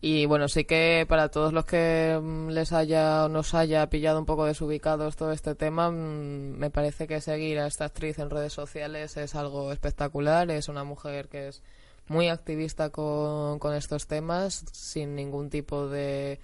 Y 0.00 0.26
bueno, 0.26 0.48
sí 0.48 0.64
que 0.64 1.06
para 1.08 1.28
todos 1.28 1.52
los 1.52 1.64
que 1.64 2.18
mm, 2.20 2.48
les 2.48 2.72
haya 2.72 3.26
o 3.26 3.28
nos 3.28 3.54
haya 3.54 3.88
pillado 3.88 4.18
un 4.18 4.26
poco 4.26 4.44
desubicados 4.44 5.14
todo 5.14 5.30
este 5.30 5.54
tema, 5.54 5.92
me 5.92 6.70
parece 6.70 7.06
que 7.06 7.20
seguir 7.20 7.60
a 7.60 7.68
esta 7.68 7.84
actriz 7.84 8.18
en 8.18 8.28
redes 8.30 8.52
sociales 8.52 9.16
es 9.16 9.36
algo 9.36 9.70
espectacular. 9.72 10.50
Es 10.50 10.68
una 10.68 10.82
mujer 10.82 11.28
que 11.28 11.46
es 11.48 11.62
muy 12.08 12.28
activista 12.28 12.90
con, 12.90 13.58
con 13.58 13.74
estos 13.74 14.06
temas, 14.06 14.64
sin 14.72 15.14
ningún 15.14 15.50
tipo 15.50 15.88
de 15.88 16.40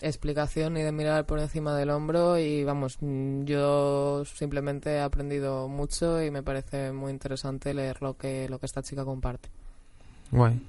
explicación 0.00 0.74
ni 0.74 0.82
de 0.82 0.92
mirar 0.92 1.26
por 1.26 1.38
encima 1.38 1.76
del 1.76 1.90
hombro. 1.90 2.38
Y 2.38 2.64
vamos, 2.64 2.98
yo 3.00 4.24
simplemente 4.24 4.94
he 4.94 5.00
aprendido 5.00 5.68
mucho 5.68 6.22
y 6.22 6.30
me 6.30 6.42
parece 6.42 6.92
muy 6.92 7.12
interesante 7.12 7.74
leer 7.74 8.02
lo 8.02 8.16
que, 8.16 8.48
lo 8.48 8.58
que 8.58 8.66
esta 8.66 8.82
chica 8.82 9.04
comparte. 9.04 9.48
Guay. 10.30 10.60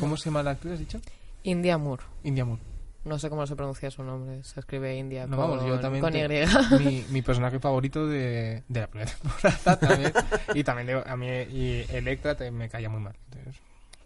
¿Cómo 0.00 0.16
se 0.16 0.26
llama 0.26 0.42
la 0.42 0.52
actriz, 0.52 0.74
has 0.74 0.78
dicho? 0.78 1.00
India 1.42 1.78
Moore. 1.78 2.02
India 2.24 2.44
Moore. 2.44 2.73
No 3.04 3.18
sé 3.18 3.28
cómo 3.28 3.46
se 3.46 3.54
pronuncia 3.54 3.90
su 3.90 4.02
nombre. 4.02 4.42
Se 4.44 4.60
escribe 4.60 4.96
India 4.96 5.26
No, 5.26 5.36
con, 5.36 5.50
vamos, 5.50 5.66
yo 5.66 5.78
también 5.78 6.02
con 6.02 6.12
te- 6.12 6.24
Y. 6.24 6.78
mi, 6.84 7.04
mi 7.10 7.22
personaje 7.22 7.58
favorito 7.60 8.06
de, 8.06 8.62
de 8.66 8.80
la 8.80 8.86
primera 8.86 9.10
temporada 9.22 9.78
también. 9.78 10.12
Y 10.54 10.64
también 10.64 10.86
de- 10.86 11.02
a 11.06 11.16
mí 11.16 11.26
y 11.26 11.84
Electra 11.90 12.34
te- 12.34 12.50
me 12.50 12.68
caía 12.68 12.88
muy 12.88 13.00
mal. 13.00 13.14
Entonces, 13.32 13.60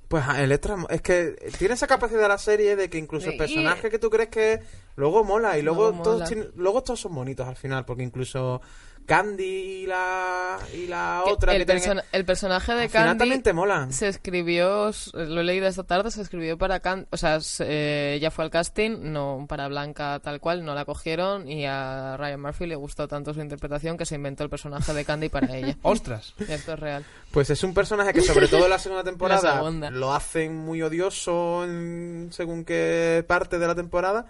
Pues 0.08 0.24
Electra, 0.38 0.76
es 0.90 1.00
que 1.02 1.36
tiene 1.58 1.74
esa 1.74 1.86
capacidad 1.86 2.26
la 2.28 2.38
serie 2.38 2.74
de 2.74 2.90
que 2.90 2.98
incluso 2.98 3.30
el 3.30 3.36
personaje 3.36 3.88
que 3.90 3.98
tú 3.98 4.10
crees 4.10 4.30
que 4.30 4.60
Luego 4.96 5.22
mola 5.22 5.56
y 5.56 5.62
luego, 5.62 5.90
Luego 5.90 6.02
todos, 6.02 6.16
mola. 6.18 6.26
tienen- 6.28 6.48
luego 6.56 6.82
todos 6.82 6.98
son 7.00 7.14
bonitos 7.14 7.46
al 7.46 7.54
final, 7.54 7.84
porque 7.84 8.02
incluso 8.02 8.60
Candy 9.08 9.44
y 9.82 9.86
la, 9.86 10.58
y 10.74 10.86
la 10.86 11.22
otra 11.24 11.54
el, 11.56 11.64
que 11.64 11.74
tienen- 11.80 12.02
el 12.12 12.24
personaje 12.26 12.74
de 12.74 12.82
al 12.82 12.88
final 12.90 13.04
Candy 13.06 13.18
también 13.18 13.42
te 13.42 13.52
molan. 13.54 13.90
se 13.92 14.06
escribió, 14.08 14.90
lo 15.14 15.40
he 15.40 15.44
leído 15.44 15.66
esta 15.66 15.82
tarde, 15.84 16.10
se 16.10 16.20
escribió 16.20 16.58
para 16.58 16.80
Candy, 16.80 17.06
o 17.10 17.16
sea, 17.16 17.40
se- 17.40 17.64
eh, 17.66 18.14
ella 18.16 18.30
fue 18.30 18.44
al 18.44 18.50
casting, 18.50 18.98
no 19.10 19.46
para 19.48 19.66
Blanca 19.68 20.20
tal 20.22 20.40
cual, 20.40 20.62
no 20.64 20.74
la 20.74 20.84
cogieron 20.84 21.48
y 21.50 21.64
a 21.66 22.16
Ryan 22.18 22.40
Murphy 22.42 22.66
le 22.66 22.76
gustó 22.76 23.08
tanto 23.08 23.32
su 23.32 23.40
interpretación 23.40 23.96
que 23.96 24.04
se 24.04 24.16
inventó 24.16 24.44
el 24.44 24.50
personaje 24.50 24.92
de 24.92 25.04
Candy 25.06 25.30
para 25.30 25.56
ella. 25.56 25.74
¡Ostras! 25.82 26.34
Y 26.38 26.52
esto 26.52 26.74
es 26.74 26.78
real. 26.78 27.04
Pues 27.32 27.48
es 27.50 27.64
un 27.64 27.72
personaje 27.72 28.12
que 28.12 28.20
sobre 28.20 28.46
todo 28.46 28.64
en 28.64 28.70
la 28.70 28.78
segunda 28.78 29.04
temporada 29.10 29.56
segunda. 29.56 29.90
lo 29.90 30.12
hacen 30.14 30.54
muy 30.54 30.82
odioso 30.82 31.64
en 31.64 32.28
según 32.30 32.64
qué 32.66 33.24
parte 33.26 33.58
de 33.58 33.66
la 33.66 33.74
temporada, 33.74 34.26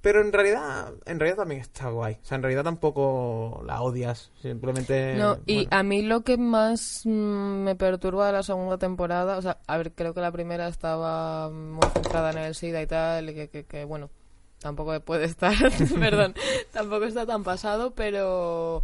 pero 0.00 0.20
en 0.20 0.32
realidad 0.32 0.92
en 1.06 1.20
realidad 1.20 1.38
también 1.38 1.60
está 1.60 1.90
guay. 1.90 2.14
O 2.22 2.24
sea, 2.24 2.36
en 2.36 2.42
realidad 2.42 2.64
tampoco 2.64 3.62
la 3.66 3.82
odias, 3.82 4.30
simplemente 4.40 5.14
No, 5.16 5.38
y 5.46 5.56
bueno. 5.56 5.68
a 5.72 5.82
mí 5.82 6.02
lo 6.02 6.22
que 6.22 6.36
más 6.38 7.02
mm, 7.04 7.64
me 7.64 7.74
perturba 7.76 8.26
de 8.26 8.32
la 8.32 8.42
segunda 8.42 8.78
temporada, 8.78 9.36
o 9.36 9.42
sea, 9.42 9.58
a 9.66 9.76
ver, 9.76 9.92
creo 9.92 10.14
que 10.14 10.20
la 10.20 10.32
primera 10.32 10.68
estaba 10.68 11.50
muy 11.50 11.86
centrada 11.92 12.30
en 12.30 12.38
el 12.38 12.54
SIDA 12.54 12.82
y 12.82 12.86
tal, 12.86 13.30
y 13.30 13.34
que, 13.34 13.48
que, 13.48 13.64
que, 13.64 13.84
bueno, 13.84 14.10
tampoco 14.60 14.98
puede 15.00 15.24
estar, 15.24 15.54
perdón, 15.98 16.34
tampoco 16.72 17.04
está 17.04 17.26
tan 17.26 17.44
pasado, 17.44 17.94
pero 17.94 18.82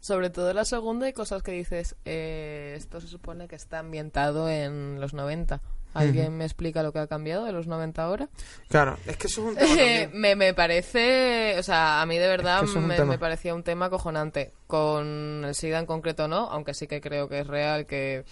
sobre 0.00 0.30
todo 0.30 0.50
en 0.50 0.56
la 0.56 0.64
segunda 0.64 1.06
hay 1.06 1.12
cosas 1.12 1.42
que 1.42 1.52
dices, 1.52 1.96
eh, 2.04 2.74
esto 2.76 3.00
se 3.00 3.08
supone 3.08 3.48
que 3.48 3.56
está 3.56 3.80
ambientado 3.80 4.48
en 4.48 5.00
los 5.00 5.14
90. 5.14 5.60
¿Alguien 5.96 6.36
me 6.36 6.44
explica 6.44 6.82
lo 6.82 6.92
que 6.92 6.98
ha 6.98 7.06
cambiado 7.06 7.44
de 7.44 7.52
los 7.52 7.66
90 7.66 8.02
ahora? 8.02 8.28
Claro, 8.68 8.98
es 9.06 9.16
que 9.16 9.26
eso 9.26 9.42
es 9.42 9.48
un 9.48 9.56
tema 9.56 10.10
me, 10.12 10.36
me 10.36 10.54
parece, 10.54 11.56
o 11.58 11.62
sea, 11.62 12.02
a 12.02 12.06
mí 12.06 12.18
de 12.18 12.28
verdad 12.28 12.64
Es 12.64 12.72
que 12.72 12.80
me, 12.80 13.18
parecía 13.18 13.54
un 13.54 13.62
tema 13.62 13.86
acojonante. 13.86 14.52
Con 14.66 15.44
el 15.44 15.54
SIDA 15.54 15.78
en 15.78 15.86
concreto 15.86 16.28
no, 16.28 16.50
aunque 16.50 16.74
sí 16.74 16.86
que 16.86 17.00
creo 17.00 17.28
que 17.28 17.40
es 17.40 17.46
real 17.46 17.86
que 17.86 18.24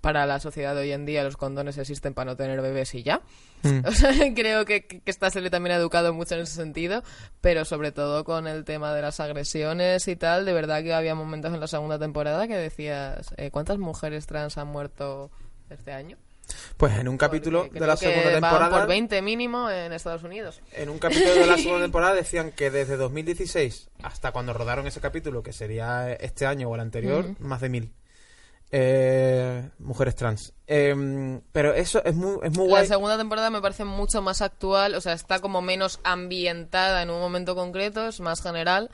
para 0.00 0.26
la 0.26 0.40
sociedad 0.40 0.74
de 0.74 0.82
hoy 0.82 0.92
en 0.92 1.06
día 1.06 1.22
los 1.22 1.36
condones 1.36 1.78
existen 1.78 2.14
para 2.14 2.32
no 2.32 2.36
tener 2.36 2.60
bebés 2.60 2.94
y 2.94 3.02
ya. 3.02 3.22
Mm. 3.62 3.80
O 3.86 3.92
sea, 3.92 4.10
creo 4.34 4.64
que, 4.64 4.86
que 4.86 5.02
esta 5.06 5.30
serie 5.30 5.50
también 5.50 5.76
ha 5.76 5.78
educado 5.78 6.12
mucho 6.12 6.34
en 6.34 6.42
ese 6.42 6.54
sentido, 6.54 7.02
pero 7.40 7.64
sobre 7.64 7.92
todo 7.92 8.24
con 8.24 8.46
el 8.46 8.64
tema 8.64 8.92
de 8.94 9.02
las 9.02 9.20
agresiones 9.20 10.06
y 10.08 10.16
tal, 10.16 10.44
de 10.44 10.52
verdad 10.52 10.82
que 10.82 10.94
había 10.94 11.14
momentos 11.14 11.52
en 11.52 11.60
la 11.60 11.66
segunda 11.66 11.98
temporada 11.98 12.48
que 12.48 12.56
decías, 12.56 13.34
eh, 13.36 13.50
¿cuántas 13.50 13.78
mujeres 13.78 14.26
trans 14.26 14.58
han 14.58 14.68
muerto 14.68 15.30
este 15.70 15.92
año? 15.92 16.16
Pues 16.76 16.96
en 16.98 17.08
un 17.08 17.16
capítulo 17.16 17.68
de 17.70 17.86
la 17.86 17.96
segunda 17.96 18.30
temporada 18.30 18.70
por 18.70 18.86
20 18.88 19.22
mínimo 19.22 19.70
en 19.70 19.92
Estados 19.92 20.22
Unidos. 20.22 20.60
En 20.72 20.88
un 20.88 20.98
capítulo 20.98 21.34
de 21.34 21.46
la 21.46 21.56
segunda 21.58 21.82
temporada 21.82 22.14
decían 22.14 22.52
que 22.52 22.70
desde 22.70 22.96
2016 22.96 23.90
hasta 24.02 24.32
cuando 24.32 24.52
rodaron 24.52 24.86
ese 24.86 25.00
capítulo, 25.00 25.42
que 25.42 25.52
sería 25.52 26.12
este 26.12 26.46
año 26.46 26.68
o 26.68 26.74
el 26.74 26.80
anterior, 26.80 27.34
más 27.40 27.60
de 27.60 27.68
mil 27.68 27.92
eh, 28.70 29.70
mujeres 29.78 30.14
trans. 30.16 30.52
Eh, 30.66 31.40
pero 31.52 31.72
eso 31.74 32.04
es 32.04 32.14
muy, 32.14 32.38
es 32.42 32.56
muy 32.56 32.66
La 32.66 32.70
guay. 32.70 32.86
segunda 32.86 33.16
temporada 33.16 33.50
me 33.50 33.60
parece 33.60 33.84
mucho 33.84 34.22
más 34.22 34.42
actual, 34.42 34.94
o 34.94 35.00
sea, 35.00 35.12
está 35.12 35.40
como 35.40 35.62
menos 35.62 36.00
ambientada 36.02 37.02
en 37.02 37.10
un 37.10 37.20
momento 37.20 37.54
concreto, 37.54 38.08
es 38.08 38.20
más 38.20 38.42
general, 38.42 38.90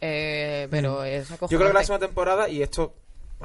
eh, 0.00 0.68
pero 0.70 1.04
es 1.04 1.30
Mm. 1.30 1.34
Yo 1.48 1.58
creo 1.58 1.68
que 1.68 1.74
la 1.74 1.84
segunda 1.84 2.06
temporada, 2.06 2.48
y 2.48 2.62
esto, 2.62 2.94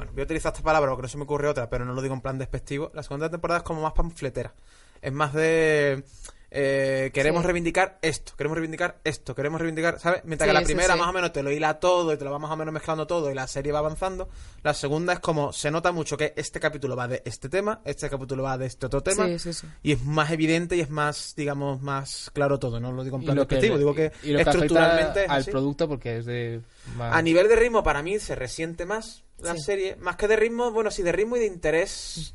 bueno, 0.00 0.12
voy 0.14 0.22
a 0.22 0.24
utilizar 0.24 0.52
esta 0.54 0.64
palabra 0.64 0.90
porque 0.90 1.02
no 1.02 1.08
se 1.08 1.18
me 1.18 1.24
ocurre 1.24 1.46
otra, 1.46 1.68
pero 1.68 1.84
no 1.84 1.92
lo 1.92 2.00
digo 2.00 2.14
en 2.14 2.22
plan 2.22 2.38
despectivo. 2.38 2.90
La 2.94 3.02
segunda 3.02 3.28
temporada 3.28 3.58
es 3.58 3.64
como 3.64 3.82
más 3.82 3.92
panfletera. 3.92 4.54
Es 5.02 5.12
más 5.12 5.34
de. 5.34 6.04
Eh, 6.50 7.10
queremos 7.14 7.42
Sí. 7.42 7.46
reivindicar 7.46 7.98
esto, 8.02 8.34
queremos 8.36 8.56
reivindicar 8.56 8.98
esto, 9.04 9.34
queremos 9.34 9.60
reivindicar, 9.60 9.98
¿sabes? 10.00 10.22
Mientras 10.24 10.48
que 10.48 10.54
la 10.54 10.62
primera 10.62 10.94
sí. 10.94 10.98
más 11.00 11.08
o 11.08 11.12
menos 11.12 11.32
te 11.32 11.42
lo 11.42 11.50
hila 11.52 11.78
todo 11.78 12.12
y 12.12 12.16
te 12.16 12.24
lo 12.24 12.32
va 12.32 12.38
más 12.40 12.50
o 12.50 12.56
menos 12.56 12.74
mezclando 12.74 13.06
todo 13.06 13.30
y 13.30 13.34
la 13.34 13.46
serie 13.46 13.70
va 13.72 13.78
avanzando. 13.78 14.28
La 14.62 14.74
segunda 14.74 15.12
es 15.12 15.20
como 15.20 15.52
se 15.52 15.70
nota 15.70 15.92
mucho 15.92 16.16
que 16.16 16.32
este 16.36 16.58
capítulo 16.58 16.96
va 16.96 17.06
de 17.08 17.22
este 17.24 17.48
tema, 17.48 17.80
este 17.84 18.10
capítulo 18.10 18.42
va 18.42 18.58
de 18.58 18.66
este 18.66 18.86
otro 18.86 19.02
tema. 19.02 19.26
Sí, 19.26 19.38
sí, 19.38 19.52
sí. 19.52 19.66
Y 19.82 19.92
es 19.92 20.02
más 20.04 20.30
evidente 20.32 20.76
y 20.76 20.80
es 20.80 20.90
más, 20.90 21.34
digamos, 21.36 21.80
más 21.82 22.30
claro 22.34 22.58
todo. 22.58 22.80
No 22.80 22.90
lo 22.92 23.04
digo 23.04 23.16
en 23.18 23.24
plan 23.24 23.36
lo 23.36 23.46
que, 23.46 23.54
despectivo, 23.54 23.78
digo 23.78 23.94
que 23.94 24.10
y 24.24 24.32
lo 24.32 24.38
que 24.38 24.42
estructuralmente 24.50 25.26
al 25.26 25.40
así. 25.42 25.50
producto 25.50 25.88
porque 25.88 26.18
es 26.18 26.26
de... 26.26 26.60
más- 26.96 27.14
A 27.14 27.22
nivel 27.22 27.48
de 27.48 27.56
ritmo, 27.56 27.82
para 27.82 28.02
mí 28.02 28.18
se 28.18 28.34
resiente 28.34 28.86
más 28.86 29.22
la 29.38 29.54
Sí. 29.54 29.60
serie. 29.62 29.96
Más 29.96 30.16
que 30.16 30.28
de 30.28 30.36
ritmo, 30.36 30.70
bueno, 30.72 30.90
sí, 30.90 31.02
de 31.02 31.12
ritmo 31.12 31.36
y 31.36 31.40
de 31.40 31.46
interés. 31.46 32.34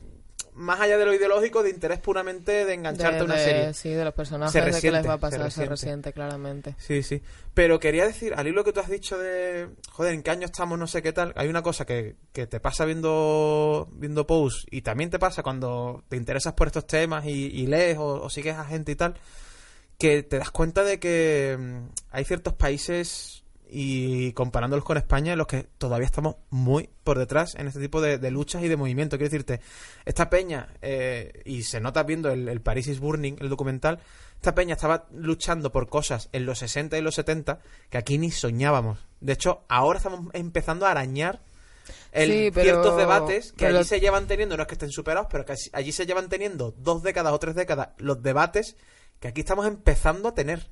Más 0.56 0.80
allá 0.80 0.98
de 0.98 1.06
lo 1.06 1.14
ideológico, 1.14 1.64
de 1.64 1.70
interés 1.70 2.00
puramente 2.00 2.64
de 2.66 2.74
engancharte 2.74 3.16
De- 3.16 3.22
a 3.22 3.26
una 3.26 3.36
de- 3.36 3.44
serie. 3.44 3.74
Sí, 3.74 3.90
de 3.90 4.06
los 4.06 4.14
personajes, 4.14 4.54
Se 4.54 4.60
de 4.60 4.64
qué 4.66 4.72
les 4.72 4.76
resiente, 4.84 5.08
va 5.10 5.14
a 5.16 5.18
pasar, 5.18 5.40
se 5.40 5.44
resiente. 5.46 5.70
resiente, 5.70 6.14
claramente. 6.14 6.76
Sí, 6.80 7.04
sí. 7.04 7.22
Pero 7.54 7.80
quería 7.80 8.06
decir, 8.08 8.34
al 8.36 8.48
hilo 8.48 8.64
que 8.64 8.72
tú 8.74 8.80
has 8.80 8.90
dicho 8.90 9.18
de. 9.18 9.68
Joder, 9.92 10.14
¿en 10.14 10.24
qué 10.24 10.32
año 10.32 10.46
estamos? 10.46 10.80
No 10.80 10.88
sé 10.88 11.02
qué 11.02 11.12
tal. 11.14 11.34
Hay 11.36 11.48
una 11.50 11.62
cosa 11.62 11.86
que, 11.86 12.16
que 12.34 12.48
te 12.48 12.60
pasa 12.60 12.86
viendo 12.86 13.90
viendo 13.94 14.26
posts 14.26 14.66
y 14.72 14.82
también 14.82 15.10
te 15.10 15.20
pasa 15.20 15.44
cuando 15.44 16.04
te 16.10 16.16
interesas 16.18 16.54
por 16.54 16.68
estos 16.68 16.88
temas 16.88 17.26
y, 17.26 17.48
y 17.48 17.68
lees 17.68 17.98
o, 17.98 18.22
o 18.24 18.30
sigues 18.30 18.56
a 18.58 18.66
gente 18.66 18.92
y 18.94 18.96
tal. 18.96 19.16
Que 19.98 20.24
te 20.24 20.38
das 20.40 20.52
cuenta 20.52 20.84
de 20.84 21.00
que 21.00 21.56
mm, 21.58 21.88
hay 22.12 22.26
ciertos 22.26 22.54
países 22.54 23.44
y 23.70 24.32
comparándolos 24.34 24.86
con 24.86 24.98
España 24.98 25.34
en 25.34 25.38
los 25.38 25.48
que 25.48 25.64
todavía 25.78 26.06
estamos 26.06 26.36
muy 26.50 26.90
por 27.04 27.18
detrás 27.20 27.56
en 27.56 27.68
este 27.68 27.80
tipo 27.80 28.02
de, 28.02 28.18
de 28.18 28.32
luchas 28.32 28.64
y 28.64 28.68
de 28.68 28.78
movimiento. 28.78 29.18
Quiero 29.18 29.30
decirte, 29.32 29.62
esta 30.06 30.30
peña, 30.30 30.70
eh, 30.82 31.42
y 31.46 31.64
se 31.64 31.80
nota 31.80 32.04
viendo 32.04 32.30
el, 32.32 32.48
el 32.48 32.62
Paris 32.62 32.88
is 32.88 33.00
Burning, 33.00 33.36
el 33.40 33.50
documental, 33.50 34.00
esta 34.36 34.54
peña 34.56 34.76
estaba 34.76 35.08
luchando 35.14 35.72
por 35.72 35.88
cosas 35.90 36.30
en 36.32 36.46
los 36.46 36.60
60 36.60 36.98
y 36.98 37.02
los 37.02 37.16
70 37.16 37.60
que 37.90 37.98
aquí 37.98 38.18
ni 38.18 38.32
soñábamos. 38.32 39.00
De 39.20 39.34
hecho, 39.34 39.64
ahora 39.70 39.98
estamos 39.98 40.30
empezando 40.34 40.86
a 40.86 40.92
arañar 40.92 41.42
el, 42.12 42.30
Sí, 42.32 42.52
pero- 42.54 42.64
ciertos 42.64 42.98
debates 42.98 43.52
que 43.54 43.66
pero- 43.66 43.80
allí 43.80 43.88
se 43.88 44.00
llevan 44.00 44.28
teniendo, 44.28 44.56
no 44.58 44.64
es 44.64 44.68
que 44.68 44.76
estén 44.76 44.92
superados, 44.92 45.28
pero 45.32 45.46
que 45.46 45.54
allí 45.74 45.92
se 45.92 46.06
llevan 46.06 46.30
teniendo 46.30 46.74
dos 46.78 47.02
décadas 47.04 47.34
o 47.34 47.40
tres 47.40 47.56
décadas 47.56 47.90
los 47.98 48.22
debates 48.22 48.76
que 49.20 49.28
aquí 49.30 49.42
estamos 49.42 49.66
empezando 49.66 50.30
a 50.30 50.36
tener. 50.36 50.68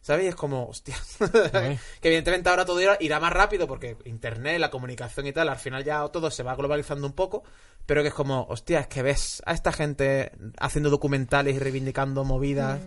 ¿Sabes? 0.00 0.24
Y 0.24 0.28
es 0.28 0.34
como, 0.34 0.66
hostia. 0.66 0.96
que 2.00 2.08
evidentemente 2.08 2.48
ahora 2.48 2.64
todo 2.64 2.80
irá, 2.80 2.96
irá 3.00 3.20
más 3.20 3.32
rápido 3.32 3.66
porque 3.66 3.96
internet, 4.04 4.58
la 4.58 4.70
comunicación 4.70 5.26
y 5.26 5.32
tal, 5.32 5.48
al 5.48 5.58
final 5.58 5.84
ya 5.84 6.08
todo 6.08 6.30
se 6.30 6.42
va 6.42 6.56
globalizando 6.56 7.06
un 7.06 7.12
poco. 7.12 7.42
Pero 7.86 8.02
que 8.02 8.08
es 8.08 8.14
como, 8.14 8.46
hostia, 8.48 8.80
es 8.80 8.86
que 8.86 9.02
ves 9.02 9.42
a 9.46 9.52
esta 9.52 9.72
gente 9.72 10.32
haciendo 10.58 10.90
documentales 10.90 11.56
y 11.56 11.58
reivindicando 11.58 12.24
movidas 12.24 12.80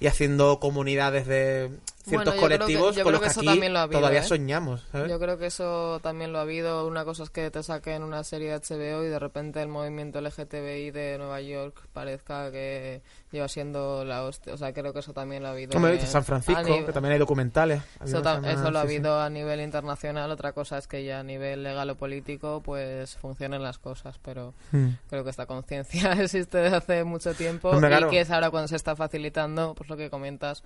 y 0.00 0.06
haciendo 0.06 0.58
comunidades 0.58 1.26
de 1.26 1.70
ciertos 2.08 2.34
Bueno, 2.34 2.40
yo 2.40 2.46
creo 2.46 2.48
que- 2.48 2.64
colectivos 2.64 2.96
yo 2.96 3.04
con 3.04 3.10
creo 3.12 3.12
los 3.12 3.20
que 3.20 3.24
que 3.26 3.30
eso 3.30 3.40
aquí 3.40 3.46
también 3.46 3.72
lo 3.72 3.78
ha 3.78 3.82
habido, 3.82 4.00
todavía 4.00 4.20
¿eh? 4.20 4.24
soñamos. 4.24 4.86
¿sabes? 4.90 5.10
Yo 5.10 5.18
creo 5.18 5.38
que 5.38 5.46
eso 5.46 6.00
también 6.02 6.32
lo 6.32 6.38
ha 6.38 6.42
habido. 6.42 6.86
Una 6.86 7.04
cosa 7.04 7.22
es 7.22 7.30
que 7.30 7.50
te 7.50 7.62
saquen 7.62 8.02
una 8.02 8.24
serie 8.24 8.50
de 8.50 8.56
HBO 8.56 9.04
y 9.04 9.08
de 9.08 9.18
repente 9.18 9.60
el 9.62 9.68
movimiento 9.68 10.20
LGTBI 10.20 10.90
de 10.90 11.18
Nueva 11.18 11.40
York 11.40 11.86
parezca 11.92 12.50
que 12.50 13.02
lleva 13.30 13.46
siendo 13.48 14.04
la 14.04 14.24
hostia. 14.24 14.54
O 14.54 14.56
sea, 14.56 14.72
creo 14.72 14.92
que 14.92 15.00
eso 15.00 15.12
también 15.12 15.42
lo 15.42 15.48
ha 15.48 15.52
habido. 15.52 15.72
Como 15.72 15.88
en- 15.88 16.00
San 16.00 16.24
Francisco, 16.24 16.62
nivel- 16.62 16.86
que 16.86 16.92
también 16.92 17.12
hay 17.12 17.18
documentales. 17.18 17.82
Eso, 18.02 18.20
una 18.20 18.30
tam- 18.30 18.34
semana- 18.36 18.52
eso 18.52 18.70
lo 18.70 18.78
ha 18.78 18.82
sí, 18.82 18.88
sí. 18.88 18.94
habido 18.96 19.20
a 19.20 19.28
nivel 19.30 19.60
internacional. 19.60 20.30
Otra 20.30 20.52
cosa 20.52 20.78
es 20.78 20.86
que 20.88 21.04
ya 21.04 21.20
a 21.20 21.22
nivel 21.22 21.62
legal 21.62 21.90
o 21.90 21.96
político, 21.96 22.62
pues 22.64 23.16
funcionen 23.16 23.62
las 23.62 23.78
cosas. 23.78 24.18
Pero 24.24 24.54
Hmm. 24.72 24.90
creo 25.10 25.24
que 25.24 25.30
esta 25.30 25.46
conciencia 25.46 26.12
existe 26.22 26.58
desde 26.58 26.76
hace 26.76 27.04
mucho 27.04 27.34
tiempo 27.34 27.74
y 27.76 27.78
claro. 27.80 28.08
que 28.10 28.20
es 28.20 28.30
ahora 28.30 28.50
cuando 28.50 28.68
se 28.68 28.76
está 28.76 28.96
facilitando, 28.96 29.74
pues 29.74 29.90
lo 29.90 29.96
que 29.96 30.08
comentas, 30.10 30.62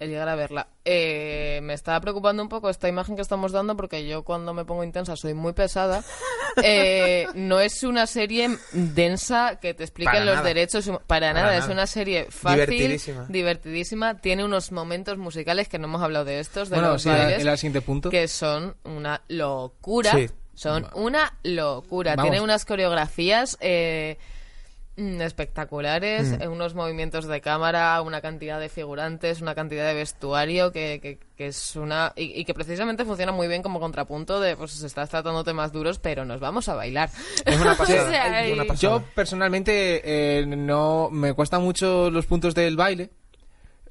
el 0.00 0.10
llegar 0.10 0.28
a 0.28 0.34
verla. 0.34 0.66
Eh, 0.84 1.60
me 1.62 1.74
está 1.74 2.00
preocupando 2.00 2.42
un 2.42 2.48
poco 2.48 2.68
esta 2.70 2.88
imagen 2.88 3.14
que 3.14 3.22
estamos 3.22 3.52
dando 3.52 3.76
porque 3.76 4.06
yo 4.08 4.24
cuando 4.24 4.52
me 4.54 4.64
pongo 4.64 4.82
intensa 4.82 5.14
soy 5.14 5.34
muy 5.34 5.52
pesada. 5.52 6.02
Eh, 6.64 7.28
no 7.34 7.60
es 7.60 7.84
una 7.84 8.08
serie 8.08 8.50
densa 8.72 9.60
que 9.62 9.72
te 9.72 9.84
expliquen 9.84 10.26
los 10.26 10.34
nada. 10.34 10.48
derechos 10.48 10.84
para, 10.88 10.98
Para 11.06 11.32
nada. 11.32 11.56
es 11.56 11.68
una 11.68 11.86
serie 11.86 12.26
fácil, 12.28 12.66
Divertidísima. 12.66 13.26
divertidísima. 13.28 14.20
Tiene 14.20 14.44
unos 14.44 14.72
momentos 14.72 15.16
musicales 15.16 15.68
que 15.68 15.78
no 15.78 15.86
hemos 15.86 16.02
hablado 16.02 16.24
de 16.24 16.40
estos, 16.40 16.68
de 16.68 16.74
Bueno, 16.74 16.94
los 16.94 17.02
sí, 17.02 17.08
bailes, 17.08 17.46
el 17.46 17.56
siguiente 17.56 17.80
punto. 17.82 18.10
que 18.10 18.26
son 18.26 18.74
una 18.82 19.22
locura. 19.28 20.10
Sí. 20.10 20.28
Son 20.54 20.88
una 20.94 21.32
locura. 21.44 22.16
Vamos. 22.16 22.30
Tiene 22.30 22.44
unas 22.44 22.64
coreografías 22.64 23.56
eh, 23.60 24.18
espectaculares, 25.20 26.28
Mm. 26.38 26.42
eh, 26.42 26.48
unos 26.48 26.74
movimientos 26.74 27.26
de 27.26 27.40
cámara, 27.40 28.00
una 28.02 28.20
cantidad 28.20 28.60
de 28.60 28.68
figurantes, 28.68 29.40
una 29.40 29.54
cantidad 29.54 29.86
de 29.86 29.94
vestuario 29.94 30.72
que, 30.72 31.00
que- 31.02 31.18
que 31.36 31.46
es 31.46 31.76
una... 31.76 32.12
Y, 32.16 32.38
y 32.38 32.44
que 32.44 32.52
precisamente 32.54 33.04
funciona 33.04 33.32
muy 33.32 33.48
bien 33.48 33.62
como 33.62 33.80
contrapunto 33.80 34.40
de, 34.40 34.56
pues 34.56 34.72
se 34.72 34.86
está 34.86 35.06
tratando 35.06 35.42
temas 35.44 35.72
duros, 35.72 35.98
pero 35.98 36.24
nos 36.24 36.38
vamos 36.40 36.68
a 36.68 36.74
bailar. 36.74 37.08
Es 37.44 37.58
una 37.60 37.74
pasada. 37.78 38.06
O 38.06 38.10
sea, 38.10 38.44
es 38.46 38.52
una 38.52 38.64
y- 38.64 38.68
pasada. 38.68 38.80
Yo 38.98 39.04
personalmente 39.14 40.02
eh, 40.04 40.44
no 40.46 41.08
me 41.10 41.32
cuestan 41.32 41.62
mucho 41.62 42.10
los 42.10 42.26
puntos 42.26 42.54
del 42.54 42.76
baile. 42.76 43.10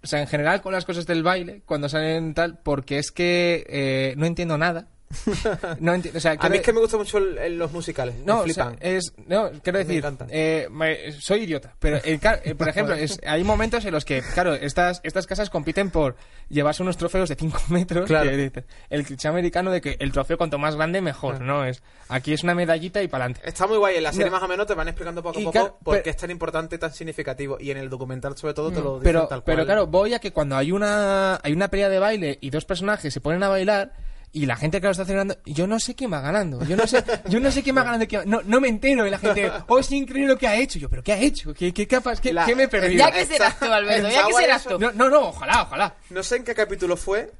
O 0.01 0.07
sea, 0.07 0.21
en 0.21 0.27
general 0.27 0.61
con 0.61 0.71
las 0.73 0.85
cosas 0.85 1.05
del 1.07 1.23
baile, 1.23 1.61
cuando 1.65 1.89
salen 1.89 2.33
tal, 2.33 2.59
porque 2.59 2.99
es 2.99 3.11
que 3.11 3.65
eh, 3.67 4.13
no 4.15 4.25
entiendo 4.25 4.57
nada. 4.57 4.87
no 5.79 5.93
entiendo. 5.93 6.17
O 6.17 6.21
sea, 6.21 6.35
A 6.39 6.49
mí 6.49 6.57
es 6.57 6.61
que 6.63 6.73
me 6.73 6.79
gustan 6.79 6.99
mucho 6.99 7.17
el- 7.17 7.37
el- 7.37 7.57
los 7.57 7.71
musicales. 7.71 8.15
me 8.19 8.25
No, 8.25 8.39
o 8.41 8.47
sea, 8.47 8.65
flipan. 8.71 8.77
es, 8.81 9.13
no, 9.27 9.49
quiero 9.63 9.79
Me 9.79 9.85
decir, 9.85 10.05
eh, 10.29 10.67
me- 10.71 11.11
soy 11.13 11.41
idiota, 11.43 11.73
pero 11.79 11.97
el 12.03 12.19
eh, 12.43 12.55
por 12.55 12.67
ejemplo, 12.69 12.95
es, 12.95 13.19
hay 13.25 13.43
momentos 13.43 13.83
en 13.85 13.91
los 13.91 14.05
que, 14.05 14.21
claro, 14.33 14.53
estas, 14.53 15.01
estas 15.03 15.25
casas 15.27 15.49
compiten 15.49 15.89
por 15.89 16.15
llevarse 16.49 16.83
unos 16.83 16.97
trofeos 16.97 17.29
de 17.29 17.35
5 17.35 17.59
metros. 17.69 18.05
Claro. 18.07 18.29
que 18.29 18.37
dice- 18.37 18.65
el 18.89 19.03
cliché 19.05 19.27
americano 19.27 19.71
de 19.71 19.81
que 19.81 19.97
el 19.99 20.11
trofeo 20.11 20.37
cuanto 20.37 20.57
más 20.57 20.75
grande 20.75 21.01
mejor, 21.01 21.41
¿no? 21.41 21.65
es 21.65 21.81
Aquí 22.07 22.33
es 22.33 22.43
una 22.43 22.55
medallita 22.55 23.01
y 23.03 23.07
para 23.07 23.25
adelante. 23.25 23.47
Está 23.47 23.67
muy 23.67 23.77
guay. 23.77 23.97
En 23.97 24.03
la 24.03 24.11
serie 24.11 24.27
No. 24.27 24.31
más 24.33 24.43
o 24.43 24.47
menos 24.47 24.65
te 24.67 24.73
van 24.73 24.87
explicando 24.87 25.21
poco 25.21 25.39
a 25.39 25.41
poco 25.41 25.51
claro, 25.51 25.77
por 25.83 26.01
qué 26.01 26.09
es 26.09 26.17
tan 26.17 26.31
importante 26.31 26.75
y 26.75 26.79
tan 26.79 26.91
significativo. 26.93 27.57
Y 27.59 27.69
en 27.71 27.77
el 27.77 27.89
documental, 27.89 28.35
sobre 28.37 28.53
todo, 28.53 28.71
te 28.71 28.81
lo 28.81 28.93
dicen 28.99 29.03
Pero, 29.03 29.21
tal 29.27 29.43
cual. 29.43 29.55
pero 29.55 29.65
claro, 29.65 29.87
voy 29.87 30.13
a 30.13 30.19
que 30.19 30.31
cuando 30.33 30.55
hay 30.57 30.71
una, 30.71 31.39
hay 31.43 31.53
una 31.53 31.67
pelea 31.67 31.89
de 31.89 31.99
baile 31.99 32.37
y 32.41 32.49
dos 32.49 32.65
personajes 32.65 33.13
se 33.13 33.21
ponen 33.21 33.43
a 33.43 33.49
bailar 33.49 33.93
y 34.31 34.45
la 34.45 34.55
gente 34.55 34.79
que 34.79 34.85
lo 34.87 34.91
está 34.91 35.05
celebrando, 35.05 35.37
yo 35.45 35.65
no 35.65 35.79
sé 35.79 35.95
quién 35.95 36.13
va 36.13 36.21
ganando. 36.21 36.63
Yo 36.65 36.75
no 36.77 36.85
sé, 36.87 37.03
yo 37.29 37.39
no 37.39 37.49
sé 37.51 37.63
quién 37.63 37.75
va 37.77 37.83
ganando. 37.83 38.07
quién 38.07 38.21
va- 38.21 38.25
no, 38.25 38.41
no 38.43 38.61
me 38.61 38.67
entero. 38.67 39.07
Y 39.07 39.09
la 39.09 39.17
gente, 39.17 39.51
oh, 39.67 39.79
es 39.79 39.91
increíble 39.91 40.33
lo 40.33 40.37
que 40.39 40.47
ha 40.47 40.55
hecho. 40.55 40.77
Yo, 40.79 40.89
¿pero 40.89 41.01
qué 41.03 41.13
ha 41.13 41.19
hecho? 41.19 41.53
¿Qué, 41.53 41.73
qué, 41.73 41.87
capaz? 41.87 42.19
¿Qué, 42.21 42.31
La- 42.33 42.45
qué 42.45 42.55
me 42.55 42.63
he 42.63 42.67
perdido? 42.67 42.99
Ya 43.05 43.11
que 43.11 43.25
serás 43.25 43.57
tú, 43.59 43.65
Alberto, 43.65 44.09
ya 44.09 44.25
que 44.27 44.33
serás 44.33 44.63
tú. 44.65 44.77
No, 44.79 44.91
no, 44.91 45.09
no, 45.09 45.29
ojalá, 45.29 45.63
ojalá. 45.63 45.95
No 46.11 46.21
sé 46.23 46.35
en 46.37 46.43
qué 46.43 46.53
capítulo 46.53 46.95
fue 46.95 47.31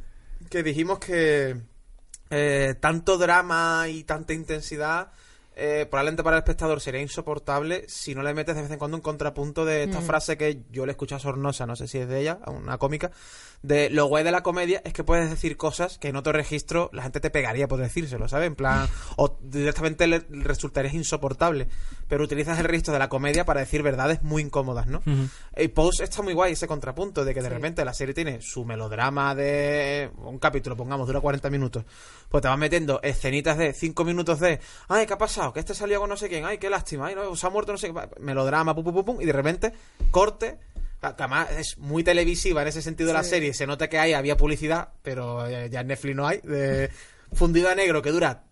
que 0.50 0.64
dijimos 0.64 0.98
que 1.00 1.56
eh, 2.32 2.76
tanto 2.80 3.18
drama 3.18 3.86
y 3.88 4.04
tanta 4.04 4.34
intensidad 4.34 5.12
eh, 5.60 5.86
probablemente 5.86 6.24
para 6.24 6.38
el 6.38 6.44
espectador 6.44 6.82
sería 6.82 7.02
insoportable 7.02 7.86
si 7.88 8.16
no 8.16 8.24
le 8.24 8.34
metes 8.34 8.56
de 8.56 8.62
vez 8.62 8.72
en 8.72 8.80
cuando 8.80 8.98
un 8.98 9.02
contrapunto 9.02 9.66
de 9.66 9.84
esta 9.84 10.02
frase 10.02 10.38
que 10.38 10.64
yo 10.72 10.86
le 10.86 10.94
escuché 10.94 11.16
a 11.16 11.20
Sornosa, 11.20 11.66
no 11.66 11.76
sé 11.76 11.88
si 11.88 11.98
es 11.98 12.08
de 12.08 12.22
ella, 12.22 12.40
a 12.44 12.52
una 12.52 12.78
cómica, 12.78 13.12
de 13.62 13.90
lo 13.90 14.06
guay 14.06 14.24
de 14.24 14.32
la 14.32 14.42
comedia 14.42 14.82
es 14.86 14.94
que 14.94 15.04
puedes 15.04 15.30
decir 15.30 15.58
cosas 15.58 15.98
que 15.98 16.08
en 16.08 16.16
otro 16.16 16.32
registro 16.32 16.90
la 16.94 17.04
gente 17.04 17.20
te 17.20 17.30
pegaría 17.30 17.68
por 17.68 17.80
decírselo, 17.80 18.28
¿sabes? 18.28 18.48
En 18.48 18.56
plan, 18.56 18.88
o 19.18 19.38
directamente 19.42 20.08
le 20.08 20.24
resultarías 20.30 20.94
insoportable, 20.94 21.68
pero 22.08 22.24
utilizas 22.24 22.58
el 22.60 22.66
registro 22.66 22.94
de 22.94 23.00
la 23.00 23.10
comedia 23.10 23.46
para 23.46 23.60
decir 23.60 23.84
verdades 23.84 24.24
muy 24.24 24.44
incómodas, 24.44 24.88
¿no? 24.88 25.02
Y 25.58 25.68
Pose 25.70 26.06
está 26.06 26.22
muy 26.22 26.34
guay 26.34 26.54
ese 26.54 26.68
contrapunto 26.68 27.26
de 27.26 27.34
que 27.34 27.42
de 27.42 27.50
repente 27.50 27.84
la 27.84 27.94
serie 27.94 28.14
tiene 28.14 28.42
su 28.42 28.64
melodrama 28.66 29.36
de 29.36 30.10
un 30.18 30.40
capítulo, 30.40 30.78
pongamos, 30.78 31.08
dura 31.08 31.20
40 31.20 31.50
minutos. 31.50 31.84
Pues 32.30 32.42
te 32.42 32.48
vas 32.48 32.58
metiendo 32.58 33.02
escenitas 33.02 33.58
de 33.58 33.74
5 33.74 34.06
minutos 34.06 34.40
de, 34.40 34.60
ay, 34.88 35.06
¿qué 35.06 35.14
ha 35.14 35.18
pasado? 35.18 35.49
Que 35.54 35.60
este 35.60 35.74
salió 35.74 36.00
con 36.00 36.10
no 36.10 36.18
sé 36.18 36.30
quién, 36.30 36.46
ay, 36.46 36.58
qué 36.58 36.70
lástima, 36.70 37.08
ay, 37.08 37.16
no, 37.16 37.36
se 37.36 37.48
ha 37.48 37.50
muerto 37.50 37.72
no 37.72 37.78
sé 37.78 37.94
qué, 37.94 38.10
melodrama, 38.20 38.76
pum, 38.76 38.84
pum, 38.84 38.94
pum, 38.94 39.06
pum, 39.06 39.22
y 39.22 39.26
de 39.26 39.34
repente 39.34 39.74
corte. 40.12 40.60
Que 41.00 41.08
además 41.08 41.50
es 41.52 41.78
muy 41.78 42.04
televisiva 42.04 42.62
en 42.62 42.68
ese 42.68 42.82
sentido 42.82 43.08
de 43.08 43.14
la 43.14 43.24
serie. 43.24 43.54
Se 43.54 43.66
nota 43.66 43.88
que 43.88 43.98
ahí 43.98 44.12
había 44.12 44.36
publicidad, 44.36 44.90
pero 45.02 45.48
eh, 45.48 45.70
ya 45.70 45.80
en 45.80 45.88
Netflix 45.88 46.16
no 46.16 46.28
hay. 46.28 46.40
De 46.40 46.90
fundido 47.32 47.70
a 47.70 47.76
negro 47.76 48.02
que 48.02 48.12
dura 48.12 48.44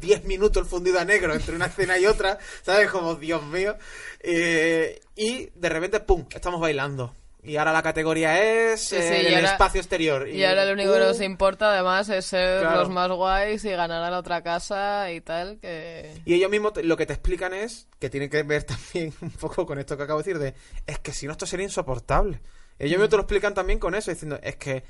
10 0.00 0.24
minutos 0.24 0.62
el 0.62 0.68
fundido 0.68 0.98
a 0.98 1.04
negro 1.04 1.34
entre 1.34 1.54
una 1.54 1.66
escena 1.66 1.98
y 1.98 2.06
otra, 2.06 2.38
¿sabes? 2.62 2.90
Como, 2.90 3.14
Dios 3.14 3.42
mío. 3.44 3.76
Eh, 4.20 5.00
y 5.16 5.50
de 5.54 5.68
repente, 5.68 6.00
¡pum! 6.00 6.26
Estamos 6.30 6.60
bailando. 6.60 7.14
Y 7.44 7.56
ahora 7.56 7.72
la 7.72 7.82
categoría 7.82 8.42
es 8.42 8.88
Sí, 8.88 8.96
eh, 8.96 9.02
sí, 9.20 9.26
el 9.26 9.34
ahora- 9.34 9.52
espacio 9.52 9.80
exterior. 9.80 10.28
Y 10.28 10.44
ahora 10.44 10.64
lo 10.64 10.72
único 10.72 10.92
que 10.94 10.98
nos 11.00 11.20
importa 11.20 11.72
además 11.72 12.08
es 12.08 12.24
ser 12.26 12.60
Claro. 12.62 12.80
los 12.80 12.90
más 12.90 13.10
guays 13.10 13.64
y 13.64 13.70
ganar 13.70 14.02
a 14.02 14.10
la 14.10 14.18
otra 14.18 14.42
casa 14.42 15.12
y 15.12 15.20
tal, 15.20 15.58
que... 15.60 16.22
Y 16.24 16.34
ellos 16.34 16.50
mismos 16.50 16.72
lo 16.82 16.96
que 16.96 17.04
te 17.06 17.12
explican 17.12 17.52
es, 17.52 17.86
que 17.98 18.08
tiene 18.08 18.30
que 18.30 18.42
ver 18.44 18.64
también 18.94 19.12
un 19.20 19.30
poco 19.30 19.66
con 19.66 19.78
esto 19.78 19.96
que 19.96 20.02
acabo 20.04 20.22
de 20.22 20.32
decir, 20.32 20.38
de, 20.42 20.54
es 20.86 20.98
que 21.00 21.12
si 21.12 21.26
no 21.26 21.32
esto 21.32 21.44
sería 21.46 21.64
insoportable. 21.64 22.40
Ellos 22.78 22.92
mismos 22.92 23.10
te 23.10 23.16
lo 23.16 23.22
explican 23.22 23.52
también 23.54 23.78
con 23.78 23.94
eso, 23.94 24.10
diciendo, 24.10 24.38
es 24.42 24.56
que 24.56 24.82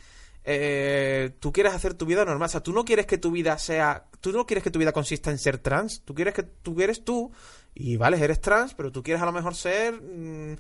eh, 0.45 1.31
tú 1.41 1.53
quieres 1.53 1.73
hacer 1.75 1.95
tu 1.95 2.07
vida 2.07 2.25
normal, 2.25 2.47
o 2.47 2.49
sea, 2.51 2.63
tú 2.63 2.73
no 2.73 2.85
quieres 2.85 3.07
que 3.07 3.19
tu 3.19 3.31
vida 3.31 3.59
sea, 3.59 4.05
tú 4.21 4.31
no 4.33 4.47
quieres 4.47 4.63
que 4.63 4.71
tu 4.71 4.79
vida 4.79 4.93
consista 4.93 5.31
en 5.31 5.39
ser 5.39 5.59
trans, 5.59 6.03
tú 6.05 6.15
quieres 6.15 6.35
que 6.35 6.43
tú 6.43 6.81
eres 6.81 7.05
tú, 7.05 7.33
y 7.75 7.97
vale, 7.97 8.23
eres 8.23 8.41
trans, 8.41 8.75
pero 8.75 8.93
tú 8.93 9.03
quieres 9.03 9.23
a 9.23 9.27
lo 9.27 9.33
mejor 9.33 9.55
ser 9.55 9.95
mm, 9.95 10.57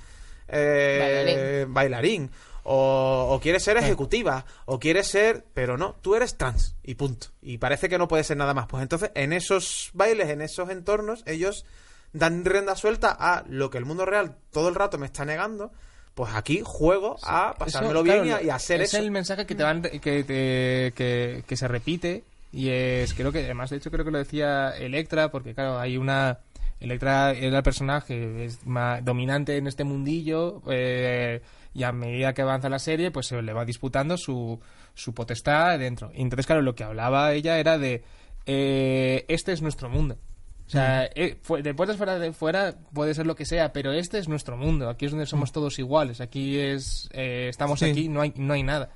eh, 0.48 1.66
bailarín. 1.68 2.30
O, 2.66 3.26
o 3.30 3.40
quieres 3.40 3.62
ser 3.62 3.76
ejecutiva, 3.76 4.46
o 4.64 4.78
quieres 4.80 5.06
ser, 5.08 5.44
pero 5.52 5.76
no, 5.76 5.96
tú 6.00 6.14
eres 6.14 6.38
trans, 6.38 6.76
y 6.82 6.94
punto. 6.94 7.26
Y 7.42 7.58
parece 7.58 7.90
que 7.90 7.98
no 7.98 8.08
puede 8.08 8.24
ser 8.24 8.38
nada 8.38 8.54
más. 8.54 8.66
Pues 8.68 8.82
entonces, 8.82 9.10
en 9.14 9.34
esos 9.34 9.90
bailes, 9.92 10.30
en 10.30 10.40
esos 10.40 10.70
entornos, 10.70 11.22
ellos 11.26 11.66
dan 12.14 12.42
rienda 12.44 12.74
suelta 12.74 13.14
a 13.18 13.44
lo 13.48 13.68
que 13.68 13.76
el 13.76 13.84
mundo 13.84 14.06
real 14.06 14.36
todo 14.50 14.70
el 14.70 14.74
rato 14.74 14.96
me 14.96 15.04
está 15.04 15.26
negando. 15.26 15.72
Pues 16.14 16.32
aquí 16.34 16.62
juego 16.64 17.16
a 17.24 17.54
pasármelo 17.58 17.98
Eso, 18.00 18.04
bien 18.04 18.22
claro, 18.22 18.40
y, 18.40 18.44
a, 18.44 18.46
y 18.46 18.50
a 18.50 18.54
hacer 18.54 18.80
es 18.80 18.94
eso. 18.94 19.02
el 19.02 19.10
mensaje 19.10 19.44
que 19.44 19.54
te 19.56 19.62
van 19.64 19.82
que, 19.82 19.98
te- 20.24 20.92
que, 20.94 21.42
que 21.46 21.56
se 21.56 21.66
repite 21.68 22.22
y 22.52 22.70
es 22.70 23.12
creo 23.14 23.32
que 23.32 23.40
además 23.40 23.70
de 23.70 23.78
hecho 23.78 23.90
creo 23.90 24.04
que 24.04 24.12
lo 24.12 24.18
decía 24.18 24.70
Electra 24.78 25.32
porque 25.32 25.54
claro 25.56 25.76
hay 25.76 25.96
una 25.96 26.38
Electra 26.80 27.32
era 27.32 27.58
el 27.58 27.62
personaje 27.62 28.44
es 28.44 28.66
más 28.66 29.04
dominante 29.04 29.56
en 29.56 29.66
este 29.66 29.84
mundillo 29.84 30.62
eh, 30.70 31.40
y 31.72 31.82
a 31.82 31.92
medida 31.92 32.34
que 32.34 32.42
avanza 32.42 32.68
la 32.68 32.78
serie 32.78 33.10
pues 33.10 33.26
se 33.28 33.40
le 33.40 33.52
va 33.52 33.64
disputando 33.64 34.16
su, 34.16 34.60
su 34.94 35.14
potestad 35.14 35.78
dentro 35.78 36.10
y 36.14 36.20
entonces 36.22 36.46
claro 36.46 36.62
lo 36.62 36.74
que 36.74 36.84
hablaba 36.84 37.32
ella 37.32 37.58
era 37.58 37.78
de 37.78 38.04
eh, 38.46 39.24
este 39.28 39.52
es 39.52 39.62
nuestro 39.62 39.88
mundo 39.88 40.18
o 40.66 40.70
sea, 40.70 41.04
eh, 41.14 41.36
de 41.62 41.74
puertas 41.74 41.98
fuera 41.98 42.18
de 42.18 42.32
fuera 42.32 42.74
puede 42.94 43.12
ser 43.12 43.26
lo 43.26 43.34
que 43.36 43.44
sea, 43.44 43.74
pero 43.74 43.92
este 43.92 44.18
es 44.18 44.28
nuestro 44.28 44.56
mundo. 44.56 44.88
Aquí 44.88 45.04
es 45.04 45.10
donde 45.10 45.26
somos 45.26 45.52
todos 45.52 45.78
iguales. 45.78 46.22
Aquí 46.22 46.58
es 46.58 47.10
estamos 47.12 47.80
Sí. 47.80 47.90
aquí, 47.90 48.08
no 48.08 48.22
hay 48.22 48.32
no 48.36 48.54
hay 48.54 48.62
nada. 48.62 48.88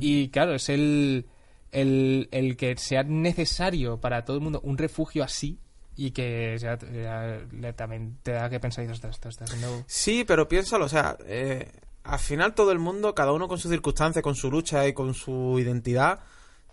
Y 0.00 0.28
claro, 0.28 0.54
es 0.54 0.68
el, 0.68 1.24
el 1.72 2.28
el 2.32 2.58
que 2.58 2.76
sea 2.76 3.02
necesario 3.02 3.98
para 3.98 4.26
todo 4.26 4.36
el 4.36 4.42
mundo 4.42 4.60
un 4.62 4.76
refugio 4.76 5.24
así 5.24 5.58
y 5.96 6.10
que 6.10 6.56
sea, 6.58 6.78
eh, 6.82 7.46
le- 7.52 7.72
también 7.72 8.18
te 8.22 8.32
da 8.32 8.48
que 8.50 8.60
pensar 8.60 8.84
y 8.84 8.86
dices, 8.88 8.98
"Ostras, 9.04 9.14
esto 9.16 9.28
está 9.30 9.46
siendo 9.46 9.82
Sí, 9.86 10.24
pero 10.26 10.46
piénsalo, 10.48 10.84
o 10.84 10.88
sea, 10.88 11.16
eh, 11.26 11.70
al 12.04 12.18
final 12.18 12.54
todo 12.54 12.70
el 12.72 12.78
mundo, 12.78 13.14
cada 13.14 13.32
uno 13.32 13.48
con 13.48 13.58
sus 13.58 13.70
circunstancias, 13.70 14.22
con 14.22 14.34
su 14.34 14.50
lucha 14.50 14.86
y 14.86 14.92
con 14.92 15.14
su 15.14 15.58
identidad, 15.58 16.20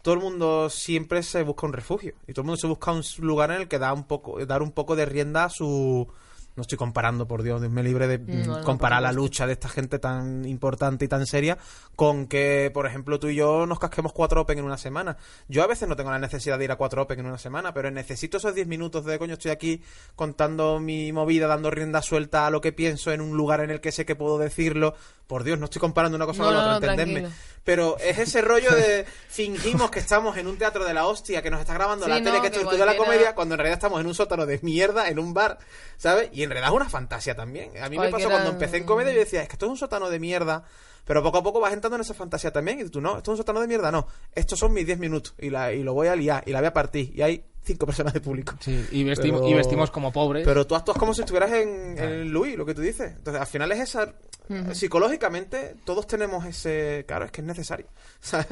todo 0.02 0.14
el 0.16 0.20
mundo 0.20 0.70
siempre 0.70 1.24
se 1.24 1.42
busca 1.44 1.66
un 1.66 1.74
refugio 1.74 2.14
y 2.28 2.34
todo 2.34 2.42
el 2.42 2.48
mundo 2.48 2.58
se 2.60 2.68
busca 2.68 2.92
un 2.92 3.02
lugar 3.20 3.52
en 3.52 3.62
el 3.62 3.68
que 3.70 3.80
da 3.80 3.94
un 3.94 4.04
poco, 4.04 4.46
dar 4.46 4.62
un 4.62 4.72
poco 4.72 4.96
de 4.98 5.06
rienda 5.06 5.46
a 5.46 5.50
su 5.50 6.08
no 6.56 6.62
estoy 6.62 6.78
comparando, 6.78 7.28
por 7.28 7.44
Dios, 7.44 7.62
me 7.62 7.84
libre 7.84 8.08
de 8.08 8.20
No, 8.20 8.60
no, 8.60 8.64
comparar 8.64 9.02
la 9.02 9.12
lucha 9.12 9.48
de 9.48 9.54
esta 9.54 9.70
gente 9.70 10.00
tan 10.00 10.46
importante 10.46 11.06
y 11.06 11.08
tan 11.08 11.26
seria 11.26 11.58
con 11.96 12.28
que, 12.28 12.70
por 12.74 12.86
ejemplo, 12.86 13.20
tú 13.20 13.28
y 13.30 13.36
yo 13.36 13.66
nos 13.66 13.80
casquemos 13.80 14.14
cuatro 14.14 14.42
Open 14.42 14.60
en 14.60 14.66
una 14.66 14.78
semana. 14.78 15.18
Yo 15.48 15.64
a 15.64 15.68
veces 15.68 15.88
no 15.88 15.96
tengo 15.96 16.12
la 16.12 16.20
necesidad 16.20 16.58
de 16.58 16.66
ir 16.66 16.72
a 16.72 16.76
cuatro 16.76 17.02
Open 17.02 17.20
en 17.20 17.26
una 17.26 17.38
semana, 17.38 17.74
pero 17.74 17.90
necesito 17.92 18.38
esos 18.38 18.54
10 18.54 18.68
minutos 18.68 19.06
de 19.06 19.18
coño, 19.18 19.34
estoy 19.34 19.52
aquí 19.52 19.82
contando 20.16 20.80
mi 20.80 21.12
movida, 21.12 21.48
dando 21.48 21.72
rienda 21.72 22.02
suelta 22.02 22.48
a 22.48 22.50
lo 22.50 22.62
que 22.62 22.72
pienso 22.72 23.12
en 23.12 23.22
un 23.22 23.36
lugar 23.36 23.62
en 23.62 23.72
el 23.72 23.82
que 23.82 23.92
sé 23.92 24.06
que 24.06 24.16
puedo 24.16 24.38
decirlo. 24.38 24.96
Por 25.28 25.44
Dios, 25.44 25.58
no 25.58 25.66
estoy 25.66 25.80
comparando 25.80 26.16
una 26.16 26.26
cosa 26.26 26.44
No, 26.44 26.50
con 26.50 26.58
la 26.58 26.78
otra, 26.78 26.96
tranquilo. 26.96 27.30
Pero 27.64 27.98
es 27.98 28.20
ese 28.20 28.42
rollo 28.42 28.72
de 28.72 29.06
fingimos 29.30 29.90
que 29.90 30.00
estamos 30.00 30.36
en 30.38 30.48
un 30.48 30.58
teatro 30.58 30.84
de 30.84 30.94
la 30.94 31.08
hostia, 31.08 31.42
que 31.42 31.50
nos 31.50 31.62
está 31.62 31.74
grabando 31.74 32.06
Sí, 32.06 32.12
la 32.12 32.22
tele, 32.22 32.42
que 32.42 32.48
esto 32.48 32.70
es 32.70 32.78
de 32.78 32.86
la 32.86 32.98
comedia, 32.98 33.34
cuando 33.34 33.56
en 33.56 33.60
realidad 33.60 33.78
estamos 33.78 34.02
en 34.02 34.08
un 34.08 34.14
sótano 34.14 34.46
de 34.46 34.60
mierda, 34.62 35.08
en 35.08 35.20
un 35.20 35.34
bar, 35.34 35.60
¿sabes? 35.98 36.30
Y 36.34 36.43
en 36.44 36.50
realidad 36.50 36.70
es 36.72 36.76
una 36.76 36.90
fantasía 36.90 37.36
también. 37.36 37.72
A 37.82 37.90
mí 37.90 37.98
me 37.98 38.10
pasó 38.10 38.30
cuando 38.30 38.50
empecé 38.52 38.78
en 38.78 38.84
comedia, 38.84 39.14
yo 39.14 39.20
decía, 39.20 39.42
es 39.42 39.48
que 39.48 39.54
esto 39.54 39.66
es 39.66 39.72
un 39.72 39.78
sótano 39.78 40.10
de 40.10 40.20
mierda. 40.20 40.64
Pero 41.06 41.22
poco 41.22 41.40
a 41.40 41.44
poco 41.44 41.60
vas 41.60 41.74
entrando 41.74 41.96
en 41.98 42.02
esa 42.02 42.14
fantasía 42.14 42.52
también. 42.52 42.80
Y 42.80 42.88
tú, 42.90 43.02
no, 43.02 43.18
esto 43.18 43.32
es 43.32 43.34
un 43.34 43.38
sótano 43.38 43.60
de 43.60 43.68
mierda, 43.68 43.92
no. 43.92 44.08
Estos 44.34 44.58
son 44.58 44.72
mis 44.72 44.86
10 44.86 45.00
minutos. 45.00 45.34
Y, 45.38 45.50
la, 45.50 45.74
y 45.74 45.84
lo 45.84 45.94
voy 45.94 46.08
a 46.08 46.16
liar. 46.16 46.44
Y 46.46 46.52
la 46.52 46.60
voy 46.60 46.68
a 46.68 46.74
partir. 46.74 47.12
Y 47.14 47.22
hay 47.22 47.44
cinco 47.62 47.86
personas 47.88 48.14
de 48.14 48.22
público. 48.22 48.56
Sí, 48.62 48.88
y 48.92 49.04
vestimos, 49.04 49.42
Pero- 49.42 49.52
y 49.52 49.54
vestimos 49.54 49.92
como 49.92 50.14
pobres. 50.14 50.46
Pero 50.46 50.66
tú 50.66 50.76
actúas 50.76 50.98
como 50.98 51.14
si 51.14 51.20
estuvieras 51.22 51.52
en, 51.52 51.98
en 51.98 52.32
Louis, 52.32 52.56
lo 52.56 52.66
que 52.66 52.74
tú 52.74 52.80
dices. 52.82 53.12
Entonces, 53.18 53.42
al 53.42 53.48
final 53.48 53.70
es 53.74 53.80
esa. 53.80 54.14
Psicológicamente, 54.74 55.76
todos 55.86 56.08
tenemos 56.08 56.46
ese. 56.46 57.04
Claro, 57.08 57.26
es 57.26 57.32
que 57.32 57.42
es 57.42 57.48
necesario. 57.48 57.88
¿Sabes? 58.20 58.48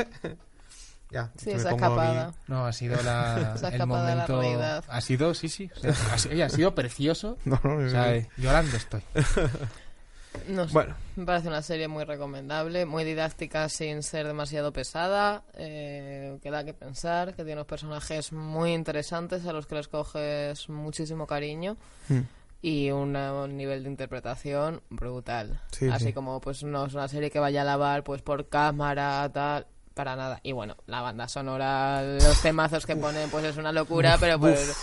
Ya. 1.11 1.31
Sí, 1.37 1.51
esa 1.51 1.71
escapada. 1.71 2.33
No, 2.47 2.65
ha 2.65 2.73
sido 2.73 3.01
la, 3.03 3.55
el 3.59 3.65
escapado 3.65 4.05
de 4.05 4.15
la 4.15 4.27
momento. 4.27 4.83
ha 4.87 5.01
sido, 5.01 5.33
sí, 5.33 5.49
sí. 5.49 5.69
o 5.75 5.79
sea, 5.79 5.91
ha, 6.13 6.17
sido, 6.17 6.33
oye, 6.33 6.43
ha 6.43 6.49
sido 6.49 6.73
precioso. 6.75 7.37
No, 7.45 7.59
no, 7.63 7.85
O 7.85 7.89
sea, 7.89 8.15
eh, 8.15 8.29
llorando 8.37 8.75
estoy. 8.77 9.01
No 10.47 10.65
sé. 10.65 10.73
Bueno. 10.73 10.95
Me 11.17 11.25
parece 11.25 11.49
una 11.49 11.61
serie 11.61 11.89
muy 11.89 12.05
recomendable, 12.05 12.85
muy 12.85 13.03
didáctica 13.03 13.67
sin 13.67 14.01
ser 14.01 14.25
demasiado 14.27 14.71
pesada, 14.71 15.43
eh, 15.55 16.39
que 16.41 16.49
da 16.49 16.63
que 16.63 16.73
pensar, 16.73 17.29
que 17.35 17.43
tiene 17.43 17.55
unos 17.55 17.65
personajes 17.67 18.31
muy 18.31 18.71
interesantes 18.73 19.45
a 19.45 19.51
los 19.51 19.67
que 19.67 19.75
les 19.75 19.89
coges 19.89 20.69
muchísimo 20.69 21.27
cariño 21.27 21.75
Hmm. 22.07 22.21
y 22.61 22.91
una- 22.91 23.33
un 23.43 23.57
nivel 23.57 23.83
de 23.83 23.89
interpretación 23.89 24.81
brutal. 24.89 25.59
Sí, 25.73 25.89
Así 25.89 26.05
sí. 26.05 26.13
como 26.13 26.39
pues 26.39 26.63
no 26.63 26.85
es 26.85 26.93
una 26.93 27.09
serie 27.09 27.29
que 27.29 27.39
vaya 27.39 27.63
a 27.63 27.65
lavar 27.65 28.05
pues 28.05 28.21
por 28.21 28.47
cámara, 28.47 29.29
tal, 29.33 29.67
para 30.01 30.15
nada. 30.15 30.39
Y 30.41 30.51
bueno, 30.51 30.77
la 30.87 31.01
banda 31.01 31.27
sonora, 31.27 32.01
los 32.01 32.41
temazos 32.41 32.87
que 32.87 32.95
ponen 32.95 33.29
pues 33.29 33.45
es 33.45 33.57
una 33.57 33.71
locura, 33.71 34.17
pero 34.19 34.39
pues 34.39 34.73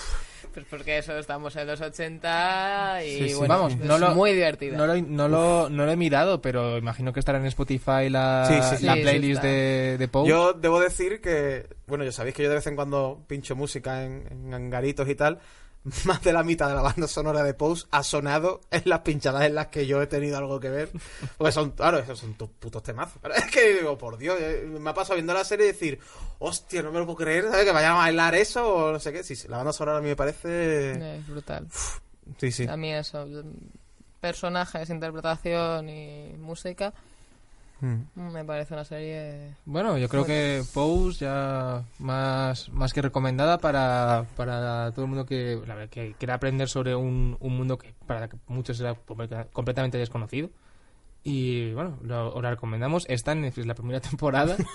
Pues 0.55 0.65
porque 0.71 0.99
eso, 0.99 1.17
estamos 1.19 1.55
en 1.57 1.67
los 1.67 1.81
80 1.81 3.05
y 3.05 3.11
Sí, 3.19 3.29
sí. 3.31 3.35
bueno, 3.35 3.55
Vamos, 3.55 3.73
es 3.73 3.81
no 3.81 3.99
lo- 3.99 4.15
muy 4.15 4.33
divertida. 4.33 4.77
No 4.77 4.87
lo, 4.87 4.95
no, 5.03 5.27
lo, 5.29 5.69
no 5.69 5.85
lo 5.87 5.91
he 5.91 5.97
mirado, 5.97 6.41
pero 6.41 6.79
imagino 6.79 7.13
que 7.13 7.19
estará 7.21 7.39
en 7.39 7.47
Spotify 7.47 8.09
la, 8.09 8.45
Sí, 8.79 8.85
la 8.87 8.95
playlist 8.95 9.43
de, 9.43 9.97
de 9.99 10.09
Pose. 10.09 10.31
Yo 10.31 10.53
debo 10.53 10.79
decir 10.81 11.21
que, 11.21 11.67
bueno, 11.89 12.05
ya 12.05 12.13
sabéis 12.13 12.37
que 12.37 12.45
yo 12.45 12.49
de 12.49 12.55
vez 12.57 12.67
en 12.69 12.77
cuando 12.77 13.25
pincho 13.27 13.57
música 13.57 14.05
en, 14.05 14.25
en 14.31 14.55
hangaritos 14.55 15.09
y 15.09 15.17
tal. 15.17 15.41
Más 16.05 16.23
de 16.23 16.33
la 16.33 16.43
mitad 16.43 16.69
de 16.69 16.75
la 16.75 16.83
banda 16.83 17.07
sonora 17.07 17.43
de 17.43 17.55
Pose 17.55 17.87
ha 17.91 18.03
sonado 18.03 18.61
en 18.71 18.83
las 18.87 19.01
pinchadas 19.01 19.45
en 19.45 19.55
las 19.55 19.69
que 19.69 19.87
yo 19.87 20.03
he 20.03 20.07
tenido 20.07 20.37
algo 20.37 20.61
que 20.61 20.71
ver. 20.71 20.91
Porque 21.37 21.53
son, 21.53 21.71
claro, 21.73 21.99
esos 21.99 22.19
son 22.19 22.35
tus 22.35 22.49
putos 22.51 22.83
temazos. 22.83 23.19
Pero 23.21 23.35
es 23.35 23.45
que 23.51 23.75
digo, 23.75 23.97
por 23.97 24.19
Dios, 24.19 24.39
eh, 24.41 24.67
me 24.67 24.91
ha 24.91 24.95
pasado 24.95 25.15
viendo 25.15 25.35
la 25.35 25.45
serie 25.45 25.67
y 25.67 25.73
decir, 25.73 25.99
hostia, 26.39 26.83
no 26.83 26.93
me 26.93 26.99
lo 26.99 27.07
puedo 27.07 27.19
creer, 27.19 27.45
¿sabes? 27.45 27.65
Que 27.65 27.73
vayan 27.73 27.93
a 27.93 27.97
bailar 27.97 28.35
eso 28.35 28.75
o 28.75 28.93
no 28.93 29.01
sé 29.01 29.13
qué. 29.13 29.23
Sí, 29.23 29.37
sí, 29.37 29.49
la 29.49 29.59
banda 29.59 29.73
sonora 29.73 29.99
a 29.99 30.01
mí 30.01 30.09
me 30.09 30.17
parece. 30.17 31.17
Es 31.19 31.27
brutal. 31.27 31.67
Sí, 32.39 32.53
sí. 32.53 32.67
A 32.67 32.77
mí 32.77 32.93
eso, 32.93 33.27
personajes, 34.21 34.91
interpretación 34.91 35.89
y 35.89 36.35
música, 36.39 36.93
Mm. 37.81 38.33
me 38.33 38.45
parece 38.45 38.75
una 38.75 38.85
serie... 38.85 39.55
Bueno, 39.65 39.99
yo 39.99 40.09
creo 40.09 40.25
que 40.25 40.63
Pose 40.75 41.25
ya 41.25 41.85
más, 41.99 42.69
más 42.71 42.93
que 42.93 43.03
recomendada 43.03 43.59
para, 43.59 44.27
para 44.37 44.91
todo 44.93 45.05
el 45.05 45.09
mundo 45.11 45.25
que, 45.27 45.61
la 45.67 45.75
verdad, 45.75 45.91
que 45.91 46.15
quiera 46.19 46.35
aprender 46.35 46.69
sobre 46.69 46.95
un, 46.97 47.37
un 47.41 47.57
mundo 47.57 47.79
que 47.79 47.95
para 48.07 48.29
muchos 48.49 48.81
era 48.81 48.95
completa- 48.95 49.47
completamente 49.53 49.97
desconocido. 49.99 50.51
Y 51.25 51.73
bueno, 51.75 51.99
lo, 52.03 52.35
os 52.35 52.43
la 52.43 52.51
recomendamos. 52.51 53.05
Está 53.09 53.33
en 53.33 53.43
Netflix 53.43 53.67
la 53.67 53.75
primera 53.75 54.01
temporada. 54.01 54.57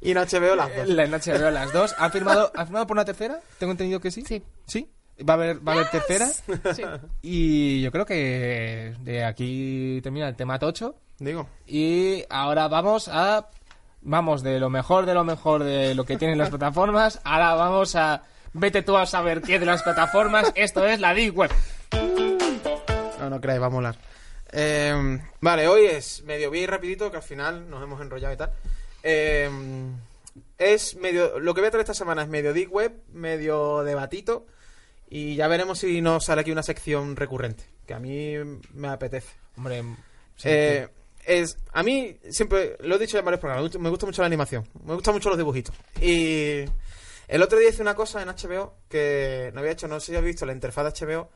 Y 0.00 0.10
en 0.12 0.18
HBO 0.18 0.54
las 0.54 0.74
dos. 0.76 0.88
la 0.88 1.04
en 1.04 1.10
HBO 1.10 1.50
las 1.50 1.72
dos. 1.72 1.94
¿Han 1.98 2.12
firmado, 2.12 2.52
¿Han 2.54 2.66
firmado 2.66 2.86
por 2.86 2.96
una 2.96 3.04
tercera? 3.04 3.40
Tengo 3.58 3.72
entendido 3.72 3.98
que 4.00 4.10
sí. 4.10 4.22
Sí. 4.26 4.42
¿Sí? 4.66 4.90
¿Va 5.18 5.34
a 5.34 5.36
haber, 5.36 5.66
va 5.66 5.72
a 5.72 5.74
haber 5.76 5.90
tercera? 5.90 6.26
Sí. 6.74 6.82
Y 7.22 7.80
yo 7.80 7.90
creo 7.90 8.04
que 8.04 8.94
de 9.00 9.24
aquí 9.24 10.00
termina 10.02 10.28
el 10.28 10.36
tema 10.36 10.58
tocho. 10.58 10.96
Digo. 11.18 11.48
Y 11.66 12.24
ahora 12.28 12.68
vamos 12.68 13.08
a. 13.08 13.48
Vamos 14.02 14.42
de 14.42 14.60
lo 14.60 14.70
mejor 14.70 15.06
de 15.06 15.14
lo 15.14 15.24
mejor 15.24 15.64
de 15.64 15.94
lo 15.94 16.04
que 16.04 16.18
tienen 16.18 16.38
las 16.38 16.50
plataformas. 16.50 17.20
Ahora 17.24 17.54
vamos 17.54 17.96
a. 17.96 18.24
Vete 18.52 18.82
tú 18.82 18.96
a 18.96 19.06
saber 19.06 19.40
qué 19.40 19.58
de 19.58 19.66
las 19.66 19.82
plataformas. 19.82 20.52
Esto 20.54 20.86
es 20.86 21.00
la 21.00 21.14
Deep 21.14 21.36
Web. 21.36 21.50
No, 23.18 23.30
no 23.30 23.40
creáis, 23.40 23.60
va 23.60 23.66
a 23.66 23.70
molar. 23.70 23.96
Eh, 24.52 25.18
vale, 25.40 25.66
hoy 25.66 25.86
es 25.86 26.22
medio 26.24 26.50
bien 26.50 26.64
y 26.64 26.66
rapidito, 26.66 27.10
que 27.10 27.16
al 27.16 27.22
final 27.22 27.68
nos 27.68 27.82
hemos 27.82 28.00
enrollado 28.00 28.34
y 28.34 28.36
tal. 28.36 28.52
Eh, 29.02 29.50
es 30.58 30.96
medio. 30.96 31.38
Lo 31.38 31.54
que 31.54 31.62
voy 31.62 31.68
a 31.68 31.70
traer 31.70 31.82
esta 31.82 31.94
semana 31.94 32.22
es 32.22 32.28
medio 32.28 32.52
Deep 32.52 32.70
Web, 32.70 33.02
medio 33.12 33.82
debatito. 33.82 34.46
Y 35.08 35.36
ya 35.36 35.46
veremos 35.48 35.78
si 35.78 36.00
nos 36.00 36.24
sale 36.24 36.40
aquí 36.40 36.50
una 36.50 36.62
sección 36.62 37.16
recurrente. 37.16 37.64
Que 37.86 37.94
a 37.94 37.98
mí 37.98 38.34
me 38.74 38.88
apetece. 38.88 39.28
Hombre. 39.56 39.82
sí, 40.36 40.48
Eh, 40.50 40.88
es, 41.24 41.56
a 41.72 41.82
mí, 41.82 42.16
siempre, 42.30 42.76
lo 42.80 42.96
he 42.96 42.98
dicho 42.98 43.18
en 43.18 43.24
varios 43.24 43.40
programas, 43.40 43.74
me 43.78 43.88
gusta- 43.90 44.06
mucho 44.06 44.22
la 44.22 44.26
animación, 44.26 44.66
me 44.84 44.94
gustan 44.94 45.14
mucho 45.14 45.28
los 45.28 45.38
dibujitos. 45.38 45.74
Y 46.00 46.64
el 47.28 47.42
otro 47.42 47.58
día 47.58 47.68
hice 47.70 47.82
una 47.82 47.94
cosa 47.94 48.22
en 48.22 48.28
HBO 48.28 48.74
que 48.88 49.50
no 49.54 49.60
había 49.60 49.72
hecho, 49.72 49.88
no 49.88 49.98
sé 50.00 50.12
si 50.12 50.16
has 50.16 50.22
visto 50.24 50.46
la 50.46 50.52
interfaz 50.52 50.84
de 51.00 51.06
HBO 51.06 51.30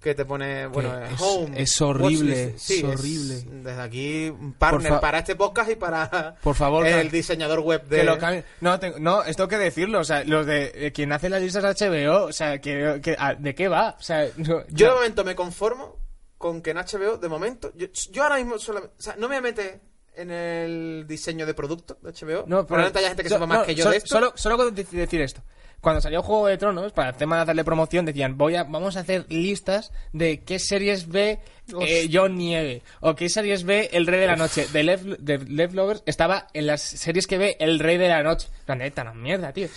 que 0.00 0.14
te 0.14 0.24
pone, 0.24 0.66
bueno, 0.66 0.98
es- 1.04 1.20
home. 1.20 1.60
es 1.62 1.80
horrible. 1.80 2.54
Sí, 2.58 2.78
es 2.78 2.84
horrible. 2.84 3.42
desde 3.62 3.80
aquí, 3.82 4.28
un 4.30 4.54
partner 4.54 4.98
para 4.98 5.18
este 5.18 5.36
podcast 5.36 5.70
y 5.70 5.76
para 5.76 6.36
Por 6.42 6.54
favor, 6.54 6.86
el 6.86 7.10
diseñador 7.10 7.60
web 7.60 7.84
de... 7.86 7.98
Que 7.98 8.04
lo. 8.04 8.16
No, 8.62 8.80
tengo- 8.80 8.98
no, 8.98 9.22
esto 9.24 9.42
hay 9.44 9.48
que 9.50 9.58
decirlo. 9.58 10.00
O 10.00 10.04
sea, 10.04 10.24
los 10.24 10.46
de 10.46 10.72
eh, 10.74 10.92
quien 10.92 11.12
hace 11.12 11.28
las 11.28 11.42
listas 11.42 11.62
HBO, 11.64 12.24
o 12.24 12.32
sea, 12.32 12.60
que, 12.60 13.00
que- 13.02 13.16
a- 13.18 13.34
¿de 13.34 13.54
qué 13.54 13.68
va? 13.68 13.96
O 13.98 14.02
sea, 14.02 14.26
no- 14.36 14.64
Yo 14.68 14.88
de 14.88 14.94
momento 14.94 15.22
me 15.24 15.34
conformo 15.34 15.98
con 16.38 16.62
que 16.62 16.70
en 16.70 16.78
HBO, 16.78 17.18
de 17.18 17.28
momento, 17.28 17.70
yo, 17.76 17.86
yo 18.10 18.22
ahora 18.22 18.36
mismo 18.36 18.58
solamente, 18.58 18.94
o 18.98 19.02
sea, 19.02 19.16
no 19.16 19.28
me 19.28 19.42
mete 19.42 19.82
en 20.16 20.30
el 20.30 21.04
diseño 21.06 21.46
de 21.46 21.54
producto 21.54 21.98
de 22.02 22.10
HBO. 22.12 22.44
No, 22.46 22.66
pero- 22.66 22.66
Probablemente 22.66 22.98
haya 22.98 23.08
gente 23.08 23.22
que 23.22 23.28
so- 23.28 23.34
sepa 23.36 23.46
más 23.46 23.58
no, 23.60 23.64
que 23.64 23.74
yo 23.74 23.84
so- 23.84 23.90
de 23.90 23.96
esto. 23.96 24.08
Solo, 24.08 24.32
solo 24.36 24.70
decir 24.70 25.20
esto. 25.20 25.42
Cuando 25.80 26.02
salió 26.02 26.22
Juego 26.22 26.46
de 26.46 26.58
Tronos, 26.58 26.92
para 26.92 27.08
el 27.08 27.16
tema 27.16 27.38
de 27.38 27.46
darle 27.46 27.64
promoción, 27.64 28.04
decían, 28.04 28.36
voy 28.36 28.54
a, 28.54 28.64
vamos 28.64 28.98
a 28.98 29.00
hacer 29.00 29.24
listas 29.30 29.92
de 30.12 30.42
qué 30.44 30.58
series 30.58 31.08
ve 31.08 31.40
eh, 31.80 32.06
John 32.12 32.36
Nieve, 32.36 32.82
o 33.00 33.14
qué 33.14 33.30
series 33.30 33.64
ve 33.64 33.88
El 33.90 34.06
Rey 34.06 34.20
de 34.20 34.26
la 34.26 34.36
Noche. 34.36 34.66
De 34.70 34.82
Left, 34.82 35.04
de 35.04 35.38
Leftovers 35.38 36.02
estaba 36.04 36.48
en 36.52 36.66
las 36.66 36.82
series 36.82 37.26
que 37.26 37.38
ve 37.38 37.56
El 37.60 37.78
Rey 37.78 37.96
de 37.96 38.08
la 38.08 38.22
Noche. 38.22 38.48
La 38.66 38.74
neta, 38.74 39.04
no 39.04 39.14
mierda, 39.14 39.54
tío. 39.54 39.68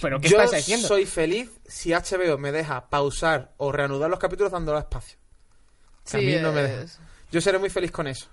Pero, 0.00 0.20
¿qué 0.20 0.28
yo 0.30 0.40
estás 0.40 0.52
diciendo? 0.52 0.88
soy 0.88 1.04
feliz 1.04 1.50
si 1.66 1.92
HBO 1.92 2.38
me 2.38 2.50
deja 2.50 2.88
pausar 2.88 3.52
o 3.58 3.72
reanudar 3.72 4.08
los 4.08 4.18
capítulos 4.18 4.52
dándole 4.52 4.78
espacio. 4.78 5.18
A 6.14 6.16
mí 6.16 6.36
no 6.40 6.50
me 6.50 6.62
deja. 6.62 6.84
Yo 7.30 7.42
seré 7.42 7.58
muy 7.58 7.68
feliz 7.68 7.90
con 7.90 8.06
eso. 8.06 8.26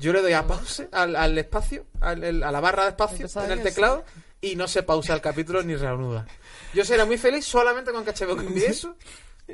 Yo 0.00 0.12
le 0.12 0.22
doy 0.22 0.32
a 0.32 0.46
pause 0.46 0.88
al, 0.92 1.14
al 1.14 1.38
espacio, 1.38 1.84
al- 2.00 2.24
el- 2.24 2.42
a 2.42 2.50
la 2.50 2.60
barra 2.60 2.84
de 2.84 2.88
espacio 2.90 3.26
en 3.44 3.50
el 3.52 3.62
teclado 3.62 4.04
y 4.40 4.56
no 4.56 4.66
se 4.66 4.82
pausa 4.82 5.14
el 5.14 5.20
capítulo 5.20 5.62
ni 5.62 5.76
reanuda. 5.76 6.26
Yo 6.74 6.84
seré 6.84 7.04
muy 7.04 7.18
feliz 7.18 7.44
solamente 7.44 7.92
con 7.92 8.04
que 8.04 8.12
HBO 8.12 8.36
cambie 8.36 8.66
eso. 8.66 8.96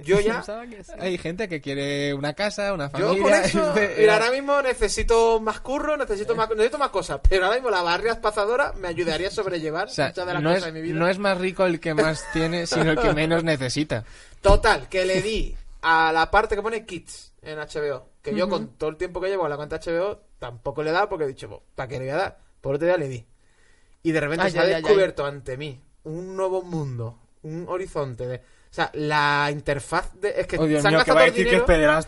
Yo 0.04 0.20
ya. 0.20 0.44
Hay 0.98 1.16
gente 1.16 1.48
que 1.48 1.62
quiere 1.62 2.12
una 2.12 2.34
casa, 2.34 2.74
una 2.74 2.92
Yo 2.92 3.08
familia. 3.08 3.22
con 3.22 3.32
eso, 3.32 3.74
mira, 3.98 4.14
ahora 4.14 4.30
mismo 4.30 4.60
necesito 4.60 5.40
más 5.40 5.60
curro, 5.60 5.96
necesito 5.96 6.36
más, 6.36 6.50
necesito 6.50 6.76
más 6.76 6.90
cosas, 6.90 7.20
pero 7.26 7.46
ahora 7.46 7.56
mismo 7.56 7.70
la 7.70 7.80
barra 7.82 8.12
espaciadora 8.12 8.74
me 8.74 8.88
ayudaría 8.88 9.28
a 9.28 9.30
sobrellevar 9.30 9.86
o 9.86 9.90
sea, 9.90 10.08
muchas 10.08 10.26
de 10.26 10.34
las 10.34 10.42
no, 10.42 10.50
cosas 10.50 10.68
es, 10.68 10.74
de 10.74 10.80
mi 10.80 10.86
vida. 10.88 10.98
no 10.98 11.08
es 11.08 11.18
más 11.18 11.38
rico 11.38 11.64
el 11.64 11.80
que 11.80 11.94
más 11.94 12.26
tiene, 12.34 12.66
sino 12.66 12.90
el 12.90 12.98
que 13.00 13.12
menos 13.14 13.42
necesita. 13.42 14.04
Total, 14.42 14.86
que 14.90 15.06
le 15.06 15.22
di 15.22 15.56
a 15.80 16.12
la 16.12 16.30
parte 16.30 16.56
que 16.56 16.62
pone 16.62 16.84
Kids 16.84 17.32
en 17.46 17.58
HBO, 17.58 18.08
que 18.22 18.34
yo 18.34 18.48
con 18.48 18.76
todo 18.76 18.90
el 18.90 18.96
tiempo 18.96 19.20
que 19.20 19.28
llevo 19.28 19.44
a 19.46 19.48
la 19.48 19.56
cuenta 19.56 19.78
HBO 19.78 20.20
tampoco 20.38 20.82
le 20.82 20.90
he 20.90 20.92
dado 20.92 21.08
porque 21.08 21.24
he 21.24 21.28
dicho, 21.28 21.62
¿para 21.74 21.88
qué 21.88 21.94
le 21.98 22.04
voy 22.06 22.10
a 22.10 22.16
dar? 22.16 22.38
Por 22.60 22.74
otro 22.74 22.86
día 22.86 22.96
le 22.96 23.08
di. 23.08 23.26
Y 24.02 24.12
de 24.12 24.20
repente 24.20 24.44
Ay, 24.44 24.50
se 24.52 24.58
ha 24.58 24.62
ay, 24.62 24.72
ay, 24.74 24.82
descubierto 24.82 25.24
ante 25.24 25.56
mí 25.56 25.80
un 26.04 26.36
nuevo 26.36 26.62
mundo, 26.62 27.18
un 27.42 27.66
horizonte 27.68 28.26
de... 28.26 28.36
O 28.36 28.74
sea, 28.76 28.90
la 28.94 29.48
interfaz 29.50 30.12
de... 30.20 30.34
Es 30.40 30.46
que 30.46 30.58
Oh, 30.58 30.66
Dios 30.66 30.82
se 30.82 30.88
han 30.88 30.94
mío, 30.94 31.04
que 31.04 31.10
gastado 31.10 31.18
todo 31.18 31.26
el 31.26 31.32
que 31.34 31.40
es 31.40 31.44
dinero- 31.46 31.64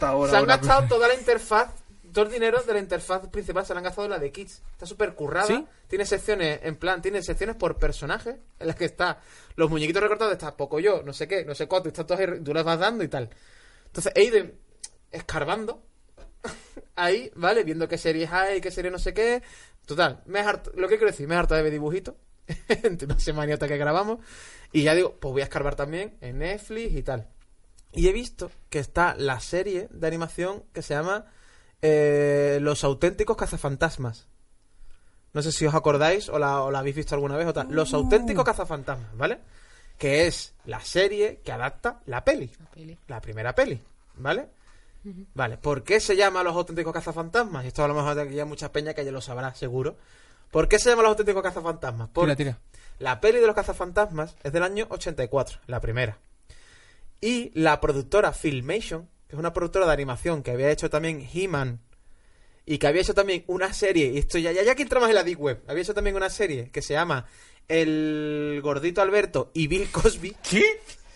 ahora. 0.07 0.30
Se 0.30 0.36
han 0.36 0.41
ahora. 0.43 0.57
gastado 0.57 0.89
toda 0.89 1.09
la 1.09 1.14
interfaz, 1.14 1.70
todo 2.12 2.24
el 2.26 2.30
dinero 2.32 2.61
de 2.62 2.72
la 2.74 2.78
interfaz 2.78 3.26
principal 3.28 3.64
se 3.64 3.72
lo 3.72 3.78
han 3.78 3.84
gastado 3.84 4.05
en 4.05 4.11
la 4.11 4.18
de 4.18 4.30
Kids. 4.30 4.62
Está 4.72 4.84
súper 4.86 5.14
currada. 5.14 5.47
¿Sí? 5.47 5.64
Tiene 5.86 6.05
secciones, 6.05 6.61
en 6.62 6.76
plan, 6.76 7.01
tiene 7.01 7.22
secciones 7.22 7.57
por 7.57 7.78
personaje, 7.78 8.36
en 8.59 8.66
las 8.66 8.76
que 8.76 8.84
está 8.84 9.18
los 9.57 9.70
muñequitos 9.70 10.03
recortados, 10.03 10.32
está 10.34 10.57
poco 10.57 10.78
yo, 10.78 11.03
no 11.03 11.12
sé 11.12 11.26
qué, 11.26 11.45
no 11.45 11.55
sé 11.55 11.66
cuánto, 11.66 11.89
y 11.89 11.91
están 11.91 12.07
todos 12.07 12.20
ahí, 12.20 12.26
tú 12.45 12.53
les 12.53 12.64
vas 12.64 12.78
dando 12.78 13.03
y 13.03 13.09
tal. 13.09 13.30
Entonces 13.86 14.12
ido 14.16 14.47
escarbando 15.12 15.82
ahí, 16.96 17.30
¿vale? 17.34 17.64
Viendo 17.64 17.88
qué 17.88 17.98
series 17.98 18.30
hay, 18.32 18.61
qué 18.61 18.70
series 18.70 18.92
no 18.92 18.98
sé 18.98 19.12
qué. 19.14 19.42
Total, 19.86 20.22
me 20.26 20.40
harto- 20.40 20.72
lo 20.74 20.88
que 20.88 20.96
quiero 20.96 21.11
decir, 21.11 21.26
me 21.28 21.34
he 21.34 21.38
harto 21.38 21.54
de 21.54 21.62
ver 21.62 21.72
dibujitos 21.72 22.14
entre 22.68 23.06
una 23.06 23.18
semanita 23.18 23.66
que 23.68 23.76
grabamos. 23.78 24.18
Y 24.72 24.82
ya 24.82 24.94
digo, 24.94 25.16
pues 25.18 25.32
voy 25.32 25.40
a 25.40 25.44
escarbar 25.44 25.76
también 25.76 26.16
en 26.20 26.38
Netflix 26.38 26.92
y 26.94 27.02
tal. 27.02 27.28
Y 27.92 28.09
he 28.09 28.12
visto 28.12 28.50
que 28.68 28.78
está 28.80 29.14
la 29.16 29.40
serie 29.40 29.88
de 29.90 30.06
animación 30.06 30.62
que 30.74 30.82
se 30.82 30.92
llama 30.94 31.24
eh, 31.80 32.59
Los 32.61 32.84
auténticos 32.84 33.36
cazafantasmas. 33.36 34.28
No 35.32 35.42
sé 35.42 35.52
si 35.52 35.66
os 35.66 35.74
acordáis 35.74 36.28
o 36.28 36.38
la, 36.38 36.62
o 36.62 36.70
la 36.70 36.80
habéis 36.80 36.96
visto 36.96 37.14
alguna 37.14 37.36
vez 37.36 37.46
o 37.46 37.52
tal. 37.54 37.68
Los 37.70 37.94
auténticos 37.94 38.44
cazafantasmas, 38.44 39.16
¿vale? 39.16 39.38
Que 39.96 40.26
es 40.26 40.54
la 40.66 40.80
serie 40.80 41.40
que 41.44 41.52
adapta 41.52 42.00
la 42.06 42.24
peli. 42.24 42.50
La 42.59 42.70
peli. 42.70 42.98
La 43.09 43.20
primera 43.22 43.54
peli, 43.54 43.80
¿vale? 44.16 44.48
Vale, 45.34 45.57
¿por 45.57 45.84
qué 45.84 46.01
se 46.01 46.16
llama 46.16 46.42
Los 46.42 46.55
auténticos 46.55 46.92
cazafantasmas? 46.92 47.64
Y 47.64 47.68
esto 47.68 47.82
a 47.84 47.88
lo 47.88 47.94
mejor 47.94 48.14
de 48.14 48.22
aquí 48.22 48.38
hay 48.38 48.44
mucha 48.46 48.72
peña 48.72 48.94
que 48.94 49.05
ya 49.05 49.12
lo 49.12 49.20
sabrá, 49.20 49.55
seguro. 49.55 49.96
¿Por 50.51 50.68
qué 50.68 50.78
se 50.78 50.90
llama 50.90 51.03
Los 51.03 51.11
auténticos 51.11 51.42
cazafantasmas? 51.42 52.09
Porque 52.12 52.36
Tira, 52.36 52.53
tira. 52.53 52.82
la 52.99 53.20
peli 53.20 53.38
de 53.40 53.46
los 53.46 53.55
cazafantasmas 53.55 54.36
es 54.42 54.53
del 54.53 54.62
año 54.62 54.86
84, 54.90 55.61
la 55.66 55.80
primera. 55.80 56.18
Y 57.20 57.51
la 57.59 57.80
productora 57.80 58.32
Filmation, 58.32 59.09
que 59.28 59.36
es 59.36 59.38
una 59.38 59.53
productora 59.53 59.86
de 59.86 59.92
animación 59.92 60.42
que 60.42 60.51
había 60.53 60.70
hecho 60.70 60.88
también 60.90 61.26
He-Man 61.32 61.80
y 62.66 62.78
que 62.78 62.86
había 62.86 63.01
hecho 63.03 63.14
también 63.14 63.44
una 63.46 63.72
serie, 63.72 64.12
y 64.12 64.18
esto 64.18 64.36
ya, 64.38 64.53
ya, 64.53 64.62
ya 64.62 64.74
que 64.74 64.82
entramos 64.82 65.09
en 65.09 65.14
la 65.14 65.24
Deep 65.24 65.40
Web, 65.40 65.62
había 65.68 65.82
hecho 65.82 65.94
también 65.94 66.16
una 66.16 66.28
serie 66.28 66.70
que 66.70 66.82
se 66.82 66.92
llama 66.94 67.26
El 67.66 68.61
Gordito 68.62 69.01
Alberto 69.01 69.51
y 69.55 69.68
Bill 69.68 69.90
Cosby. 69.90 70.36
¿Qué? 70.49 70.62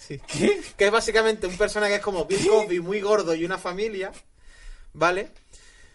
Sí. 0.06 0.20
Que 0.76 0.86
es 0.86 0.90
básicamente 0.90 1.46
un 1.46 1.56
personaje 1.56 1.92
que 1.92 1.96
es 1.98 2.02
como 2.02 2.24
Bill 2.24 2.46
Cosby, 2.48 2.80
muy 2.80 3.00
gordo 3.00 3.34
y 3.34 3.44
una 3.44 3.58
familia. 3.58 4.12
¿Vale? 4.92 5.30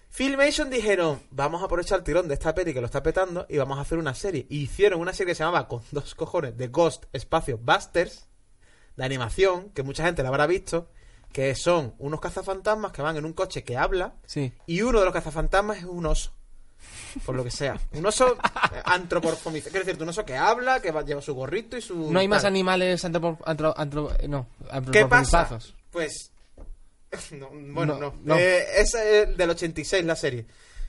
Filmation 0.09 0.69
dijeron, 0.69 1.21
vamos 1.29 1.61
a 1.61 1.65
aprovechar 1.65 1.99
el 1.99 2.03
tirón 2.03 2.27
de 2.27 2.33
esta 2.33 2.55
peli 2.55 2.73
que 2.73 2.79
lo 2.79 2.85
está 2.87 3.03
petando 3.03 3.45
y 3.49 3.57
vamos 3.57 3.77
a 3.77 3.81
hacer 3.81 3.97
una 3.97 4.15
serie. 4.15 4.47
Y 4.49 4.61
hicieron 4.63 4.99
una 5.01 5.13
serie 5.13 5.31
que 5.31 5.35
se 5.35 5.43
llamaba 5.43 5.67
con 5.67 5.83
dos 5.91 6.15
cojones 6.15 6.57
de 6.57 6.67
Ghost 6.69 7.05
Espacio 7.13 7.57
Busters, 7.57 8.27
de 8.95 9.05
animación, 9.05 9.69
que 9.71 9.83
mucha 9.83 10.05
gente 10.05 10.23
la 10.23 10.29
habrá 10.29 10.47
visto, 10.47 10.89
que 11.31 11.53
son 11.55 11.93
unos 11.99 12.19
cazafantasmas 12.21 12.91
que 12.93 13.01
van 13.03 13.17
en 13.17 13.25
un 13.25 13.33
coche 13.33 13.63
que 13.63 13.77
habla 13.77 14.15
Sí. 14.25 14.53
y 14.65 14.81
uno 14.81 14.99
de 14.99 15.05
los 15.05 15.13
cazafantasmas 15.13 15.79
es 15.79 15.83
un 15.83 16.05
oso. 16.05 16.31
Por 17.25 17.36
lo 17.36 17.43
que 17.43 17.51
sea. 17.51 17.80
Un 17.93 18.05
oso 18.05 18.38
antropomorfizado. 18.86 19.71
Quiero 19.71 19.86
decir, 19.86 20.01
un 20.01 20.09
oso 20.09 20.25
que 20.25 20.36
habla, 20.36 20.82
que 20.82 20.91
va- 20.91 21.03
lleva 21.03 21.21
su 21.21 21.34
gorrito 21.34 21.78
y 21.78 21.82
su. 21.82 22.11
No 22.11 22.19
hay 22.19 22.28
más 22.28 22.43
tal. 22.43 22.51
animales 22.53 23.03
antropo- 23.05 23.39
antro- 23.45 23.73
antro- 23.78 24.11
eh, 24.19 24.28
no, 24.28 24.47
¿Qué 24.91 25.05
pasa? 25.05 25.57
Pues. 25.91 26.32
no, 27.32 27.49
bueno, 27.51 27.93
No, 27.95 27.99
no. 28.11 28.13
no. 28.23 28.36
Eh, 28.38 28.65
es 28.82 28.93
eh, 28.95 29.25
del 29.36 29.49
86 29.49 30.03
la 30.05 30.15
serie. 30.15 30.45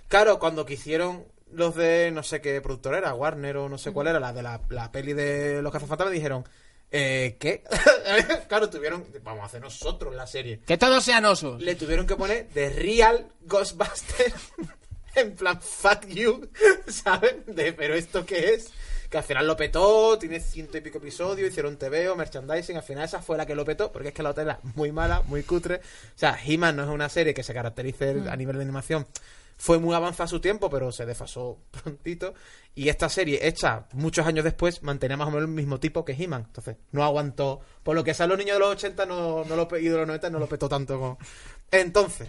Claro, 0.09 0.39
cuando 0.39 0.65
quisieron 0.67 1.25
los 1.53 1.75
de 1.75 2.11
no 2.13 2.23
sé 2.23 2.41
qué 2.41 2.61
productor 2.61 2.95
era, 2.95 3.15
Warner 3.15 3.57
o 3.59 3.69
no 3.69 3.79
sé 3.79 3.93
cuál 3.93 4.09
era, 4.09 4.21
la 4.21 4.33
de 4.33 4.43
la, 4.43 4.61
la 4.69 4.91
peli 4.93 5.13
de 5.15 5.63
los 5.63 5.73
cazafantasmas, 5.73 6.13
dijeron. 6.13 6.45
Eh, 6.91 7.37
¿Qué? 7.39 7.63
claro, 8.49 8.71
tuvieron. 8.71 9.05
Vamos 9.23 9.43
a 9.43 9.47
hacer 9.47 9.61
nosotros 9.61 10.15
la 10.15 10.27
serie. 10.27 10.61
Que 10.67 10.79
todos 10.79 11.05
sean 11.05 11.25
osos. 11.27 11.61
Le 11.61 11.75
tuvieron 11.75 12.07
que 12.07 12.17
poner 12.17 12.49
The 12.55 12.71
Real 12.71 13.29
Ghostbuster. 13.43 14.33
en 15.21 15.35
plan, 15.35 15.61
fuck 15.61 16.07
you. 16.07 16.49
¿Sabes? 16.87 17.47
De, 17.47 17.73
pero 17.73 17.95
¿esto 17.95 18.25
qué 18.25 18.55
es? 18.55 18.71
Que 19.11 19.19
al 19.19 19.25
final 19.25 19.47
lo 19.47 19.57
petó, 19.57 20.19
tiene 20.19 20.39
ciento 20.39 20.77
y 20.77 20.83
pico 20.83 20.99
episodios, 20.99 21.49
hicieron 21.49 21.79
TVO, 21.79 22.15
merchandising. 22.15 22.77
Al 22.77 22.83
final 22.83 23.05
esa 23.05 23.23
fue 23.23 23.39
la 23.39 23.47
que 23.47 23.55
lo 23.55 23.65
petó, 23.65 23.91
porque 23.91 24.09
es 24.09 24.15
que 24.15 24.23
la 24.23 24.31
otra 24.31 24.43
era 24.43 24.61
muy 24.75 24.93
mala, 24.93 25.23
muy 25.27 25.43
cutre. 25.45 25.77
O 25.77 26.19
sea, 26.19 26.39
He-Man 26.45 26.77
no 26.77 26.83
es 26.83 26.89
una 26.91 27.09
serie 27.09 27.33
que 27.33 27.43
se 27.43 27.55
caracterice 27.55 28.23
a 28.29 28.37
nivel 28.37 28.57
de 28.57 28.63
animación. 28.63 29.07
Fue 29.57 29.79
muy 29.79 29.95
avanzada 29.95 30.29
su 30.29 30.41
tiempo, 30.41 30.71
pero 30.71 30.93
se 30.93 31.07
desfasó 31.07 31.59
prontito. 31.83 32.35
Y 32.75 32.91
esta 32.91 33.09
serie, 33.09 33.49
hecha 33.49 33.87
muchos 33.93 34.27
años 34.27 34.45
después, 34.45 34.83
mantenía 34.83 35.17
más 35.17 35.29
o 35.29 35.31
menos 35.31 35.49
el 35.49 35.55
mismo 35.55 35.81
tipo 35.81 36.05
que 36.05 36.13
He-Man. 36.13 36.45
Entonces, 36.47 36.77
no 36.93 37.03
aguantó. 37.03 37.61
Por 37.83 37.97
lo 37.97 38.05
que 38.05 38.15
sea, 38.15 38.27
los 38.27 38.39
niños 38.39 38.57
de 38.57 38.61
los 38.61 38.71
80 38.71 39.07
no, 39.07 39.45
no 39.45 39.57
lo, 39.57 39.69
y 39.79 39.89
de 39.89 39.97
los 39.97 40.07
90 40.07 40.31
no 40.31 40.39
lo 40.39 40.47
petó 40.47 40.69
tanto 40.69 40.99
como. 40.99 41.19
Entonces, 41.71 42.29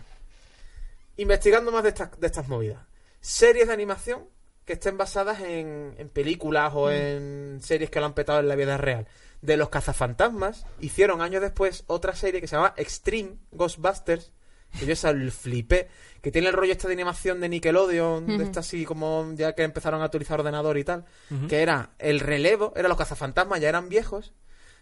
investigando 1.20 1.72
más 1.72 1.84
de 1.84 1.90
estas, 1.90 2.20
de 2.20 2.28
estas 2.28 2.48
movidas. 2.48 2.80
Series 3.20 3.68
de 3.68 3.74
animación 3.74 4.24
que 4.66 4.74
estén 4.74 4.98
basadas 4.98 5.42
en, 5.42 5.96
en 5.98 6.10
películas 6.10 6.72
o 6.76 6.92
en 6.92 7.60
series 7.62 7.90
que 7.90 8.00
lo 8.00 8.06
han 8.06 8.14
petado 8.14 8.40
en 8.40 8.48
la 8.48 8.56
vida 8.56 8.78
real. 8.78 9.08
De 9.42 9.58
los 9.58 9.70
cazafantasmas, 9.70 10.66
hicieron 10.80 11.22
años 11.22 11.42
después 11.42 11.84
otra 11.88 12.16
serie 12.16 12.40
que 12.40 12.48
se 12.48 12.56
llama 12.56 12.74
Extreme 12.78 13.38
Ghostbusters, 13.52 14.32
que 14.78 14.86
yo 14.86 14.94
esa 14.94 15.10
el 15.10 15.32
flipé, 15.32 15.88
que 16.22 16.32
tiene 16.32 16.50
el 16.50 16.54
rollo 16.54 16.72
este 16.72 16.88
de 16.88 16.94
animación 16.94 17.42
de 17.42 17.50
Nickelodeon, 17.50 18.38
de 18.38 18.44
esta 18.44 18.60
así 18.60 18.86
como 18.86 19.34
ya 19.34 19.56
que 19.56 19.64
empezaron 19.64 20.02
a 20.02 20.06
utilizar 20.06 20.40
ordenador 20.40 20.78
y 20.78 20.84
tal, 20.84 21.06
que 21.48 21.62
era 21.62 21.92
el 21.98 22.20
relevo, 22.20 22.74
eran 22.76 22.90
los 22.90 22.98
cazafantasmas, 22.98 23.60
ya 23.60 23.70
eran 23.70 23.90
viejos, 23.90 24.34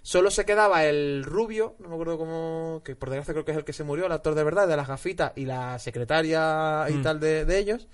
Solo 0.08 0.32
se 0.32 0.46
quedaba 0.46 0.86
el 0.86 1.26
rubio, 1.26 1.76
no 1.80 1.90
me 1.90 1.96
acuerdo 1.96 2.18
cómo, 2.18 2.82
que 2.86 2.96
por 2.96 3.10
desgracia 3.10 3.34
creo 3.34 3.44
que 3.44 3.52
es 3.52 3.58
el 3.58 3.66
que 3.66 3.74
se 3.74 3.84
murió, 3.84 4.06
el 4.06 4.12
actor 4.14 4.36
de 4.36 4.44
verdad, 4.46 4.66
de 4.66 4.78
las 4.78 4.88
gafitas 4.88 5.34
y 5.36 5.44
la 5.44 5.80
secretaria 5.80 6.86
y 6.88 7.02
tal 7.02 7.20
de, 7.20 7.44
de 7.44 7.58
ellos. 7.58 7.90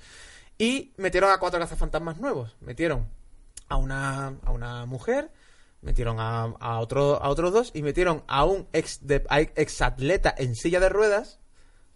Y 0.60 0.94
metieron 0.98 1.32
a 1.32 1.40
cuatro 1.40 1.60
cazafantasmas 1.60 2.20
nuevos. 2.20 2.56
Metieron 2.62 3.08
a 3.68 3.78
una, 3.78 4.28
a 4.44 4.52
una 4.52 4.86
mujer, 4.86 5.32
metieron 5.82 6.20
a, 6.20 6.44
a, 6.44 6.80
otro, 6.82 7.20
a 7.20 7.30
otros 7.30 7.52
dos 7.52 7.72
y 7.74 7.82
metieron 7.82 8.24
a 8.28 8.46
un 8.46 8.68
ex, 8.74 9.08
de, 9.08 9.26
a 9.28 9.42
ex 9.42 9.82
atleta 9.82 10.36
en 10.38 10.56
silla 10.56 10.80
de 10.80 10.90
ruedas 10.90 11.40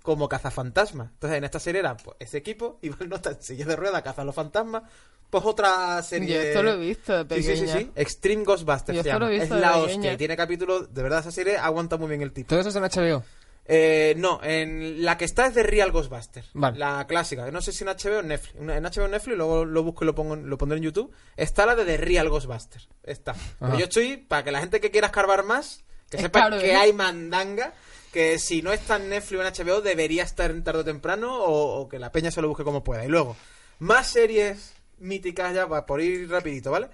como 0.01 0.30
cazafantasma. 0.30 1.11
Entonces 1.13 1.38
en 1.38 1.43
esta 1.43 1.59
serie 1.59 1.82
era 1.82 1.95
pues, 1.95 2.18
ese 2.18 2.39
equipo, 2.39 2.80
iba 2.82 2.97
nota 3.05 3.30
en 3.30 3.41
silla 3.43 3.68
de 3.68 3.76
ruedas, 3.76 4.01
cazan 4.01 4.26
los 4.26 4.34
fantasmas. 4.34 4.82
Pues 5.30 5.44
otra 5.46 6.02
serie. 6.04 6.36
Yo 6.36 6.42
esto 6.42 6.64
lo 6.64 6.72
he 6.72 6.78
visto 6.78 7.24
de 7.26 7.36
Sí, 7.36 7.44
sí, 7.44 7.50
pequeña. 7.50 7.74
sí, 7.74 7.80
sí. 7.86 7.92
Extreme 7.96 8.44
Ghostbusters 8.46 8.96
Yo 8.98 9.04
se 9.04 9.10
esto 9.10 9.20
lo 9.20 9.26
llama. 9.30 9.38
he 9.38 9.44
Es 9.44 9.50
de 9.50 9.60
la 9.60 9.74
pequeña. 9.74 9.94
hostia. 9.96 10.14
y 10.14 10.18
Tiene 10.18 10.38
capítulos. 10.38 10.94
De 10.94 11.04
verdad, 11.04 11.20
esa 11.20 11.32
serie 11.32 11.58
aguanta 11.58 11.98
muy 11.98 12.08
bien 12.08 12.22
el 12.22 12.32
tipo. 12.32 12.48
Todo 12.50 12.60
eso 12.62 12.70
está 12.70 12.80
en 12.80 12.86
HBO. 13.16 13.24
Eh, 13.70 14.14
no, 14.18 14.40
en 14.44 15.04
la 15.04 15.18
que 15.18 15.26
está 15.26 15.46
es 15.48 15.54
de 15.54 15.64
Real 15.64 15.92
Ghostbusters. 15.92 16.50
Vale. 16.54 16.80
La 16.80 17.06
clásica. 17.06 17.52
No 17.52 17.62
sé 17.62 17.74
si 17.74 17.84
en 17.84 17.90
HBO 17.90 18.16
o 18.18 18.20
en 18.22 18.30
Netflix. 18.30 18.56
En 18.58 18.84
HBO 18.84 19.04
o 19.04 19.08
Netflix, 19.10 19.36
luego 19.38 19.66
lo 19.66 19.84
busco 19.84 20.06
y 20.06 20.08
lo, 20.08 20.16
pongo, 20.16 20.38
lo 20.38 20.58
pondré 20.58 20.78
en 20.78 20.86
YouTube. 20.86 21.12
Está 21.36 21.66
la 21.66 21.76
de 21.76 21.84
The 21.84 21.98
Real 21.98 22.30
Ghostbusters. 22.30 22.88
Está. 23.04 23.36
Pero 23.60 23.78
yo 23.78 23.84
estoy, 23.86 24.16
para 24.16 24.46
que 24.46 24.52
la 24.52 24.62
gente 24.62 24.80
que 24.80 24.90
quiera 24.92 25.08
escarbar 25.08 25.44
más, 25.44 25.84
que 26.10 26.16
Es 26.16 26.24
sepa 26.24 26.40
caro, 26.44 26.60
que 26.60 26.72
¿eh? 26.72 26.76
hay 26.78 26.94
mandanga. 26.94 27.74
Que 28.14 28.40
si 28.40 28.62
no 28.62 28.72
está 28.72 28.96
en 28.96 29.10
Netflix 29.10 29.42
o 29.42 29.46
en 29.46 29.68
HBO, 29.68 29.82
debería 29.82 30.24
estar 30.24 30.50
en 30.50 30.64
tarde 30.64 30.80
o 30.80 30.86
temprano. 30.86 31.44
O, 31.44 31.82
o 31.82 31.90
que 31.90 32.00
la 32.00 32.14
peña 32.14 32.32
se 32.32 32.42
lo 32.42 32.48
busque 32.48 32.64
como 32.64 32.82
pueda. 32.86 33.04
Y 33.04 33.10
luego, 33.10 33.36
más 33.80 34.08
series 34.08 34.76
míticas 35.00 35.54
ya, 35.54 35.68
por 35.68 36.02
ir 36.02 36.30
rapidito, 36.30 36.72
¿vale? 36.72 36.88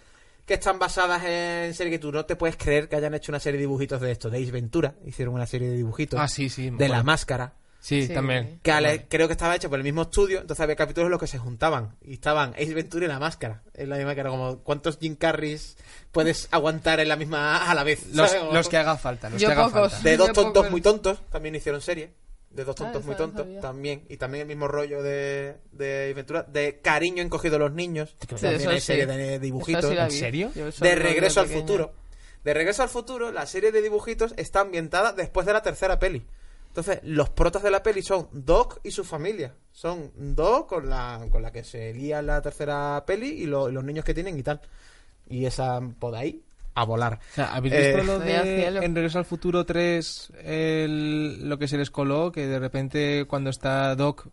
Que 0.45 0.55
están 0.55 0.77
basadas 0.77 1.23
en 1.23 1.73
series 1.73 1.93
que 1.95 1.99
tú 1.99 2.11
no 2.11 2.25
te 2.25 2.35
puedes 2.35 2.57
creer 2.57 2.89
que 2.89 2.95
hayan 2.97 3.13
hecho 3.13 3.31
una 3.31 3.39
serie 3.39 3.57
de 3.57 3.61
dibujitos 3.63 4.01
de 4.01 4.11
esto. 4.11 4.29
De 4.29 4.41
Ace 4.41 4.51
Ventura 4.51 4.95
hicieron 5.05 5.33
una 5.35 5.45
serie 5.45 5.69
de 5.69 5.77
dibujitos. 5.77 6.19
Ah, 6.19 6.27
sí, 6.27 6.49
sí. 6.49 6.69
De 6.69 6.89
la 6.89 7.01
máscara. 7.03 7.53
Sí, 7.79 8.07
Sí. 8.07 8.13
también. 8.13 8.59
Que 8.63 8.71
ale- 8.71 9.07
creo 9.09 9.27
que 9.27 9.33
estaba 9.33 9.55
hecho 9.57 9.69
por 9.69 9.77
el 9.77 9.83
mismo 9.83 10.03
estudio, 10.03 10.39
entonces 10.39 10.61
había 10.63 10.77
capítulos 10.77 11.07
en 11.07 11.11
los 11.11 11.19
que 11.19 11.27
se 11.27 11.37
juntaban. 11.37 11.95
Y 12.01 12.13
estaban 12.13 12.53
Ace 12.53 12.73
Ventura 12.73 13.05
y 13.05 13.07
la 13.09 13.19
máscara. 13.19 13.61
Es 13.73 13.87
la 13.89 13.97
misma 13.97 14.13
que 14.15 14.21
era 14.21 14.29
como, 14.29 14.59
¿cuántos 14.59 14.97
Jim 14.99 15.15
Carreys 15.17 15.75
puedes 16.13 16.47
aguantar 16.51 17.01
en 17.01 17.09
la 17.09 17.17
misma 17.17 17.69
a 17.69 17.75
la 17.75 17.83
vez? 17.83 18.07
Los, 18.13 18.31
los 18.53 18.69
que 18.69 18.77
haga 18.77 18.95
falta. 18.97 19.29
Los 19.29 19.41
Yo 19.41 19.49
que 19.49 19.53
haga 19.53 19.65
pocos. 19.65 19.91
falta. 19.93 20.09
De 20.09 20.15
dos 20.17 20.27
Yo 20.27 20.33
tontos 20.33 20.71
muy 20.71 20.79
tontos, 20.79 21.19
también 21.29 21.55
hicieron 21.55 21.81
serie. 21.81 22.11
De 22.53 22.63
dos 22.63 22.75
tontos 22.75 23.01
Ah, 23.01 23.05
muy 23.05 23.11
no 23.13 23.17
tontos, 23.17 23.41
sabía. 23.45 23.61
también. 23.61 24.05
Y 24.09 24.17
también 24.17 24.41
el 24.43 24.47
mismo 24.47 24.67
rollo 24.67 25.01
de, 25.01 25.57
de 25.71 26.13
Ventura. 26.15 26.43
De 26.43 26.79
Cariño 26.81 27.23
encogido 27.23 27.55
a 27.55 27.59
los 27.59 27.73
niños. 27.73 28.15
Sí, 28.21 28.27
también 28.27 28.69
hay 28.69 28.79
sí. 28.79 28.85
serie 28.87 29.05
de 29.07 29.39
dibujitos. 29.39 29.85
Sí 29.85 29.97
¿En 29.97 30.11
serio? 30.11 30.51
De 30.79 30.95
Regreso 30.95 31.39
al 31.39 31.47
pequeña. 31.47 31.61
Futuro. 31.65 31.93
De 32.43 32.53
Regreso 32.53 32.83
al 32.83 32.89
Futuro, 32.89 33.31
la 33.31 33.45
serie 33.47 33.71
de 33.71 33.81
dibujitos 33.81 34.33
está 34.37 34.59
ambientada 34.59 35.13
después 35.13 35.45
de 35.47 35.53
la 35.53 35.61
tercera 35.61 35.97
peli. 35.97 36.25
Entonces, 36.67 36.99
los 37.03 37.29
protas 37.29 37.63
de 37.63 37.71
la 37.71 37.81
peli 37.83 38.01
son 38.01 38.27
Doc 38.31 38.79
y 38.83 38.91
su 38.91 39.03
familia. 39.03 39.53
Son 39.71 40.11
Doc 40.15 40.67
con 40.69 40.89
la, 40.89 41.25
con 41.31 41.41
la 41.41 41.51
que 41.51 41.63
se 41.63 41.93
lía 41.93 42.21
la 42.21 42.41
tercera 42.41 43.03
peli 43.07 43.27
y, 43.29 43.45
lo- 43.45 43.69
y 43.69 43.71
los 43.71 43.83
niños 43.83 44.03
que 44.05 44.13
tienen 44.13 44.37
y 44.37 44.43
tal. 44.43 44.59
Y 45.29 45.45
esa, 45.45 45.79
por 45.99 46.15
ahí, 46.15 46.43
a 46.75 46.83
volar. 46.85 47.19
O 47.31 47.35
sea, 47.35 47.53
¿habéis 47.53 47.73
Eh, 47.73 47.93
visto 47.95 48.03
lo 48.03 48.17
Estoy 48.17 48.31
al 48.33 48.73
de 48.79 48.85
en 48.85 48.95
Regreso 48.95 49.19
al 49.19 49.25
Futuro 49.25 49.65
3 49.65 50.31
el- 50.43 51.47
lo 51.47 51.57
que 51.59 51.67
se 51.67 51.77
les 51.77 51.91
coló? 51.91 52.31
Que 52.31 52.47
de 52.47 52.59
repente 52.59 53.25
cuando 53.27 53.49
está 53.49 53.95
Doc 53.95 54.27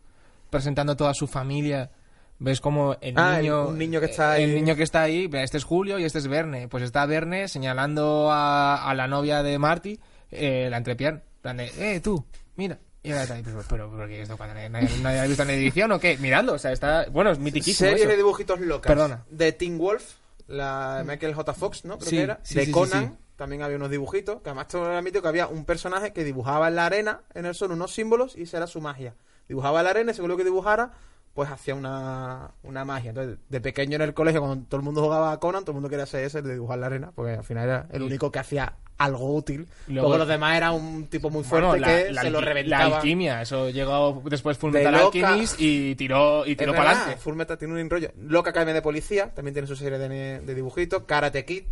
presentando 0.51 0.93
a 0.93 0.97
toda 0.97 1.15
su 1.15 1.27
familia 1.27 1.91
ves 2.39 2.61
como 2.61 2.97
el 3.01 3.15
Ah, 3.19 3.37
el- 3.37 3.43
niño 3.43 3.69
un 3.69 3.79
niño 3.79 4.01
que 4.01 4.07
está 4.07 4.39
el 4.39 4.51
ahí. 4.51 4.55
niño 4.57 4.75
que 4.75 4.83
está 4.83 5.03
ahí 5.03 5.29
este 5.35 5.59
es 5.59 5.65
Julio 5.65 5.99
y 5.99 6.05
este 6.05 6.19
es 6.19 6.27
Verne 6.27 6.69
pues 6.69 6.83
está 6.83 7.05
Verne 7.07 7.49
señalando 7.49 8.31
a, 8.33 8.89
a 8.89 8.95
la 8.95 9.07
novia 9.07 9.43
de 9.43 9.59
Marty 9.59 10.01
eh, 10.31 10.69
la 10.71 10.79
entrepierna 10.79 11.19
en 11.21 11.43
plan 11.43 11.57
de, 11.59 11.71
eh 11.79 12.01
tú 12.01 12.25
mira 12.57 12.79
y 13.03 13.11
ahora 13.13 13.23
está 13.23 13.35
ahí, 13.35 13.43
pero, 13.43 13.63
pero, 13.69 13.91
pero 13.91 14.07
¿qué 14.09 14.17
es 14.17 14.23
esto? 14.25 14.37
¿Cuándo 14.37 14.55
¿Nadie, 14.55 14.89
nadie 15.03 15.21
ha 15.21 15.25
visto 15.27 15.43
en 15.43 15.51
edición 15.51 15.91
o 15.93 15.99
qué? 15.99 16.19
Miradlo, 16.19 16.53
o 16.53 16.59
sea, 16.59 16.71
está... 16.71 17.07
Bueno, 17.11 17.31
es 17.31 17.39
mitiquísimo 17.39 17.89
Series 17.89 18.03
eso. 18.03 18.11
de 18.11 18.17
dibujitos 18.19 18.61
locas. 18.61 18.91
Perdona. 18.91 19.25
De 19.31 19.53
Teen 19.53 19.79
Wolf, 19.79 20.17
la 20.51 20.99
de 20.99 21.05
Michael 21.05 21.35
J. 21.35 21.55
Fox, 21.55 21.85
¿no? 21.85 21.97
Creo 21.99 22.11
Sí, 22.11 22.17
que 22.17 22.23
era. 22.23 22.41
sí, 22.43 22.55
de 22.57 22.67
sí, 22.67 22.73
Conan, 22.73 23.19
también 23.37 23.63
había 23.63 23.77
unos 23.77 23.91
dibujitos. 23.91 24.43
Que 24.43 24.51
además 24.51 24.69
todo 24.69 24.87
era 24.91 25.01
mítico 25.01 25.23
que 25.23 25.29
había 25.29 25.47
un 25.47 25.65
personaje 25.65 26.13
que 26.13 26.25
dibujaba 26.25 26.69
en 26.69 26.77
la 26.77 26.87
arena, 26.87 27.21
en 27.35 27.47
el 27.47 27.55
sol, 27.55 27.73
unos 27.73 27.93
símbolos 27.95 28.37
y 28.37 28.43
esa 28.43 28.59
era 28.59 28.67
su 28.67 28.81
magia. 28.81 29.15
Dibujaba 29.49 29.81
en 29.81 29.85
la 29.85 29.91
arena 29.91 30.13
y 30.13 30.15
según 30.15 30.31
lo 30.31 30.37
que 30.37 30.45
dibujara, 30.45 30.93
pues 31.35 31.51
hacía 31.51 31.75
una, 31.75 32.51
una 32.63 32.85
magia. 32.85 33.11
Entonces, 33.11 33.39
de 33.49 33.61
pequeño 33.61 33.97
en 33.97 34.03
el 34.03 34.15
colegio, 34.15 34.41
cuando 34.41 34.67
todo 34.67 34.79
el 34.79 34.85
mundo 34.85 35.03
jugaba 35.03 35.33
a 35.33 35.39
Conan, 35.41 35.63
todo 35.63 35.73
el 35.73 35.75
mundo 35.77 35.89
quería 35.89 36.05
hacer 36.05 36.25
ese, 36.25 36.39
el 36.39 36.45
de 36.45 36.55
dibujar 36.55 36.79
la 36.79 36.87
arena, 36.87 37.13
porque 37.15 37.33
al 37.35 37.45
final 37.45 37.65
era 37.65 37.87
el 37.93 38.03
único 38.03 38.31
que 38.31 38.39
hacía 38.41 38.75
algo 38.99 39.35
útil. 39.35 39.67
Luego- 39.87 40.19
los 40.19 40.29
demás 40.29 40.57
era 40.57 40.73
un 40.73 41.07
tipo 41.07 41.31
muy 41.31 41.43
fuerte 41.43 41.69
Bueno, 41.69 41.87
la, 41.87 41.97
que 42.05 42.13
la 42.13 42.23
se 42.23 42.31
lo 42.31 42.41
reventaba. 42.41 42.89
La 42.91 42.97
alquimia, 42.97 43.41
eso 43.41 43.71
llegó 43.71 44.23
después 44.27 44.59
Full 44.59 44.73
De 44.73 44.81
Metal. 44.85 44.95
Alchemist 45.07 45.55
y 45.59 45.95
tiró, 45.95 46.45
y 46.45 46.55
tiró 46.57 46.75
para 46.75 46.91
adelante. 46.91 47.17
Full 47.21 47.35
Metal 47.35 47.57
tiene 47.57 47.81
un 47.81 47.89
rollo. 47.89 48.11
Loca 48.19 48.51
Academia 48.51 48.75
de 48.75 48.83
Policía 48.83 49.33
también 49.33 49.55
tiene 49.55 49.67
su 49.69 49.77
serie 49.77 49.99
de, 49.99 50.41
de 50.41 50.55
dibujitos. 50.55 51.05
Karate 51.05 51.45
Kid. 51.47 51.63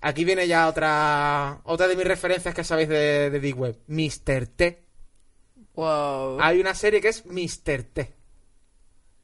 Aquí 0.00 0.24
viene 0.24 0.48
ya 0.48 0.66
otra 0.68 1.60
otra 1.64 1.86
de 1.88 1.94
mis 1.96 2.06
referencias 2.06 2.54
que 2.54 2.64
sabéis 2.64 2.88
de, 2.88 3.30
de 3.30 3.38
Deep 3.40 3.58
Web. 3.58 3.78
Mr. 3.86 4.46
T. 4.48 4.82
Wow. 5.74 6.38
Hay 6.40 6.60
una 6.60 6.74
serie 6.74 7.00
que 7.00 7.08
es 7.08 7.24
Mr. 7.26 7.82
T. 7.84 8.15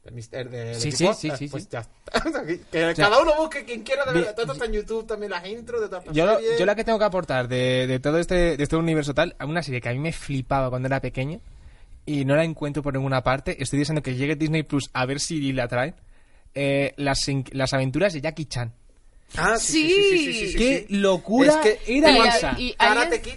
De 0.04 0.10
Mr. 0.10 0.50
del 0.50 0.74
Sí, 0.74 0.90
sí, 0.90 1.06
sí, 1.16 1.30
sí, 1.38 1.46
Pues 1.48 1.62
sí. 1.64 1.68
ya 1.70 1.80
está. 1.80 2.40
Aquí, 2.40 2.60
que 2.72 2.92
cada 2.96 3.20
uno 3.22 3.36
busque 3.36 3.64
quien 3.64 3.82
quiera 3.82 4.04
de 4.04 4.12
verdad. 4.14 4.34
Todo 4.34 4.52
está 4.52 4.64
en 4.64 4.72
YouTube, 4.72 5.06
también 5.06 5.30
las 5.30 5.46
intros 5.46 5.80
de 5.80 5.88
todas 5.88 6.04
Yo, 6.12 6.34
series. 6.38 6.58
yo 6.58 6.66
la 6.66 6.74
que 6.74 6.82
tengo 6.84 6.98
que 6.98 7.04
aportar 7.04 7.46
de, 7.46 7.86
de 7.86 8.00
todo 8.00 8.18
este, 8.18 8.56
de 8.56 8.62
este 8.62 8.74
universo 8.76 9.14
tal, 9.14 9.36
a 9.38 9.46
una 9.46 9.62
serie 9.62 9.80
que 9.80 9.88
a 9.88 9.92
mí 9.92 9.98
me 10.00 10.12
flipaba 10.12 10.70
cuando 10.70 10.86
era 10.88 11.00
pequeño 11.00 11.40
y 12.04 12.24
no 12.24 12.34
la 12.34 12.42
encuentro 12.42 12.82
por 12.82 12.94
ninguna 12.94 13.22
parte, 13.22 13.62
estoy 13.62 13.78
deseando 13.78 14.02
que 14.02 14.16
llegue 14.16 14.34
Disney 14.34 14.64
Plus 14.64 14.90
a 14.92 15.06
ver 15.06 15.20
si 15.20 15.52
la 15.52 15.68
traen, 15.68 15.94
eh, 16.54 16.94
las, 16.96 17.20
las 17.52 17.72
aventuras 17.72 18.12
de 18.12 18.20
Jackie 18.20 18.46
Chan. 18.46 18.72
Ah, 19.36 19.56
sí, 19.56 19.88
sí, 19.88 20.18
sí, 20.34 20.48
sí, 20.52 20.58
¡Qué 20.58 20.86
locura 20.90 21.52
Es 21.52 21.56
que 21.58 21.96
era 21.98 22.10
y- 22.10 22.18
esa! 22.28 22.54
y- 22.58 22.72
Karate 22.74 23.16
Alien- 23.16 23.22
Kid. 23.22 23.32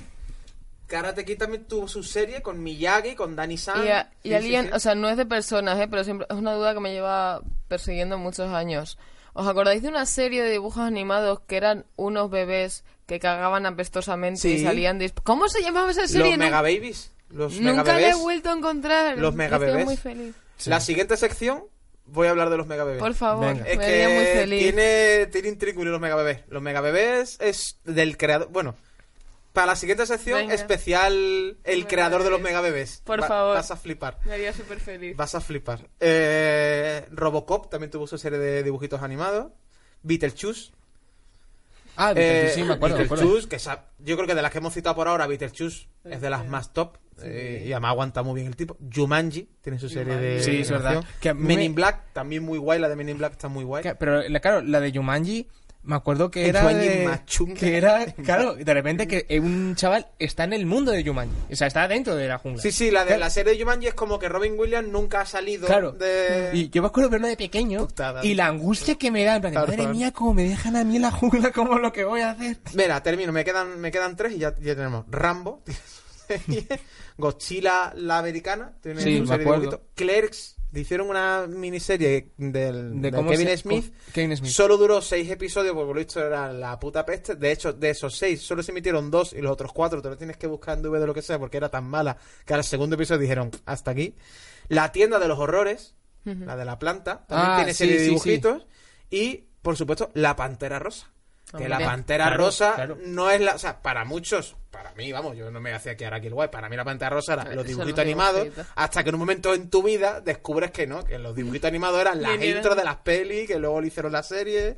Karate 0.88 1.26
Kid 1.26 1.38
también 1.38 1.66
tuvo 1.66 1.88
su 1.88 2.04
serie 2.04 2.42
con 2.42 2.62
Miyagi, 2.64 3.16
con 3.16 3.36
Danny 3.36 3.58
San. 3.58 3.86
Y, 3.86 3.90
a- 3.90 4.12
y 4.24 4.30
Sí, 4.30 4.30
sí, 4.30 4.34
Alien, 4.36 4.66
sí. 4.68 4.72
o 4.74 4.80
sea, 4.80 4.96
no 4.96 5.10
es 5.10 5.18
de 5.18 5.26
personas, 5.26 5.80
¿eh? 5.80 5.88
pero 5.90 6.04
siempre 6.04 6.28
es 6.30 6.36
una 6.36 6.54
duda 6.54 6.74
que 6.74 6.80
me 6.80 6.92
lleva 6.94 7.42
persiguiendo 7.68 8.18
muchos 8.18 8.52
años. 8.54 8.98
¿Os 9.34 9.48
acordáis 9.48 9.82
de 9.82 9.90
una 9.90 10.06
serie 10.06 10.44
de 10.44 10.52
dibujos 10.52 10.84
animados 10.84 11.42
que 11.42 11.58
eran 11.58 11.86
unos 11.98 12.30
bebés 12.30 12.84
que 13.06 13.20
cagaban 13.20 13.66
apestosamente 13.66 14.40
Sí. 14.42 14.50
y 14.54 14.64
salían... 14.64 15.00
dis- 15.00 15.14
¿Cómo 15.24 15.50
se 15.50 15.62
llamaba 15.62 15.92
esa 15.92 16.08
serie? 16.08 16.32
Los 16.32 16.38
Mega 16.40 16.62
Babies. 16.62 17.12
Los 17.30 17.54
Mega 17.60 17.78
Nunca 17.78 17.94
la 18.00 18.10
he 18.12 18.16
vuelto 18.16 18.50
a 18.50 18.54
encontrar. 18.54 19.18
Los 19.18 19.34
Me 19.36 19.44
Mega 19.46 19.58
Bebés. 19.58 19.86
muy 19.86 19.98
feliz. 19.98 20.36
La 20.68 20.80
siguiente 20.80 21.18
sección 21.18 21.66
voy 22.06 22.28
a 22.28 22.30
hablar 22.30 22.50
de 22.50 22.58
los 22.58 22.68
mega 22.68 22.84
bebés. 22.86 23.00
Por 23.02 23.14
favor, 23.16 23.48
Venga. 23.48 23.68
Es 23.68 23.78
me 23.78 23.86
haría 23.86 24.08
muy 24.10 24.18
que 24.26 24.34
feliz. 24.36 24.60
tiene, 24.62 25.26
tiene 25.26 25.48
intrínculo 25.50 25.92
los 25.92 26.00
mega 26.00 26.16
bebés. 26.16 26.42
Los 26.48 26.62
mega 26.62 26.80
bebés 26.80 27.38
es 27.42 27.80
del 27.84 28.16
creador. 28.16 28.48
Bueno, 28.52 28.76
para 29.56 29.68
la 29.68 29.76
siguiente 29.76 30.06
sección, 30.06 30.38
Venga. 30.42 30.54
especial 30.54 31.14
el 31.64 31.78
Mega 31.78 31.88
creador 31.88 32.24
de 32.24 32.30
los 32.30 32.38
bebés. 32.40 32.52
mega 32.52 32.62
bebés. 32.62 33.02
Por 33.04 33.24
Va- 33.24 33.28
favor. 33.28 33.56
Vas 33.56 33.72
a 33.72 33.76
flipar. 33.78 34.20
Me 34.26 34.34
haría 34.34 34.54
súper 34.54 34.80
feliz. 34.80 35.18
Vas 35.18 35.34
a 35.34 35.42
flipar. 35.42 35.88
Eh, 36.00 37.06
Robocop 37.12 37.70
también 37.72 37.90
tuvo 37.90 38.06
su 38.06 38.20
serie 38.20 38.38
de 38.38 38.62
dibujitos 38.62 39.02
animados. 39.02 39.52
Beetlejuice. 40.04 40.72
Ah, 41.98 42.14
Eh, 42.16 42.52
sí, 42.54 42.62
me 42.64 42.74
acuerdo. 42.74 42.98
Beetlejuice, 42.98 43.48
que 43.48 43.56
esa- 43.56 43.86
yo 44.00 44.16
creo 44.18 44.28
que 44.28 44.36
de 44.36 44.42
las 44.42 44.52
que 44.52 44.58
hemos 44.58 44.74
citado 44.74 44.96
por 44.96 45.08
ahora, 45.08 45.28
Beetlejuice 45.28 45.88
es 46.04 46.22
de 46.22 46.30
las 46.30 46.46
más 46.46 46.74
top. 46.74 46.98
eh, 47.24 47.64
y 47.66 47.72
además 47.72 47.92
aguanta 47.92 48.24
muy 48.24 48.36
bien 48.36 48.48
el 48.48 48.58
tipo. 48.58 48.76
Jumanji 48.94 49.48
tiene 49.62 49.80
su 49.80 49.88
serie 49.88 50.18
de. 50.18 50.44
Sí, 50.44 50.60
es 50.60 50.70
verdad. 50.70 51.02
Que 51.22 51.34
Men 51.34 51.58
me- 51.60 51.64
in 51.64 51.74
Black, 51.74 52.12
también 52.12 52.44
muy 52.44 52.58
guay. 52.58 52.78
La 52.78 52.90
de 52.90 52.98
Men 52.98 53.08
in 53.08 53.18
Black 53.18 53.32
está 53.32 53.48
muy 53.48 53.64
guay. 53.64 53.84
Que- 53.84 53.96
Pero 53.96 54.22
la- 54.28 54.40
claro, 54.42 54.60
la 54.62 54.82
de 54.82 54.92
Yumanji, 54.92 55.48
me 55.86 55.96
acuerdo 55.96 56.30
que 56.32 56.48
era. 56.50 56.62
Jumanji 56.62 56.88
de- 56.88 57.54
que 57.60 57.78
era, 57.78 58.06
claro, 58.24 58.56
de 58.56 58.74
repente 58.74 59.08
que 59.08 59.40
un 59.40 59.76
chaval 59.76 60.08
está 60.20 60.44
en 60.44 60.54
el 60.54 60.66
mundo 60.66 60.92
de 60.92 61.04
Yumanji. 61.04 61.36
O 61.52 61.56
sea, 61.56 61.68
está 61.68 61.88
dentro 61.88 62.16
de 62.16 62.28
la 62.28 62.38
jungla. 62.38 62.62
Sí, 62.62 62.72
sí, 62.72 62.92
la 62.92 63.02
de 63.02 63.08
Claro. 63.08 63.20
la 63.22 63.30
serie 63.30 63.54
de 63.54 63.60
Jumanji 63.60 63.88
es 63.88 63.94
como 63.94 64.20
que 64.20 64.28
Robin 64.30 64.54
Williams 64.60 64.90
nunca 64.90 65.22
ha 65.22 65.26
salido 65.26 65.68
Claro. 65.68 65.92
de... 65.94 66.50
Y 66.54 66.70
yo 66.70 66.82
me 66.82 66.88
acuerdo 66.88 67.10
verlo 67.10 67.28
de 67.28 67.38
pequeño 67.38 67.86
Putada. 67.88 68.26
y 68.26 68.34
la 68.36 68.48
angustia 68.48 68.96
que 68.96 69.12
me 69.12 69.24
da, 69.24 69.36
en 69.36 69.42
plan, 69.42 69.54
Claro, 69.54 69.68
madre 69.68 69.88
mía, 69.88 70.12
cómo 70.12 70.34
me 70.34 70.44
dejan 70.44 70.76
a 70.76 70.84
mí 70.84 70.96
en 70.98 71.04
la 71.04 71.12
jungla, 71.12 71.52
cómo 71.52 71.78
lo 71.80 71.94
que 71.94 72.04
voy 72.04 72.22
a 72.22 72.32
hacer. 72.32 72.58
Mira, 72.74 73.02
termino, 73.04 73.32
me 73.32 73.44
quedan, 73.46 73.80
me 73.80 73.92
quedan 73.92 74.16
tres 74.16 74.34
y 74.34 74.40
ya, 74.40 74.54
ya 74.60 74.76
tenemos 74.76 75.06
Rambo, 75.10 75.62
Godzilla 77.18 77.94
la 77.96 78.18
americana, 78.20 78.74
tiene 78.82 79.02
Sí, 79.02 79.20
su 79.20 79.26
me 79.26 79.36
acuerdo. 79.36 79.82
Clerks, 79.96 80.56
hicieron 80.82 81.10
una 81.10 81.46
miniserie 81.48 82.32
del, 82.38 83.02
De 83.02 83.12
Kevin 83.12 83.48
se- 83.48 83.58
Smith. 83.58 83.86
con- 83.94 84.14
Kevin 84.14 84.38
Smith. 84.38 84.52
Solo 84.52 84.78
duró 84.78 85.02
seis 85.02 85.30
episodios, 85.30 85.74
porque 85.74 85.86
por 85.88 85.96
lo 85.96 86.00
visto 86.00 86.20
era 86.26 86.52
la 86.54 86.80
puta 86.80 87.06
peste. 87.06 87.36
De 87.36 87.52
hecho, 87.52 87.74
de 87.74 87.90
esos 87.90 88.18
seis, 88.18 88.42
solo 88.42 88.62
se 88.64 88.72
emitieron 88.72 89.10
dos 89.12 89.34
y 89.34 89.42
los 89.42 89.52
otros 89.52 89.72
cuatro 89.74 90.02
te 90.02 90.10
los 90.10 90.18
tienes 90.18 90.38
que 90.38 90.48
buscar 90.48 90.78
en 90.78 90.84
DVD 90.84 91.04
o 91.04 91.08
lo 91.08 91.14
que 91.14 91.22
sea, 91.22 91.40
porque 91.40 91.58
era 91.58 91.70
tan 91.70 91.84
mala 91.90 92.18
que 92.46 92.54
al 92.54 92.64
segundo 92.64 92.96
episodio 92.96 93.20
dijeron 93.22 93.52
hasta 93.66 93.92
aquí. 93.92 94.16
La 94.68 94.92
tienda 94.92 95.20
de 95.20 95.28
los 95.28 95.40
horrores, 95.40 95.96
la 96.24 96.56
de 96.56 96.66
la 96.66 96.80
planta, 96.80 97.26
también 97.28 97.52
Ah, 97.52 97.56
tiene 97.58 97.74
sí, 97.74 97.78
serie 97.78 97.94
de 97.96 98.00
sí, 98.00 98.06
dibujitos. 98.10 98.68
Y, 99.12 99.46
por 99.62 99.78
supuesto, 99.78 100.12
la 100.16 100.36
pantera 100.36 100.80
rosa. 100.80 101.12
Que 101.58 101.70
la 101.70 101.80
pantera 101.80 102.26
Claro, 102.28 102.44
rosa 102.46 102.74
claro. 102.76 102.98
no 103.06 103.30
es 103.30 103.40
la. 103.40 103.54
O 103.56 103.60
sea, 103.60 103.82
para 103.82 104.04
muchos, 104.04 104.56
para 104.72 104.94
mí, 104.96 105.12
vamos, 105.12 105.38
yo 105.38 105.52
no 105.52 105.62
me 105.62 105.74
hacía 105.74 105.96
quedar 105.96 106.16
aquí 106.16 106.28
el 106.28 106.34
guay. 106.34 106.50
Para 106.50 106.68
mí, 106.70 106.76
la 106.76 106.84
pantera 106.84 107.10
rosa 107.12 107.34
era 107.34 107.46
los 107.56 107.66
dibujitos 107.66 108.00
animados. 108.00 108.44
dibujitos. 108.44 108.68
Hasta 108.76 109.04
que 109.04 109.10
en 109.10 109.16
un 109.16 109.20
momento 109.20 109.54
en 109.54 109.70
tu 109.70 109.82
vida 109.84 110.20
descubres 110.22 110.72
que 110.72 110.86
no, 110.88 111.04
que 111.06 111.18
los 111.20 111.36
dibujitos 111.36 111.68
animados 111.68 112.02
eran 112.02 112.22
las 112.22 112.44
intros 112.44 112.76
de 112.76 112.84
las 112.84 112.98
pelis, 112.98 113.48
que 113.48 113.60
luego 113.60 113.80
le 113.80 113.88
hicieron 113.88 114.12
la 114.12 114.24
serie. 114.24 114.78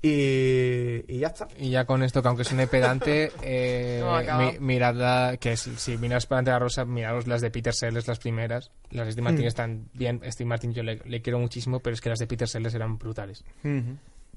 Y, 0.00 1.04
y 1.12 1.18
ya 1.18 1.28
está. 1.28 1.48
Y 1.58 1.70
ya 1.70 1.84
con 1.84 2.02
esto, 2.02 2.22
que 2.22 2.28
aunque 2.28 2.44
suene 2.44 2.66
pedante, 2.68 3.32
eh, 3.42 3.98
No, 4.00 4.16
acaba. 4.16 4.52
mi- 4.52 4.58
miradla, 4.60 5.36
que 5.40 5.56
si, 5.56 5.74
si 5.76 5.96
miras 5.98 6.26
Pantera 6.26 6.58
Rosa, 6.58 6.84
miraros 6.84 7.26
las 7.26 7.40
de 7.40 7.50
Peter 7.50 7.74
Sellers, 7.74 8.06
las 8.06 8.18
primeras. 8.18 8.70
Las 8.90 9.06
de 9.06 9.12
Steve 9.12 9.24
Martin 9.24 9.44
Mm. 9.44 9.48
están 9.48 9.88
bien, 9.92 10.20
Steve 10.30 10.48
Martin 10.48 10.72
yo 10.72 10.82
le, 10.82 11.00
le 11.04 11.20
quiero 11.20 11.38
muchísimo, 11.40 11.80
pero 11.80 11.94
es 11.94 12.00
que 12.00 12.08
las 12.10 12.18
de 12.20 12.26
Peter 12.28 12.48
Sellers 12.48 12.74
eran 12.74 12.96
brutales. 12.96 13.44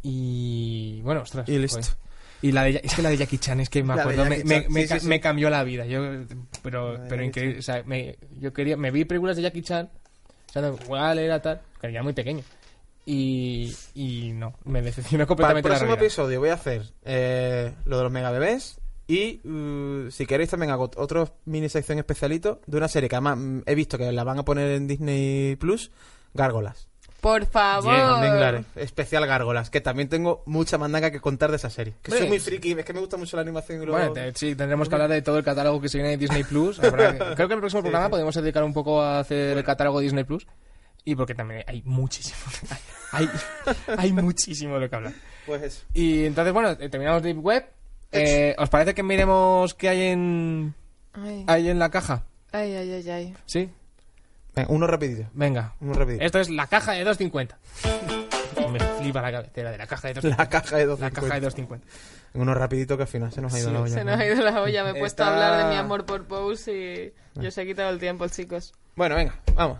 Y 0.03 1.01
bueno, 1.03 1.21
ostras. 1.21 1.47
Y 1.47 1.57
listo. 1.57 1.79
joder. 1.79 1.95
Y 2.43 2.51
la 2.51 2.63
de, 2.63 2.81
es 2.83 2.95
que 2.95 3.01
la 3.03 3.09
de 3.09 3.17
Jackie 3.17 3.37
Chan, 3.37 3.59
es 3.59 3.69
que 3.69 3.83
me 3.83 3.93
acuerdo, 3.93 4.25
me, 4.25 4.43
me, 4.43 4.63
Chan, 4.63 4.71
me 4.73 4.81
sí, 4.81 4.87
ca- 4.87 4.95
sí, 4.95 5.01
sí. 5.01 5.07
me 5.07 5.19
cambió 5.21 5.49
la 5.49 5.63
vida. 5.63 5.85
Yo, 5.85 6.01
pero, 6.63 6.99
pero 7.07 7.23
increíble. 7.23 7.59
O 7.59 7.61
sea, 7.61 7.83
me, 7.85 8.17
yo 8.39 8.51
quería, 8.51 8.77
me 8.77 8.89
vi 8.89 9.05
películas 9.05 9.35
de 9.35 9.43
Jackie 9.43 9.61
Chan, 9.61 9.89
o 10.49 10.51
sea, 10.51 10.73
igual 10.83 11.19
era 11.19 11.39
tal, 11.41 11.61
que 11.79 11.87
era 11.87 12.01
muy 12.01 12.13
pequeño. 12.13 12.43
Y, 13.05 13.75
y 13.93 14.31
no, 14.33 14.55
me 14.65 14.81
decepcionó 14.81 15.19
Para 15.19 15.23
el 15.23 15.27
completamente 15.27 15.69
la 15.69 15.75
próximo 15.75 15.93
episodio 15.95 16.39
voy 16.39 16.49
a 16.49 16.53
hacer 16.53 16.83
eh, 17.03 17.73
lo 17.85 17.97
de 17.97 18.03
los 18.03 18.11
mega 18.11 18.31
bebés. 18.31 18.79
Y 19.07 19.41
uh, 19.47 20.09
si 20.09 20.25
queréis 20.25 20.49
también 20.49 20.71
hago 20.71 20.89
otro 20.95 21.35
mini 21.45 21.67
sección 21.67 21.99
especialito 21.99 22.61
de 22.65 22.77
una 22.77 22.87
serie 22.87 23.09
que 23.09 23.15
además 23.15 23.37
mm, 23.37 23.59
he 23.65 23.75
visto 23.75 23.97
que 23.97 24.11
la 24.11 24.23
van 24.23 24.39
a 24.39 24.45
poner 24.45 24.71
en 24.71 24.87
Disney 24.87 25.57
Plus, 25.57 25.91
Gárgolas. 26.33 26.87
Por 27.21 27.45
favor. 27.45 27.93
Claro, 28.19 28.65
especial 28.75 29.25
Gárgolas, 29.27 29.69
que 29.69 29.79
también 29.79 30.09
tengo 30.09 30.41
mucha 30.47 30.77
mandanga 30.79 31.11
que 31.11 31.19
contar 31.21 31.51
de 31.51 31.57
esa 31.57 31.69
serie. 31.69 31.93
Que 32.01 32.11
soy 32.11 32.27
muy 32.27 32.39
friki, 32.39 32.71
es 32.71 32.83
que 32.83 32.93
me 32.93 32.99
gusta 32.99 33.15
mucho 33.15 33.37
la 33.37 33.43
animación 33.43 33.81
y 33.83 33.85
lo... 33.85 33.91
Bueno, 33.91 34.11
te- 34.11 34.33
sí, 34.33 34.55
tendremos 34.55 34.89
que 34.89 34.95
hablar 34.95 35.09
de 35.11 35.21
todo 35.21 35.37
el 35.37 35.43
catálogo 35.43 35.79
que 35.79 35.87
se 35.87 35.99
viene 35.99 36.09
de 36.11 36.17
Disney 36.17 36.43
Plus. 36.43 36.79
Habrá- 36.83 37.15
creo 37.35 37.35
que 37.35 37.43
en 37.43 37.51
el 37.51 37.59
próximo 37.59 37.83
programa 37.83 38.09
podemos 38.09 38.33
dedicar 38.35 38.63
un 38.63 38.73
poco 38.73 39.01
a 39.01 39.19
hacer 39.19 39.55
el 39.57 39.63
catálogo 39.63 39.99
de 39.99 40.05
Disney 40.05 40.23
Plus. 40.23 40.47
Y 41.05 41.15
porque 41.15 41.33
también 41.35 41.63
hay 41.67 41.81
muchísimo. 41.85 42.37
Hay, 43.11 43.29
hay 43.97 44.13
muchísimo 44.13 44.75
de 44.75 44.81
lo 44.81 44.89
que 44.89 44.95
hablar. 44.95 45.13
Pues 45.45 45.61
eso. 45.63 45.83
Y 45.93 46.25
entonces, 46.25 46.53
bueno, 46.53 46.71
eh, 46.71 46.89
terminamos 46.89 47.23
Deep 47.23 47.39
Web. 47.43 47.65
Eh, 48.11 48.55
¿Os 48.57 48.69
parece 48.69 48.93
que 48.93 49.03
miremos 49.03 49.73
qué 49.73 49.89
hay 49.89 50.01
en, 50.07 50.73
Ay, 51.13 51.45
hay 51.47 51.69
en 51.69 51.79
la 51.79 51.89
caja? 51.89 52.25
ay, 52.51 52.73
ay, 52.75 52.91
ay. 52.93 53.09
ay. 53.09 53.33
¿Sí? 53.45 53.69
Venga, 54.55 54.69
uno 54.71 54.87
rapidito. 54.87 55.29
Venga. 55.33 55.73
Uno 55.79 55.93
rapidito. 55.93 56.23
Esto 56.23 56.39
es 56.39 56.49
la 56.49 56.67
caja 56.67 56.91
de 56.93 57.03
250. 57.03 57.57
Me 58.71 58.79
flipa 58.79 59.21
la 59.21 59.31
cabecera 59.31 59.71
de 59.71 59.77
la 59.77 59.87
caja 59.87 60.07
de 60.09 60.13
250. 60.15 60.43
La 60.43 60.49
caja 60.49 60.77
de 60.77 60.85
250. 60.85 61.21
La 61.21 61.27
caja 61.27 61.35
de 61.35 61.41
250. 61.41 61.87
Uno 62.33 62.53
rapidito 62.53 62.95
que 62.95 63.03
al 63.03 63.09
final 63.09 63.31
se 63.31 63.41
nos 63.41 63.53
ha 63.53 63.59
ido 63.59 63.67
Sí, 63.67 63.73
la 63.73 63.81
olla. 63.81 63.93
Se 63.93 64.03
¿no? 64.05 64.11
nos 64.11 64.19
ha 64.19 64.25
ido 64.25 64.41
la 64.43 64.61
olla. 64.61 64.83
Me 64.85 64.89
he 64.91 64.95
puesto 64.99 65.23
a 65.23 65.27
hablar 65.27 65.63
de 65.63 65.69
mi 65.69 65.75
amor 65.75 66.05
por 66.05 66.25
Pose 66.25 67.13
y 67.35 67.41
yo 67.41 67.51
se 67.51 67.61
he 67.63 67.65
quitado 67.65 67.89
el 67.89 67.99
tiempo, 67.99 68.27
chicos. 68.27 68.73
Bueno, 68.95 69.15
venga, 69.15 69.39
vamos. 69.55 69.79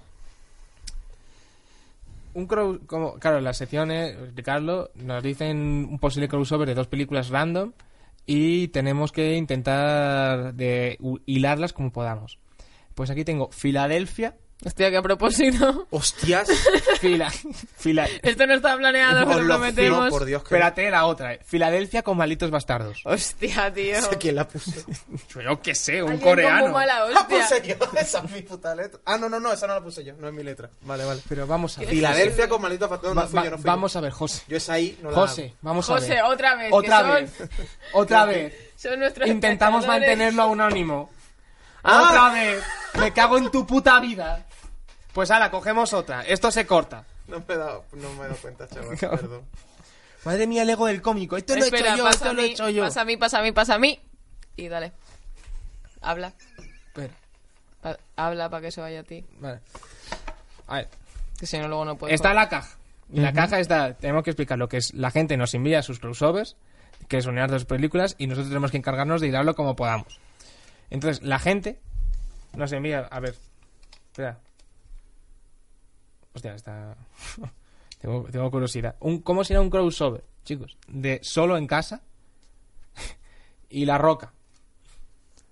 un 2.34 2.48
crow, 2.48 2.80
como, 2.86 3.14
claro, 3.20 3.40
las 3.42 3.58
secciones, 3.58 4.16
explicarlo, 4.18 4.90
nos 4.96 5.22
dicen 5.22 5.88
un 5.90 6.00
posible 6.00 6.28
crossover 6.30 6.68
de 6.68 6.76
dos 6.76 6.88
películas 6.88 7.30
random 7.30 7.74
y 8.26 8.70
tenemos 8.70 9.12
que 9.12 9.36
intentar 9.36 10.54
de 10.54 10.98
hilarlas 11.26 11.74
como 11.74 11.92
podamos. 11.92 12.40
Pues 12.96 13.10
aquí 13.10 13.24
tengo 13.26 13.50
Filadelfia, 13.52 14.36
Hostia, 14.64 14.92
que 14.92 14.98
a 14.98 15.02
propósito. 15.02 15.88
Hostias. 15.92 16.48
fila, 17.00 17.32
fila, 17.78 18.08
Esto 18.22 18.46
no 18.46 18.54
está 18.54 18.78
planeado, 18.78 19.26
pero 19.28 19.42
lo 19.42 19.56
prometemos. 19.56 19.98
juro 20.00 20.10
por 20.12 20.26
Dios 20.26 20.44
que... 20.44 20.54
espérate 20.54 20.92
la 20.92 21.06
otra, 21.06 21.34
eh. 21.34 21.40
Filadelfia 21.44 22.04
con 22.04 22.16
malditos 22.18 22.52
bastardos. 22.52 23.02
Hostia, 23.06 23.74
tío. 23.74 24.00
No 24.00 24.08
sé 24.10 24.18
quién 24.20 24.36
la 24.36 24.48
puso. 24.48 24.72
Yo 25.44 25.60
qué 25.62 25.74
sé, 25.74 26.04
un 26.04 26.12
Alguien 26.12 26.20
con 26.20 26.30
coreano. 26.30 26.68
mala 26.74 27.00
La 27.10 27.22
hostia. 27.22 27.40
puse 27.40 27.68
yo. 27.68 27.76
Esa 28.00 28.20
es 28.20 28.32
mi 28.32 28.42
puta 28.44 28.76
letra. 28.76 29.00
Ah, 29.06 29.18
no, 29.18 29.28
no, 29.30 29.40
no, 29.40 29.52
esa 29.52 29.66
no 29.66 29.74
la 29.74 29.82
puse 29.82 30.04
yo. 30.04 30.14
No 30.20 30.28
es 30.28 30.34
mi 30.34 30.44
letra. 30.44 30.70
Vale, 30.82 31.06
vale. 31.06 31.22
Pero 31.28 31.48
vamos 31.48 31.78
a 31.78 31.82
ver. 31.82 31.90
Filadelfia 31.90 32.48
con 32.48 32.62
maldito 32.62 32.88
factor. 32.88 33.16
No, 33.16 33.22
Va- 33.22 33.28
fui 33.28 33.38
va- 33.40 33.46
yo, 33.46 33.52
no 33.52 33.58
fui 33.58 33.66
vamos 33.66 33.96
a 33.96 34.02
ver, 34.02 34.12
José. 34.12 34.42
yo. 34.48 34.52
Yo 34.52 34.58
esa 34.58 34.74
ahí 34.74 34.96
no 35.02 35.10
la 35.10 35.16
José, 35.18 35.56
vamos 35.62 35.90
a 35.90 35.94
José, 35.94 36.10
ver. 36.10 36.24
otra 36.26 36.56
vez. 36.56 36.70
Otra 36.72 37.04
que 37.04 37.12
vez. 37.22 37.32
Otra 37.94 38.26
vez. 38.26 38.54
Son, 38.78 38.92
son 38.92 39.00
nuestros 39.00 39.28
Intentamos 39.28 39.88
mantenerlo 39.88 40.44
anónimo. 40.54 41.10
Ah. 41.84 42.10
Otra 42.10 42.30
vez. 42.32 42.64
Me 43.00 43.12
cago 43.12 43.40
en 43.40 43.50
tu 43.50 43.66
puta 43.66 44.00
vida. 44.00 44.46
Pues 45.14 45.30
ahora, 45.32 45.52
cogemos 45.52 45.94
otra. 45.94 46.22
Esto 46.22 46.52
se 46.52 46.66
corta. 46.66 47.06
No 47.28 47.40
me 47.48 47.54
he 47.54 47.58
dado, 47.58 47.86
no 47.94 48.10
me 48.14 48.20
he 48.26 48.28
dado 48.28 48.36
cuenta, 48.38 48.68
chaval. 48.68 48.98
Perdón. 49.00 49.42
Madre 50.24 50.48
mía, 50.48 50.62
el 50.64 50.70
ego 50.70 50.86
del 50.86 51.02
cómico. 51.02 51.36
Esto 51.38 51.56
lo 51.56 51.62
he 51.64 51.66
Espera, 51.66 51.90
hecho 51.90 51.98
yo, 51.98 52.04
pasa 52.04 52.16
esto 52.18 52.30
a 52.30 52.34
lo 52.34 52.42
he 52.42 52.46
mí, 52.46 52.52
hecho 52.52 52.70
yo. 52.70 52.84
pasa 52.84 53.02
a 53.02 53.06
mí, 53.06 53.18
pasa 53.18 53.40
a 53.40 53.42
mí, 53.42 53.52
pasa 53.52 53.76
a 53.76 53.80
mí. 53.80 54.00
Y 54.56 54.68
dale. 54.68 54.92
Habla. 56.02 56.34
Espera, 56.88 57.14
Pa- 57.82 57.98
habla 58.16 58.50
para 58.50 58.62
que 58.62 58.72
se 58.72 58.82
vaya 58.82 59.00
a 59.00 59.04
ti. 59.04 59.26
vale. 59.40 59.60
A 60.68 60.76
ver, 60.76 60.90
Que 61.40 61.46
si 61.48 61.58
no, 61.58 61.68
luego 61.68 61.86
no 61.86 61.98
puedo. 61.98 62.14
está 62.14 62.34
la 62.34 62.48
caja. 62.50 62.78
Y 63.14 63.20
la 63.20 63.34
caja 63.34 63.60
está, 63.60 63.94
tenemos 63.96 64.24
que 64.24 64.30
explicar 64.30 64.58
lo 64.58 64.70
que 64.70 64.78
es. 64.78 64.94
La 64.94 65.12
gente 65.12 65.36
nos 65.36 65.54
envía 65.54 65.82
sus 65.82 66.00
crossovers, 66.00 66.56
que 67.10 67.18
es 67.18 67.26
unidad 67.26 67.48
de 67.48 67.54
dos 67.54 67.66
películas, 67.66 68.16
y 68.18 68.28
nosotros 68.28 68.48
tenemos 68.50 68.72
que 68.72 68.78
encargarnos 68.78 69.20
de 69.20 69.28
hilarlo 69.28 69.54
como 69.56 69.76
podamos. 69.76 70.20
Entonces, 70.90 71.22
la 71.24 71.38
gente 71.40 71.80
nos 72.54 72.72
envía, 72.72 73.00
a 73.10 73.20
ver, 73.20 73.36
espera. 74.12 74.38
Hostia, 76.34 76.56
está... 76.56 76.96
tengo, 78.00 78.24
tengo 78.32 78.50
curiosidad. 78.52 78.96
Un, 79.00 79.22
¿Cómo 79.22 79.44
será 79.44 79.62
un 79.62 79.70
crossover, 79.70 80.24
chicos? 80.44 80.78
De 80.88 81.20
solo 81.24 81.58
en 81.58 81.68
casa 81.68 82.02
y 83.70 83.86
La 83.86 83.98
Roca. 83.98 84.34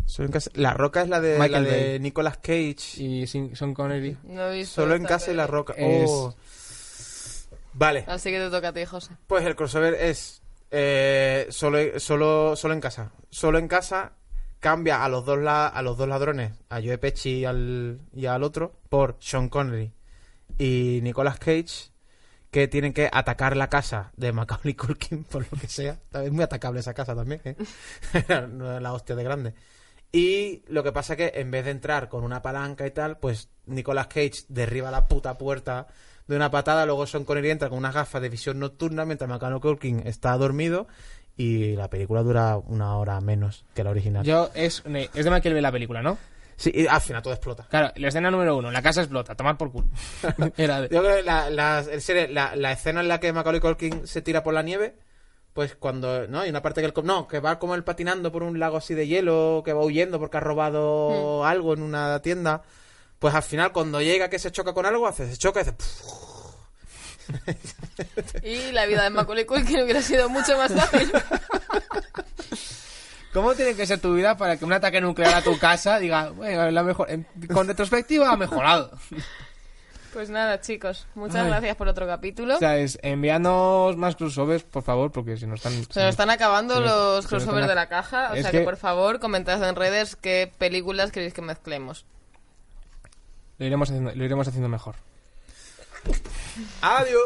Solo 0.05 0.25
en 0.27 0.31
casa- 0.31 0.49
La 0.55 0.73
roca 0.73 1.03
es 1.03 1.09
la 1.09 1.21
de, 1.21 1.37
Michael 1.37 1.63
la 1.65 1.69
de. 1.69 1.99
Nicolas 1.99 2.37
Cage. 2.37 2.75
y 2.97 3.27
Sin- 3.27 3.55
Sean 3.55 3.75
Connery. 3.75 4.17
No 4.23 4.49
he 4.51 4.57
visto 4.57 4.81
Solo 4.81 4.95
en 4.95 5.03
casa 5.03 5.31
y 5.31 5.35
la 5.35 5.45
roca. 5.45 5.73
Es- 5.77 6.09
Oh. 6.09 6.35
Vale. 7.73 8.03
Así 8.07 8.31
que 8.31 8.39
te 8.39 8.49
toca 8.49 8.69
a 8.69 8.73
ti, 8.73 8.83
José. 8.85 9.13
Pues 9.27 9.45
el 9.45 9.55
crossover 9.55 9.93
es 9.93 10.41
eh, 10.71 11.45
solo, 11.51 11.99
solo, 11.99 12.55
solo 12.55 12.73
en 12.73 12.81
casa. 12.81 13.11
Solo 13.29 13.59
en 13.59 13.67
casa 13.67 14.13
cambia 14.59 15.03
a 15.05 15.09
los 15.09 15.23
dos, 15.25 15.37
la- 15.37 15.67
a 15.67 15.81
los 15.83 15.95
dos 15.95 16.07
ladrones, 16.07 16.53
a 16.69 16.81
Joe 16.81 16.97
Pesci 16.97 17.41
y 17.41 17.45
al, 17.45 18.01
y 18.13 18.25
al 18.25 18.41
otro, 18.43 18.73
por 18.89 19.15
Sean 19.19 19.47
Connery 19.47 19.93
y 20.59 20.99
Nicolas 21.01 21.39
Cage, 21.39 21.89
que 22.51 22.67
tienen 22.67 22.93
que 22.93 23.09
atacar 23.11 23.57
la 23.57 23.69
casa 23.69 24.11
de 24.17 24.31
Macaulay 24.31 24.75
Culkin, 24.75 25.23
por 25.31 25.47
lo 25.51 25.57
que 25.59 25.67
sea. 25.67 25.97
Es 26.13 26.31
muy 26.31 26.43
atacable 26.43 26.81
esa 26.81 26.93
casa 26.93 27.15
también, 27.15 27.41
¿eh? 27.45 27.55
Es 28.13 28.29
la 28.29 28.93
hostia 28.93 29.15
de 29.15 29.23
grande. 29.23 29.53
Y 30.11 30.63
lo 30.67 30.83
que 30.83 30.91
pasa 30.91 31.15
que 31.15 31.31
en 31.35 31.49
vez 31.51 31.65
de 31.65 31.71
entrar 31.71 32.09
con 32.09 32.23
una 32.23 32.41
palanca 32.41 32.85
y 32.85 32.91
tal, 32.91 33.17
pues 33.17 33.49
Nicolas 33.65 34.07
Cage 34.07 34.45
derriba 34.49 34.91
la 34.91 35.07
puta 35.07 35.37
puerta 35.37 35.87
de 36.27 36.35
una 36.35 36.51
patada, 36.51 36.85
luego 36.85 37.07
Sean 37.07 37.25
Connery 37.25 37.51
entra 37.51 37.69
con 37.69 37.77
unas 37.77 37.93
gafas 37.93 38.21
de 38.21 38.29
visión 38.29 38.59
nocturna 38.59 39.05
mientras 39.05 39.29
Macaulay 39.29 39.59
Culkin 39.59 40.05
está 40.05 40.35
dormido 40.37 40.87
y 41.37 41.75
la 41.75 41.89
película 41.89 42.21
dura 42.21 42.57
una 42.57 42.97
hora 42.97 43.21
menos 43.21 43.65
que 43.73 43.83
la 43.83 43.91
original. 43.91 44.25
Yo, 44.25 44.49
es, 44.55 44.83
es 45.13 45.25
de 45.25 45.31
Michael 45.31 45.53
Bay 45.53 45.61
la 45.61 45.71
película, 45.71 46.01
¿no? 46.01 46.17
Sí, 46.59 46.71
y 46.75 46.87
al 46.87 46.99
final 46.99 47.21
todo 47.21 47.33
explota. 47.33 47.65
Claro, 47.69 47.93
la 47.95 48.07
escena 48.09 48.29
número 48.29 48.57
uno, 48.57 48.69
la 48.69 48.81
casa 48.81 48.99
explota, 49.01 49.33
tomar 49.33 49.57
por 49.57 49.71
culo. 49.71 49.87
Era 50.57 50.81
de- 50.81 50.89
Yo 50.93 51.01
creo 51.01 51.15
que 51.15 51.23
la, 51.23 51.49
la, 51.49 51.79
en 51.89 52.01
serio, 52.01 52.27
la, 52.29 52.53
la 52.57 52.73
escena 52.73 52.99
en 52.99 53.07
la 53.07 53.21
que 53.21 53.31
Macaulay 53.31 53.61
Culkin 53.61 54.05
se 54.05 54.21
tira 54.21 54.43
por 54.43 54.53
la 54.53 54.61
nieve, 54.61 54.97
pues 55.53 55.75
cuando, 55.75 56.27
¿no? 56.27 56.41
Hay 56.41 56.49
una 56.49 56.61
parte 56.61 56.81
que 56.81 56.87
él, 56.87 56.93
no, 57.05 57.29
que 57.29 57.39
va 57.39 57.59
como 57.59 57.75
él 57.75 57.85
patinando 57.85 58.29
por 58.33 58.43
un 58.43 58.59
lago 58.59 58.75
así 58.75 58.93
de 58.93 59.07
hielo, 59.07 59.61
que 59.63 59.71
va 59.71 59.85
huyendo 59.85 60.19
porque 60.19 60.35
ha 60.35 60.41
robado 60.41 61.45
algo 61.45 61.73
en 61.73 61.81
una 61.81 62.21
tienda, 62.21 62.61
pues 63.19 63.33
al 63.33 63.43
final 63.43 63.71
cuando 63.71 64.01
llega 64.01 64.29
que 64.29 64.37
se 64.37 64.51
choca 64.51 64.73
con 64.73 64.85
algo, 64.85 65.07
hace, 65.07 65.29
se 65.31 65.37
choca 65.37 65.61
y 65.61 65.63
hace... 65.63 65.75
Y 68.43 68.71
la 68.73 68.85
vida 68.85 69.03
de 69.03 69.11
Macaulay 69.11 69.45
Culkin 69.45 69.81
hubiera 69.83 70.01
sido 70.01 70.27
mucho 70.29 70.57
más 70.57 70.73
fácil. 70.73 71.09
¿Cómo 73.33 73.53
tiene 73.53 73.75
que 73.75 73.85
ser 73.85 73.99
tu 73.99 74.13
vida 74.15 74.35
para 74.37 74.57
que 74.57 74.65
un 74.65 74.73
ataque 74.73 74.99
nuclear 75.01 75.35
a 75.35 75.41
tu 75.43 75.57
casa 75.59 75.99
diga, 75.99 76.29
bueno, 76.31 76.69
la 76.71 76.83
mejor, 76.83 77.09
en- 77.11 77.27
con 77.53 77.67
retrospectiva 77.67 78.31
ha 78.31 78.37
mejorado? 78.37 78.91
Pues 80.13 80.31
nada, 80.31 80.59
chicos, 80.59 81.05
muchas 81.13 81.43
Ay. 81.43 81.49
gracias 81.49 81.75
por 81.75 81.87
otro 81.87 82.07
capítulo. 82.07 82.55
O 82.55 82.57
sea, 82.57 82.77
es 82.77 82.97
enviándonos 83.03 83.95
más 83.97 84.15
crossovers, 84.15 84.63
por 84.63 84.81
favor, 84.81 85.11
porque 85.11 85.37
si 85.37 85.45
nos 85.45 85.59
están... 85.63 85.73
Se 85.93 85.99
nos 86.01 86.09
están 86.09 86.31
acabando 86.31 86.73
se 86.75 86.81
los 86.81 87.23
se 87.25 87.29
crossovers 87.29 87.57
están- 87.65 87.67
de 87.69 87.75
la 87.75 87.87
caja, 87.89 88.31
o 88.31 88.33
Es 88.33 88.41
sea 88.41 88.51
que... 88.51 88.57
que- 88.59 88.63
por 88.63 88.77
favor 88.77 89.19
comentad 89.19 89.63
en 89.69 89.75
redes 89.75 90.15
qué 90.15 90.51
películas 90.57 91.11
queréis 91.11 91.35
que 91.35 91.43
mezclemos. 91.43 92.05
Lo 93.59 93.65
iremos 93.67 93.89
haciendo, 93.89 94.11
lo 94.15 94.23
iremos 94.25 94.47
haciendo 94.47 94.69
mejor. 94.69 94.95
Adiós. 96.81 97.21